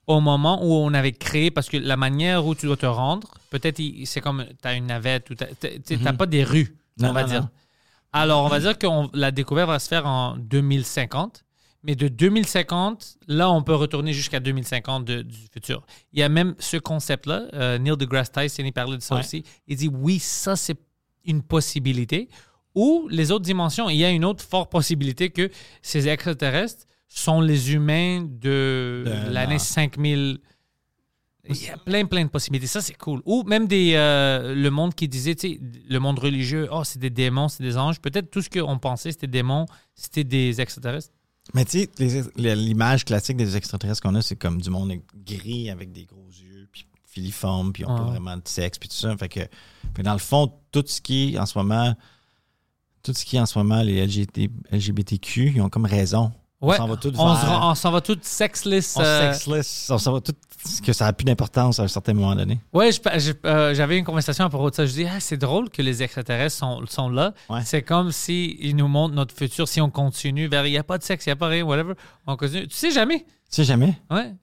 [0.08, 3.28] au moment où on avait créé, parce que la manière où tu dois te rendre,
[3.50, 7.10] peut-être c'est comme tu as une navette, ou t'as- t'as t'as pas des rues, Non,
[7.10, 7.42] on va non, dire.
[7.42, 7.50] non.
[8.14, 11.44] Alors, on va dire que on- la découverte va se faire en 2050.
[11.84, 15.86] Mais de 2050, là, on peut retourner jusqu'à 2050 de- du futur.
[16.14, 17.46] Il y a même ce concept-là.
[17.54, 19.22] euh, Neil deGrasse Tyson, il parlait de ça Ouais.
[19.22, 19.44] aussi.
[19.68, 20.78] Il dit oui, ça, c'est
[21.26, 22.28] une possibilité.
[22.74, 25.50] Ou les autres dimensions, il y a une autre forte possibilité que
[25.82, 29.68] ces extraterrestres sont les humains de, De l'année Mars.
[29.68, 30.40] 5000.
[31.48, 32.66] Il y a plein, plein de possibilités.
[32.68, 33.22] Ça, c'est cool.
[33.26, 36.98] Ou même des, euh, le monde qui disait, tu sais, le monde religieux, oh, c'est
[36.98, 38.00] des démons, c'est des anges.
[38.02, 41.12] Peut-être tout ce qu'on pensait, c'était des démons, c'était des extraterrestres.
[41.54, 44.94] Mais tu sais, l'image classique des extraterrestres qu'on a, c'est comme du monde
[45.24, 48.00] gris avec des gros yeux, puis filiformes, puis n'ont Ah.
[48.00, 49.16] pas vraiment de sexe, puis tout ça.
[49.16, 49.42] Fait que,
[49.96, 51.94] fait dans le fond, tout ce qui en ce moment,
[53.04, 56.32] tout ce qui en ce moment, les LGBT, LGBTQ, ils ont comme raison.
[56.62, 58.96] Ouais, On s'en va tout on, vers- s'en va tout sexless.
[58.98, 60.32] On euh, sexless, on s'en va tout,
[60.84, 62.60] que ça n'a plus d'importance à un certain moment donné.
[62.74, 64.86] Je- euh, j'avais une conversation à propos de ça.
[64.86, 67.34] Je dis, ah, c'est drôle que les extraterrestres sont, sont là.
[67.50, 67.60] Ouais.
[67.66, 70.84] C'est comme si ils nous montrent notre futur si on continue vers il n'y a
[70.84, 71.94] pas de sexe, il n'y a pas rien, whatever.
[72.26, 72.68] On continue.
[72.68, 73.20] Tu sais jamais.
[73.20, 74.34] Tu sais jamais, Ouais.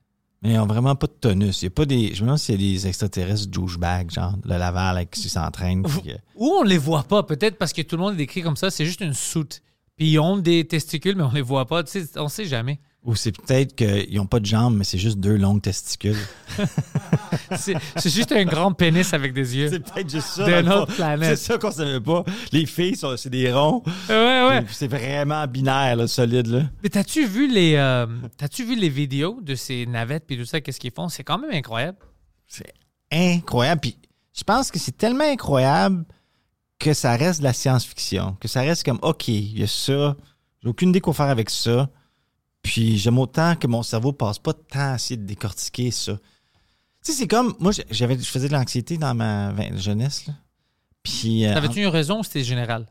[0.42, 1.62] mais ils n'ont vraiment pas de tonus.
[1.62, 4.34] Il y a pas des, je me demande s'il y a des extraterrestres douchebags, genre
[4.44, 5.82] le Laval avec qui s'entraînent.
[5.82, 8.42] puis que- Ou on les voit pas, peut-être parce que tout le monde est décrit
[8.42, 9.62] comme ça, c'est juste une soute.
[9.96, 11.82] Puis ils ont des testicules, mais on les voit pas.
[12.16, 12.80] On sait jamais.
[13.04, 16.16] Ou c'est peut-être qu'ils n'ont pas de jambes, mais c'est juste deux longues testicules.
[17.56, 19.68] C'est juste un grand pénis avec des yeux.
[19.68, 20.44] C'est peut-être juste ça.
[20.46, 21.36] D'une autre planète.
[21.36, 22.24] C'est ça qu'on savait pas.
[22.50, 23.82] Les filles, c'est des ronds.
[24.08, 24.64] Ouais, ouais.
[24.70, 26.46] C'est- vraiment binaire, là, solide.
[26.46, 26.62] Là.
[26.82, 28.06] Mais t'as-tu vu les euh,
[28.38, 31.08] t'as-tu vu les vidéos de ces navettes puis tout ça, qu'est-ce qu'ils font?
[31.08, 31.98] C'est quand même incroyable.
[32.46, 32.72] C'est
[33.10, 33.80] incroyable.
[33.82, 33.96] Puis
[34.32, 36.04] je pense que c'est tellement incroyable
[36.82, 38.36] que ça reste de la science-fiction.
[38.40, 40.16] Que ça reste comme, OK, il y a ça.
[40.62, 41.88] J'ai aucune idée quoi faire avec ça.
[42.62, 46.14] Puis j'aime autant que mon cerveau passe pas de temps à essayer de décortiquer ça.
[46.14, 46.20] Tu
[47.02, 50.26] sais, c'est comme, moi, j'avais, je faisais de l'anxiété dans ma jeunesse.
[50.26, 50.34] Là.
[51.02, 51.46] Puis.
[51.46, 52.86] euh, T'avais-tu une raison ou c'était général?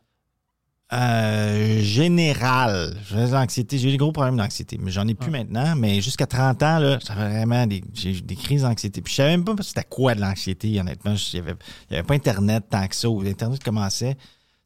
[0.94, 2.98] Euh, général.
[3.10, 3.78] J'avais de l'anxiété.
[3.78, 5.74] J'ai eu des gros problèmes d'anxiété, mais j'en ai plus maintenant.
[5.78, 9.02] Mais jusqu'à 30 ans, là, j'avais vraiment des, j'ai eu des crises d'anxiété.
[9.02, 11.16] Puis je savais même pas c'était quoi de l'anxiété, honnêtement.
[11.34, 11.48] Il n'y
[11.96, 13.08] avait, pas Internet tant que ça.
[13.08, 14.16] Internet commençait.
[14.16, 14.22] Tu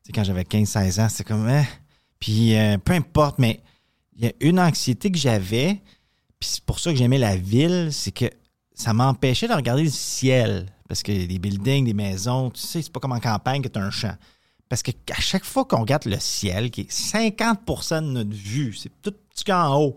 [0.08, 1.48] sais, quand j'avais 15-16 ans, c'était comme.
[1.48, 1.64] hein.
[2.20, 3.62] Puis euh, peu importe, mais
[4.16, 5.80] il y a une anxiété que j'avais.
[6.40, 8.26] Puis c'est pour ça que j'aimais la ville, c'est que
[8.74, 10.66] ça m'empêchait de regarder le ciel.
[10.88, 13.78] Parce que des buildings, des maisons, tu sais, c'est pas comme en campagne que tu
[13.80, 14.16] as un champ.
[14.70, 18.74] Parce que à chaque fois qu'on regarde le ciel, qui est 50% de notre vue,
[18.74, 19.96] c'est tout petit en haut.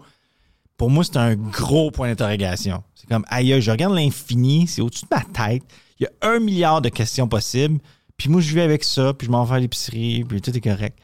[0.76, 2.84] pour moi, c'est un gros point d'interrogation.
[2.94, 5.62] C'est comme, aïe, je regarde l'infini, c'est au-dessus de ma tête.
[5.98, 7.80] Il y a un milliard de questions possibles.
[8.16, 10.60] Puis moi, je vais avec ça, puis je m'en vais à l'épicerie, puis tout est
[10.60, 10.98] correct.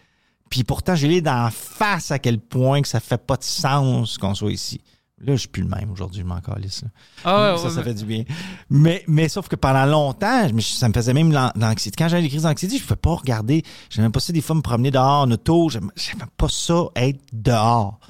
[0.50, 4.18] Puis pourtant, j'ai l'ai d'en face à quel point que ça fait pas de sens
[4.18, 4.80] qu'on soit ici.
[5.20, 6.82] Là, je suis plus le même aujourd'hui, je m'en calisse.
[6.82, 6.88] là.
[7.24, 8.24] Ah ça, ouais, ça fait du bien.
[8.68, 11.94] Mais, mais sauf que pendant longtemps, je ça me faisait même l'an- l'anxiété.
[11.96, 13.62] Quand j'avais des crises d'anxiété, je ne pouvais pas regarder.
[13.90, 15.68] J'aimais pas ça des fois me promener dehors en auto.
[15.70, 15.92] J'aimais
[16.36, 18.00] pas ça être dehors.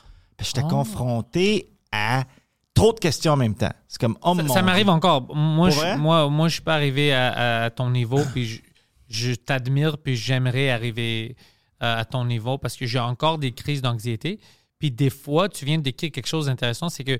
[0.40, 0.68] J'étais Oh.
[0.68, 2.24] confronté à
[2.72, 3.72] trop de questions en même temps.
[3.86, 5.34] C'est comme, oh Ça, ça m'arrive encore.
[5.36, 8.60] Moi, Pour je, moi, moi, je suis pas arrivé à, à ton niveau, puis je,
[9.08, 11.36] je t'admire, puis j'aimerais arriver
[11.82, 14.40] euh, à ton niveau parce que j'ai encore des crises d'anxiété.
[14.78, 17.18] Puis des fois, tu viens de décrire quelque chose d'intéressant, c'est que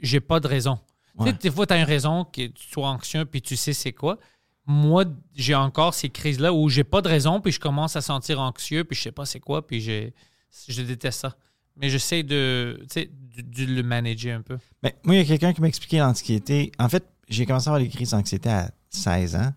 [0.00, 0.78] j'ai pas de raison.
[1.16, 1.30] Tu Ouais.
[1.30, 3.92] sais, des fois, tu as une raison que tu sois anxieux, puis tu sais c'est
[3.92, 4.18] quoi.
[4.66, 8.40] Moi, j'ai encore ces crises-là où j'ai pas de raison, puis je commence à sentir
[8.40, 11.36] anxieux, puis je sais pas c'est quoi, puis je déteste ça.
[11.76, 14.58] Mais j'essaie de, tu sais, de, de le manager un peu.
[14.82, 16.70] Mais moi, il y a quelqu'un qui m'a expliqué l'anxiété.
[16.78, 19.52] En fait, j'ai commencé à avoir des crises d'anxiété à 16 ans.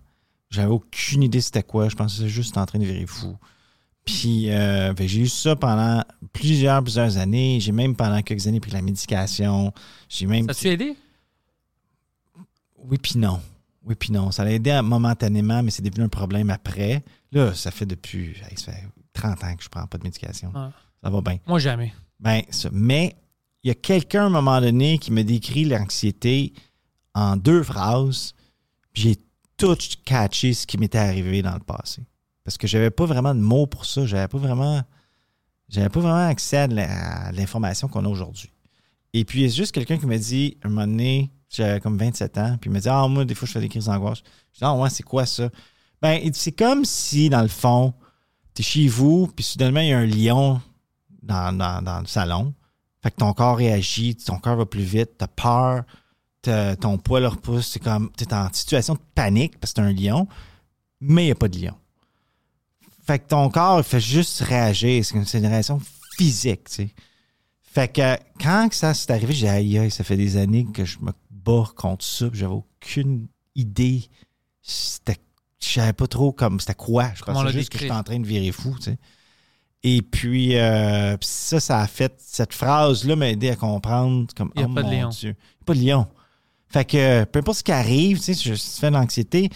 [0.50, 1.90] J'avais aucune idée c'était quoi.
[1.90, 3.36] Je pensais juste en train de virer fou.
[4.06, 7.60] Puis euh, que j'ai eu ça pendant plusieurs, plusieurs années.
[7.60, 9.74] J'ai même pendant quelques années pris la médication.
[10.08, 10.48] J'ai même.
[10.48, 10.96] Ça t'a aidé?
[12.78, 13.42] Oui, puis non.
[13.84, 14.32] Oui, puis non.
[14.32, 17.04] Ça l'a aidé momentanément, mais c'est devenu un problème après.
[17.32, 20.52] Là, ça fait depuis hey, ça fait 30 ans que je prends pas de médication.
[20.54, 21.38] Ça va bien.
[21.48, 21.94] Moi, jamais.
[22.20, 22.70] Ben, ça.
[22.72, 23.16] Mais
[23.64, 26.54] il y a quelqu'un à un moment donné qui me décrit l'anxiété
[27.16, 28.34] en deux phrases.
[28.94, 29.16] Puis j'ai
[29.58, 32.04] tout catché ce qui m'était arrivé dans le passé.
[32.46, 34.06] Parce que j'avais pas vraiment de mots pour ça.
[34.06, 34.82] J'avais pas vraiment.
[35.68, 36.64] J'avais pas vraiment accès à
[37.28, 38.52] à l'information qu'on a aujourd'hui.
[39.14, 41.98] Et puis, il y a juste quelqu'un qui m'a dit, un moment donné, j'avais comme
[41.98, 44.20] 27 ans, puis il m'a dit Ah, moi, des fois, je fais des crises d'angoisse.
[44.54, 45.50] Je dis Ah, ouais, c'est quoi ça?
[46.02, 47.94] Ben, c'est comme si, dans le fond,
[48.54, 50.62] tu chez vous, puis soudainement, il y a un lion
[51.24, 52.54] dans, dans- dans le salon.
[53.02, 55.84] Fait que ton corps réagit, ton corps va plus vite, t'as peur,
[56.42, 59.88] t'as- ton poids le repousse, c'est comme, t'es en situation de panique parce que t'es
[59.88, 60.28] un lion,
[61.00, 61.76] mais il n'y a pas de lion.
[63.06, 65.80] Fait que ton corps il fait juste réagir, c'est une, réaction
[66.18, 66.90] physique, tu sais.
[67.62, 70.66] Fait que quand que ça s'est arrivé, j'ai dit, aïe, aïe, ça fait des années
[70.74, 74.06] que je me bats contre ça, j'avais aucune idée.
[74.62, 75.18] C'était,
[75.60, 77.12] je savais pas trop comme, c'était quoi.
[77.14, 77.88] Je Comment pensais juste que décrit?
[77.88, 78.98] j'étais en train de virer fou, tu sais.
[79.84, 84.62] Et puis, euh, ça, ça a fait, cette phrase-là m'a aidé à comprendre comme, Il
[84.62, 85.10] y a oh pas de mon lion.
[85.10, 85.30] Dieu.
[85.30, 86.08] Il y a pas de lion.
[86.70, 89.50] Fait que, peu importe ce qui arrive, tu sais, je, si tu fais de l'anxiété,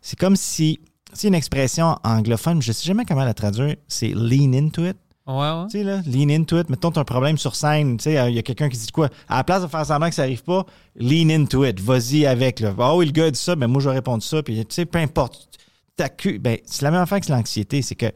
[0.00, 0.80] c'est comme si,
[1.12, 4.96] c'est une expression anglophone, je sais jamais comment la traduire, c'est lean into it.
[5.26, 5.64] Ouais, ouais.
[5.68, 6.68] Tu sais, là, lean into it.
[6.70, 7.96] Mettons, tu as un problème sur scène.
[7.96, 9.08] Tu sais, il y a quelqu'un qui dit quoi?
[9.28, 11.80] À la place de faire semblant que ça arrive pas, lean into it.
[11.80, 12.60] Vas-y avec.
[12.60, 12.72] Là.
[12.78, 14.40] Ah oui, le gars dit ça, ben moi, je vais répondre ça.
[14.44, 15.48] Puis, tu sais, peu importe.
[15.96, 17.82] T'accu- Ben, c'est la même affaire que l'anxiété.
[17.82, 18.06] C'est que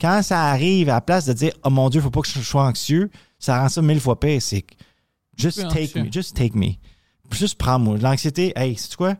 [0.00, 2.40] quand ça arrive, à la place de dire, oh mon Dieu, faut pas que je
[2.40, 4.42] sois anxieux, ça rend ça mille fois pire.
[4.42, 4.64] C'est
[5.38, 6.02] just take anxieux.
[6.02, 6.12] me.
[6.12, 6.72] Just take me.
[7.32, 7.96] Juste prends-moi.
[7.98, 9.14] L'anxiété, hey, c'est quoi?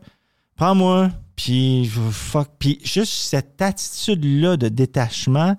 [0.61, 1.09] Prends-moi.
[1.35, 2.51] Puis, fuck.
[2.59, 5.57] Puis, juste cette attitude-là de détachement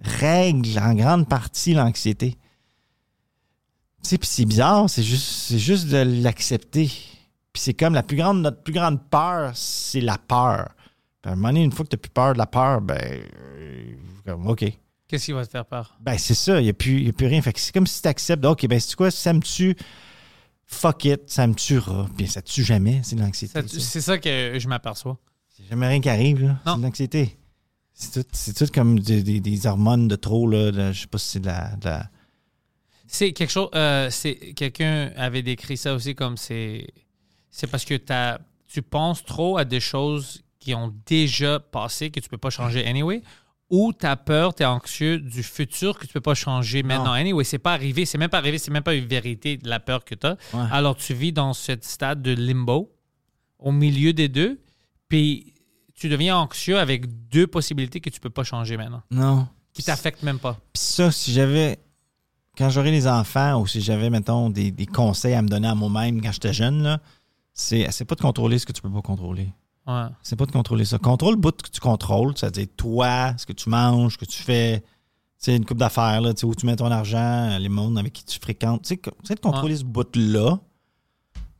[0.00, 2.36] règle en grande partie l'anxiété.
[4.04, 6.86] Tu sais, puis c'est bizarre, c'est juste, c'est juste de l'accepter.
[6.86, 10.68] Puis c'est comme la plus grande, notre plus grande peur, c'est la peur.
[11.20, 12.80] Puis à un moment donné, une fois que tu n'as plus peur de la peur,
[12.80, 13.92] ben, euh,
[14.24, 14.72] comme, OK.
[15.08, 15.96] Qu'est-ce qui va te faire peur?
[16.00, 17.42] Ben, c'est ça, il n'y a, plus- y a plus rien.
[17.42, 19.74] Fait que c'est comme si tu acceptes, OK, ben, c'est quoi, ça me tue,
[20.68, 22.08] fuck it, ça me tuera.
[22.16, 23.60] Puis ça tue jamais, c'est de l'anxiété.
[23.66, 25.18] C'est ça que je m'aperçois.
[25.48, 26.60] C'est jamais rien qui arrive, là.
[26.64, 27.36] C'est de l'anxiété.
[27.94, 30.70] C'est tout, tout comme des, des- des hormones de trop, là.
[30.70, 32.08] de- je sais pas si c'est de la-
[33.08, 33.70] C'est quelque chose.
[33.74, 36.86] euh, c'est quelqu'un avait décrit ça aussi comme c'est.
[37.50, 37.94] C'est parce que
[38.68, 42.86] tu penses trop à des choses qui ont déjà passé que tu peux pas changer
[42.86, 43.22] anyway,
[43.70, 47.12] ou tu as peur, tu es anxieux du futur que tu peux pas changer maintenant
[47.12, 47.44] anyway.
[47.44, 50.04] C'est pas arrivé, c'est même pas arrivé, c'est même pas une vérité de la peur
[50.04, 50.36] que tu as.
[50.54, 50.66] Ouais.
[50.72, 52.90] Alors tu vis dans ce stade de limbo,
[53.58, 54.60] au milieu des deux,
[55.08, 55.54] puis
[55.94, 59.48] tu deviens anxieux avec deux possibilités que tu peux pas changer maintenant, Non.
[59.72, 60.54] qui t'affectent même pas.
[60.72, 61.78] Puis ça, si j'avais.
[62.56, 65.74] Quand j'aurais des enfants ou si j'avais, mettons, des, des conseils à me donner à
[65.76, 67.00] moi-même quand j'étais jeune, là,
[67.52, 69.48] c'est pas de contrôler ce que tu peux pas contrôler.
[69.88, 70.06] Ouais.
[70.22, 70.98] C'est pas de contrôler ça.
[70.98, 74.42] Contrôle le bout que tu contrôles, c'est-à-dire toi, ce que tu manges, ce que tu
[74.42, 74.84] fais.
[75.38, 78.38] C'est une coupe d'affaires, là, où tu mets ton argent, les mondes avec qui tu
[78.38, 78.82] fréquentes.
[78.82, 80.58] Tu sais, co- tu sais, de contrôler ce bout-là.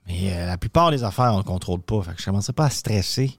[0.06, 2.02] Mais euh, la plupart des affaires, on ne contrôle pas.
[2.02, 3.38] Fait que je commençais pas à stresser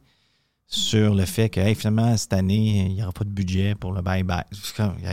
[0.72, 3.92] sur le fait que hey, finalement, cette année, il n'y aura pas de budget pour
[3.92, 4.44] le bye-bye.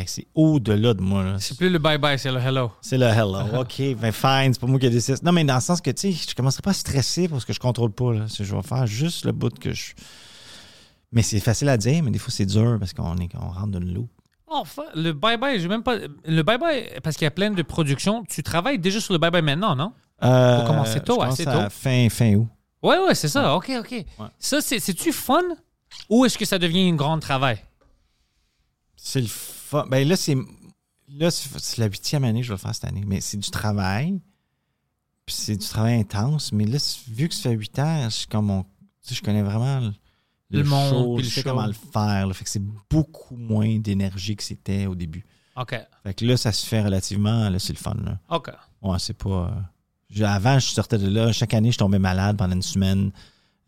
[0.07, 1.37] C'est au-delà de moi.
[1.39, 2.73] C'est plus le bye-bye, c'est le hello.
[2.83, 3.39] C'est le hello.
[3.61, 5.16] OK, ben fine, c'est pas moi qui décide.
[5.23, 7.47] Non, mais dans le sens que, tu sais, je commencerai pas à stresser pour ce
[7.47, 8.12] que je contrôle pas.
[8.12, 8.27] Là.
[8.39, 9.95] Je vais faire juste le bout que je.
[11.11, 13.69] Mais c'est facile à dire, mais des fois, c'est dur parce qu'on est, on rentre
[13.69, 14.09] dans le loup.
[14.66, 15.97] Fa- le bye-bye, j'ai même pas.
[16.27, 19.43] Le bye-bye, parce qu'il y a plein de productions, tu travailles déjà sur le bye-bye
[19.43, 19.93] maintenant, non?
[20.23, 21.70] Euh, Faut commencer tôt, je assez à tôt.
[21.70, 22.47] Fin, fin août.
[22.87, 23.55] Ouais, ouais, c'est ça.
[23.57, 24.05] OK, OK.
[24.39, 25.43] Ça, c'est- c'est-tu fun
[26.09, 27.59] ou est-ce que ça devient un grand travail?
[28.97, 29.87] C'est le fun.
[29.89, 30.37] Ben là, c'est.
[31.09, 33.05] Là, c'est la huitième année que je vais le faire cette année.
[33.07, 34.21] Mais c'est du travail.
[35.25, 36.53] Puis c'est du travail intense.
[36.53, 38.65] Mais là, vu que ça fait huit ans, je suis comme
[39.03, 39.93] sais, je connais vraiment le,
[40.51, 42.27] Le monde, show, je sais comment le faire.
[42.27, 42.35] là.
[42.35, 45.25] fait que c'est beaucoup moins d'énergie que c'était au début.
[45.57, 45.75] OK.
[46.03, 47.49] Fait que là, ça se fait relativement.
[47.49, 47.95] Là, c'est le fun.
[48.05, 48.19] Là.
[48.31, 48.51] OK.
[48.83, 49.53] Ouais, c'est pas.
[50.24, 51.33] Avant, je sortais de là.
[51.33, 53.11] Chaque année, je tombais malade pendant une semaine.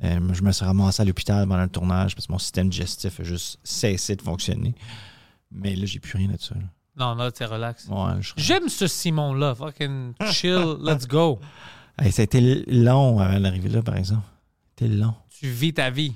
[0.05, 3.19] Euh, je me suis ramassé à l'hôpital pendant le tournage parce que mon système digestif
[3.21, 4.75] a juste cessé de fonctionner.
[5.51, 6.55] Mais là, j'ai plus rien de ça.
[6.55, 6.61] là.
[6.97, 7.87] Non, là, t'es relax.
[7.89, 9.55] Ouais, je- J'aime ce Simon-là.
[9.55, 11.39] Fucking chill, let's go.
[11.99, 14.23] Hey, ça a été long avant d'arriver là, par exemple.
[14.77, 15.15] C'était long.
[15.41, 16.13] Tu vis ta vie.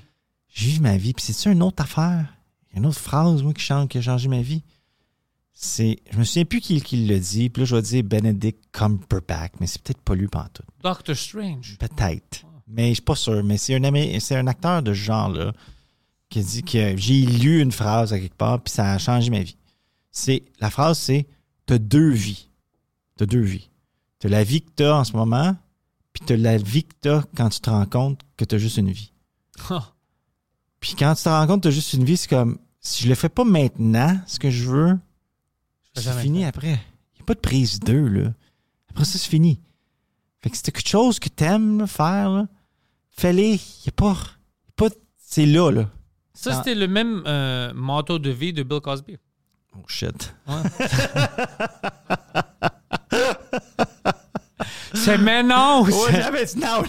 [0.53, 1.13] J'ai vu ma vie.
[1.13, 2.25] Puis c'est-tu une autre affaire?
[2.69, 4.61] Il y a une autre phrase, moi, qui, chante, qui a changé ma vie.
[5.53, 5.97] C'est.
[6.11, 7.49] Je me souviens plus qui, qui l'a dit.
[7.49, 10.65] Puis là, je vais dire Benedict Cumberbatch, mais c'est peut-être pas lui pantoute.
[10.83, 11.77] Doctor Strange.
[11.79, 12.45] Peut-être.
[12.67, 13.43] Mais je suis pas sûr.
[13.43, 15.53] Mais c'est un, c'est un acteur de ce genre-là
[16.29, 19.43] qui dit que j'ai lu une phrase à quelque part, puis ça a changé ma
[19.43, 19.57] vie.
[20.11, 21.27] C'est, la phrase, c'est
[21.65, 22.49] T'as deux vies.
[23.17, 23.69] T'as deux vies.
[24.19, 25.55] T'as la vie que t'as en ce moment,
[26.11, 28.91] puis t'as la vie que t'as quand tu te rends compte que t'as juste une
[28.91, 29.11] vie.
[30.79, 33.09] Puis quand tu te rends compte que t'as juste une vie, c'est comme si je
[33.09, 34.99] le fais pas maintenant, ce que je veux,
[35.95, 36.79] c'est fini après.
[37.13, 38.33] Il n'y a pas de prise 2, là.
[38.89, 39.59] Après ça, c'est fini.
[40.41, 42.47] Fait que si quelque chose que t'aimes là, faire, là,
[43.11, 43.41] fais-le.
[43.41, 44.17] Il y a pas.
[44.75, 45.89] pas c'est là, là.
[46.33, 49.17] Ça, c'était le même euh, motto de vie de Bill Cosby.
[49.77, 50.33] Oh shit.
[54.93, 55.83] C'est maintenant.
[55.85, 55.93] dit
[56.57, 56.83] non.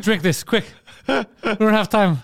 [0.00, 0.64] Drink this, quick.
[1.08, 2.18] We don't have time.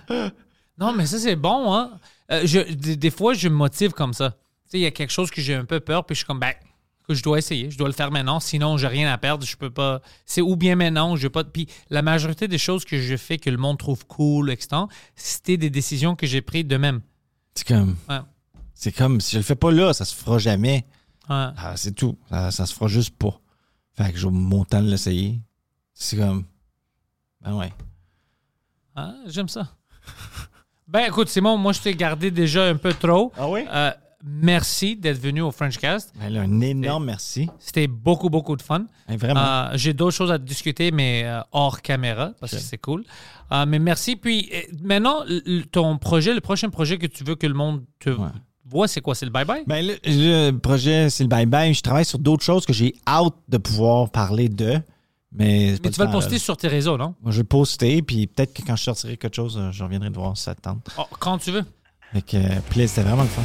[0.78, 1.98] Non, mais ça, c'est bon, hein.
[2.30, 4.36] Euh, je, des, des fois, je me motive comme ça.
[4.72, 6.52] Il y a quelque chose que j'ai un peu peur, puis je suis comme, ben,
[7.06, 9.56] que je dois essayer, je dois le faire maintenant, sinon j'ai rien à perdre, je
[9.56, 10.00] peux pas.
[10.24, 11.44] C'est ou bien maintenant, je veux pas.
[11.44, 14.82] Puis la majorité des choses que je fais que le monde trouve cool, etc.,
[15.14, 17.02] c'était des décisions que j'ai prises de même.
[17.54, 17.96] C'est comme.
[18.08, 18.20] Ouais.
[18.74, 20.86] C'est comme si je le fais pas là, ça se fera jamais.
[21.28, 21.48] Ouais.
[21.56, 22.18] Ah, c'est tout.
[22.30, 23.38] Ça, ça se fera juste pas.
[23.92, 25.40] Fait que j'ai mon temps de l'essayer.
[25.92, 26.44] C'est comme.
[27.42, 27.72] Ben ouais.
[28.96, 29.76] Ah, J'aime ça.
[30.94, 33.32] ben écoute, Simon, moi je t'ai gardé déjà un peu trop.
[33.36, 33.62] Ah oui?
[33.70, 33.90] Euh,
[34.24, 36.12] merci d'être venu au Frenchcast.
[36.18, 37.50] Ben un énorme merci.
[37.58, 38.84] C'était beaucoup, beaucoup de fun.
[39.08, 39.40] Hey, vraiment.
[39.44, 43.04] Euh, J'ai d'autres choses à discuter, mais euh, hors caméra, parce que c'est cool.
[43.66, 44.16] Mais merci.
[44.16, 44.50] Puis
[44.82, 45.24] maintenant,
[45.72, 48.28] ton projet, le prochain projet que tu veux que le monde te Ouais.
[48.64, 49.14] voit, c'est quoi?
[49.14, 49.64] C'est le bye-bye?
[49.66, 51.74] Ben, le, le projet, c'est le bye-bye.
[51.74, 54.80] Je travaille sur d'autres choses que j'ai hâte de pouvoir parler de.
[55.36, 56.38] Mais, mais tu vas le poster là.
[56.38, 57.14] sur tes réseaux, non?
[57.20, 60.10] Moi, je vais le poster, puis peut-être que quand je sortirai quelque chose, je reviendrai
[60.10, 60.88] te voir si ça te tente.
[60.96, 61.64] Oh, quand tu veux.
[62.12, 63.42] Fait que, euh, c'était vraiment le fun.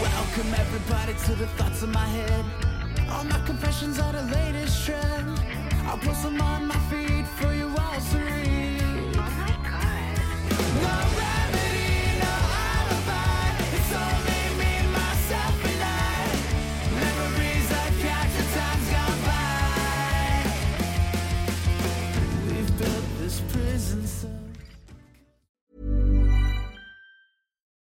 [0.00, 2.44] Welcome everybody to the thoughts in my head.
[3.10, 5.40] All my confessions are the latest trend.
[5.88, 6.83] I'll post them on my